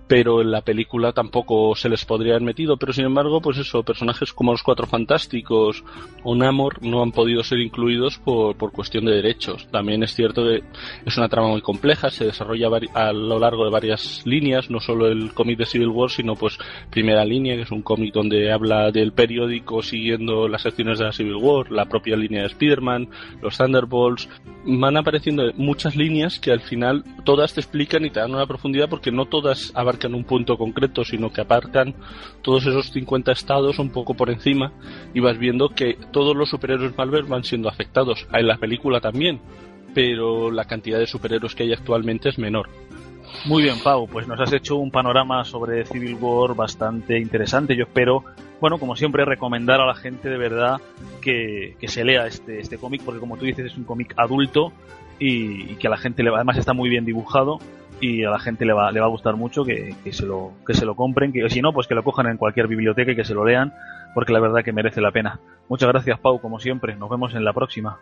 pero 0.06 0.42
en 0.42 0.50
la 0.50 0.60
película 0.60 1.12
tampoco 1.12 1.74
se 1.74 1.88
les 1.88 2.04
podría 2.04 2.34
haber 2.34 2.42
metido, 2.42 2.76
pero 2.76 2.92
sin 2.92 3.04
embargo, 3.04 3.40
pues 3.40 3.58
eso, 3.58 3.82
personajes 3.82 4.32
como 4.32 4.52
los 4.52 4.62
Cuatro 4.62 4.86
Fantásticos 4.86 5.84
o 6.22 6.34
Namor 6.34 6.82
no 6.82 7.02
han 7.02 7.12
podido 7.12 7.42
ser 7.42 7.60
incluidos 7.60 8.18
por, 8.18 8.56
por 8.56 8.72
cuestión 8.72 9.04
de 9.04 9.12
derechos. 9.12 9.66
También 9.70 10.02
es 10.02 10.14
cierto 10.14 10.42
que 10.44 10.62
es 11.06 11.16
una 11.16 11.28
trama 11.28 11.48
muy 11.48 11.62
compleja, 11.62 12.10
se 12.10 12.26
desarrolla 12.26 12.68
a 12.94 13.12
lo 13.12 13.38
largo 13.38 13.64
de 13.64 13.70
varias 13.70 14.22
líneas, 14.26 14.70
no 14.70 14.80
solo 14.80 15.06
el 15.06 15.32
cómic 15.32 15.58
de 15.58 15.66
Civil 15.66 15.88
War, 15.88 16.10
sino 16.10 16.34
pues 16.34 16.58
Primera 16.90 17.24
Línea, 17.24 17.56
que 17.56 17.62
es 17.62 17.70
un 17.70 17.82
cómic 17.82 18.12
donde 18.12 18.52
habla 18.52 18.90
del 18.90 19.12
periódico 19.12 19.82
siguiendo 19.82 20.48
las 20.48 20.66
acciones 20.66 20.98
de 20.98 21.06
la 21.06 21.12
Civil 21.12 21.36
War, 21.36 21.70
la 21.70 21.86
propia 21.86 22.16
línea 22.16 22.42
de 22.42 22.48
Spider-Man, 22.48 23.08
los 23.40 23.56
Thunderbolts, 23.56 24.28
van 24.64 24.96
apareciendo 24.96 25.50
muchas 25.54 25.96
líneas 25.96 26.38
que 26.38 26.52
al 26.52 26.60
final 26.60 27.04
todas 27.24 27.54
te 27.54 27.60
explican 27.60 28.04
y 28.04 28.10
te 28.10 28.20
dan 28.20 28.34
una 28.34 28.46
profundidad 28.46 28.88
porque 28.88 29.10
no 29.10 29.26
todas 29.26 29.72
abarcan 29.74 29.91
en 30.00 30.14
un 30.14 30.24
punto 30.24 30.56
concreto, 30.56 31.04
sino 31.04 31.32
que 31.32 31.40
aparcan 31.40 31.94
todos 32.42 32.66
esos 32.66 32.90
50 32.90 33.32
estados 33.32 33.78
un 33.78 33.90
poco 33.90 34.14
por 34.14 34.30
encima 34.30 34.72
y 35.14 35.20
vas 35.20 35.38
viendo 35.38 35.70
que 35.70 35.96
todos 36.12 36.36
los 36.36 36.50
superhéroes 36.50 36.96
Marvel 36.96 37.24
van 37.24 37.44
siendo 37.44 37.68
afectados. 37.68 38.26
En 38.32 38.46
la 38.46 38.58
película 38.58 39.00
también, 39.00 39.40
pero 39.94 40.50
la 40.50 40.64
cantidad 40.64 40.98
de 40.98 41.06
superhéroes 41.06 41.54
que 41.54 41.64
hay 41.64 41.72
actualmente 41.72 42.28
es 42.28 42.38
menor. 42.38 42.68
Muy 43.44 43.64
bien, 43.64 43.76
Pau, 43.82 44.06
pues 44.06 44.28
nos 44.28 44.38
has 44.38 44.52
hecho 44.52 44.76
un 44.76 44.90
panorama 44.90 45.44
sobre 45.44 45.84
Civil 45.84 46.16
War 46.20 46.54
bastante 46.54 47.18
interesante. 47.18 47.74
Yo 47.74 47.84
espero, 47.84 48.24
bueno, 48.60 48.78
como 48.78 48.94
siempre, 48.94 49.24
recomendar 49.24 49.80
a 49.80 49.86
la 49.86 49.94
gente 49.94 50.28
de 50.28 50.38
verdad 50.38 50.80
que, 51.20 51.76
que 51.80 51.88
se 51.88 52.04
lea 52.04 52.26
este, 52.26 52.60
este 52.60 52.78
cómic, 52.78 53.02
porque 53.04 53.20
como 53.20 53.36
tú 53.36 53.44
dices, 53.44 53.66
es 53.66 53.76
un 53.76 53.84
cómic 53.84 54.14
adulto 54.16 54.72
y, 55.18 55.72
y, 55.72 55.76
que 55.76 55.88
a 55.88 55.90
la 55.90 55.96
gente 55.96 56.22
le 56.22 56.30
además 56.30 56.56
está 56.56 56.72
muy 56.72 56.88
bien 56.88 57.04
dibujado 57.04 57.58
y 58.02 58.24
a 58.24 58.30
la 58.30 58.40
gente 58.40 58.64
le 58.64 58.72
va, 58.72 58.90
le 58.90 58.98
va 58.98 59.06
a 59.06 59.10
gustar 59.10 59.36
mucho 59.36 59.64
que, 59.64 59.94
que, 60.02 60.12
se 60.12 60.26
lo, 60.26 60.52
que 60.66 60.74
se 60.74 60.84
lo 60.84 60.96
compren, 60.96 61.32
que 61.32 61.48
si 61.48 61.62
no, 61.62 61.72
pues 61.72 61.86
que 61.86 61.94
lo 61.94 62.02
cojan 62.02 62.26
en 62.26 62.36
cualquier 62.36 62.66
biblioteca 62.66 63.12
y 63.12 63.16
que 63.16 63.24
se 63.24 63.32
lo 63.32 63.44
lean, 63.44 63.72
porque 64.14 64.32
la 64.32 64.40
verdad 64.40 64.64
que 64.64 64.72
merece 64.72 65.00
la 65.00 65.10
pena. 65.10 65.40
Muchas 65.68 65.88
gracias, 65.88 66.18
Pau, 66.18 66.40
como 66.40 66.58
siempre. 66.58 66.96
Nos 66.96 67.08
vemos 67.08 67.34
en 67.34 67.44
la 67.44 67.52
próxima. 67.52 67.98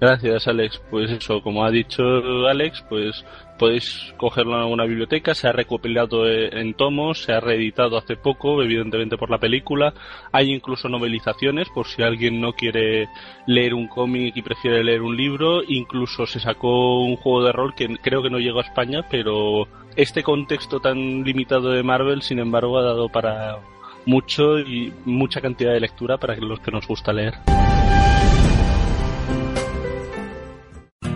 Gracias, 0.00 0.46
Alex. 0.48 0.80
Pues 0.90 1.10
eso, 1.10 1.42
como 1.42 1.64
ha 1.64 1.70
dicho 1.70 2.02
Alex, 2.48 2.84
pues 2.88 3.24
podéis 3.58 4.14
cogerlo 4.16 4.54
en 4.54 4.60
alguna 4.62 4.84
biblioteca. 4.84 5.34
Se 5.34 5.48
ha 5.48 5.52
recopilado 5.52 6.28
en 6.28 6.74
tomos, 6.74 7.22
se 7.22 7.32
ha 7.32 7.40
reeditado 7.40 7.96
hace 7.96 8.16
poco, 8.16 8.62
evidentemente 8.62 9.16
por 9.16 9.30
la 9.30 9.38
película. 9.38 9.92
Hay 10.32 10.52
incluso 10.52 10.88
novelizaciones, 10.88 11.68
por 11.70 11.86
si 11.86 12.02
alguien 12.02 12.40
no 12.40 12.52
quiere 12.52 13.08
leer 13.46 13.74
un 13.74 13.88
cómic 13.88 14.36
y 14.36 14.42
prefiere 14.42 14.84
leer 14.84 15.02
un 15.02 15.16
libro. 15.16 15.62
Incluso 15.66 16.26
se 16.26 16.40
sacó 16.40 17.02
un 17.02 17.16
juego 17.16 17.44
de 17.44 17.52
rol 17.52 17.74
que 17.74 17.96
creo 17.98 18.22
que 18.22 18.30
no 18.30 18.38
llegó 18.38 18.60
a 18.60 18.64
España, 18.64 19.04
pero 19.10 19.66
este 19.96 20.22
contexto 20.22 20.80
tan 20.80 21.22
limitado 21.24 21.70
de 21.70 21.82
Marvel, 21.82 22.22
sin 22.22 22.38
embargo, 22.38 22.78
ha 22.78 22.82
dado 22.82 23.08
para 23.08 23.58
mucho 24.06 24.58
y 24.58 24.92
mucha 25.04 25.40
cantidad 25.40 25.72
de 25.72 25.80
lectura 25.80 26.18
para 26.18 26.36
los 26.36 26.60
que 26.60 26.70
nos 26.70 26.86
gusta 26.86 27.12
leer. 27.12 27.34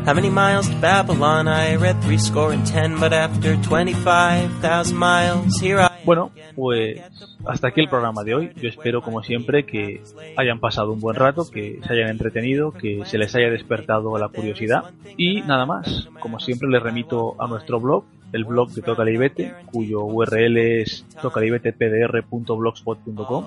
How 0.07 0.14
many 0.14 0.30
miles 0.30 0.68
to 0.70 0.76
Babylon? 0.80 1.49
I 1.49 1.76
read 1.76 2.01
three 2.03 2.16
score 2.16 2.53
and 2.53 2.66
ten, 2.66 2.99
but 2.99 3.12
after 3.12 3.57
25,000 3.57 4.97
miles, 4.99 5.61
here 5.61 5.80
I 5.80 5.89
Bueno, 6.09 6.30
pues 6.57 7.03
hasta 7.45 7.68
aquí 7.68 7.82
el 7.82 7.91
programa 7.91 8.24
de 8.24 8.34
hoy. 8.34 8.51
Yo 8.57 8.70
espero, 8.70 9.03
como 9.03 9.22
siempre, 9.22 9.66
que 9.66 10.03
hayan 10.39 10.59
pasado 10.59 10.93
un 10.93 11.01
buen 11.01 11.16
rato, 11.16 11.51
que 11.51 11.80
se 11.86 11.93
hayan 11.93 12.09
entretenido, 12.09 12.72
que 12.72 13.03
se 13.05 13.18
les 13.18 13.34
haya 13.34 13.51
despertado 13.51 14.16
la 14.16 14.30
curiosidad. 14.30 14.84
Y 15.18 15.43
nada 15.43 15.66
más, 15.66 16.09
como 16.20 16.41
siempre, 16.41 16.70
les 16.70 16.82
remito 16.82 17.36
a 17.39 17.47
nuestro 17.47 17.78
blog, 17.78 18.05
el 18.33 18.45
blog 18.45 18.70
de 18.70 18.83
Tocalibete, 18.83 19.53
cuyo 19.72 20.05
URL 20.05 20.59
es 20.59 21.05
tocalibetepdr.blogspot.com. 21.20 23.47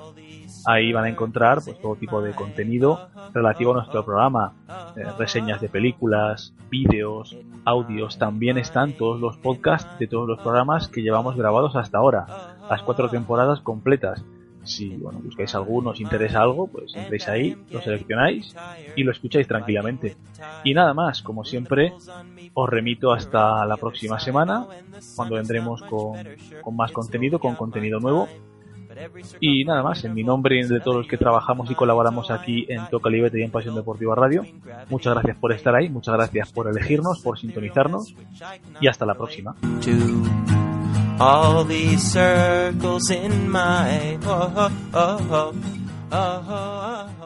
Ahí 0.66 0.92
van 0.94 1.06
a 1.06 1.10
encontrar 1.10 1.64
pues, 1.64 1.82
todo 1.82 1.96
tipo 1.96 2.22
de 2.22 2.34
contenido 2.34 3.10
relativo 3.34 3.72
a 3.72 3.76
nuestro 3.76 4.04
programa, 4.06 4.54
eh, 4.96 5.04
reseñas 5.18 5.60
de 5.62 5.70
películas, 5.70 6.54
vídeos, 6.70 7.36
audios. 7.66 8.20
También 8.20 8.60
están 8.60 8.94
todos 8.94 9.20
los 9.20 9.38
podcasts 9.38 9.98
de 10.00 10.06
todos 10.08 10.28
los 10.28 10.40
programas 10.40 10.88
que 10.88 11.02
llevamos 11.02 11.36
grabados 11.36 11.76
hasta 11.76 11.98
ahora, 11.98 12.28
las 12.70 12.84
cuatro 12.84 13.10
temporadas 13.10 13.60
completas. 13.62 14.24
Si 14.64 14.90
bueno, 14.90 15.20
buscáis 15.24 15.54
alguno, 15.56 15.92
os 15.92 16.00
interesa 16.00 16.42
algo, 16.42 16.68
pues 16.68 16.96
entréis 16.96 17.28
ahí, 17.28 17.58
lo 17.72 17.82
seleccionáis 17.82 18.56
y 18.96 19.04
lo 19.04 19.12
escucháis 19.12 19.48
tranquilamente. 19.48 20.16
Y 20.64 20.74
nada 20.74 20.94
más, 20.94 21.22
como 21.22 21.44
siempre, 21.44 21.94
os 22.54 22.70
remito 22.70 23.12
hasta 23.12 23.66
la 23.66 23.78
próxima 23.78 24.20
semana, 24.20 24.68
cuando 25.16 25.36
vendremos 25.36 25.82
con, 25.84 26.18
con 26.62 26.76
más 26.76 26.92
contenido, 26.92 27.40
con 27.40 27.56
contenido 27.56 28.00
nuevo. 28.00 28.28
Y 29.40 29.64
nada 29.64 29.84
más, 29.84 30.04
en 30.04 30.14
mi 30.14 30.24
nombre 30.24 30.56
y 30.56 30.60
en 30.60 30.66
el 30.66 30.74
de 30.74 30.80
todos 30.82 30.98
los 30.98 31.08
que 31.08 31.18
trabajamos 31.18 31.72
y 31.72 31.76
colaboramos 31.76 32.30
aquí 32.30 32.66
en 32.68 32.88
Toca 32.90 33.10
Libete 33.10 33.40
y 33.40 33.44
en 33.44 33.52
Pasión 33.52 33.76
Deportiva 33.76 34.16
Radio, 34.16 34.46
muchas 34.90 35.14
gracias 35.14 35.38
por 35.38 35.54
estar 35.54 35.76
ahí, 35.76 35.90
muchas 35.90 36.14
gracias 36.14 36.52
por 36.52 36.68
elegirnos, 36.68 37.20
por 37.22 37.40
sintonizarnos 37.40 38.14
y 38.80 38.88
hasta 38.88 39.06
la 39.06 39.16
próxima. 39.16 39.56
All 41.22 41.64
these 41.64 42.02
circles 42.02 43.12
in 43.12 43.48
my 43.48 44.18
oh, 44.24 44.52
oh, 44.56 44.72
oh, 44.92 45.28
oh, 45.30 45.56
oh, 46.12 46.46
oh. 46.50 47.16
oh. 47.20 47.21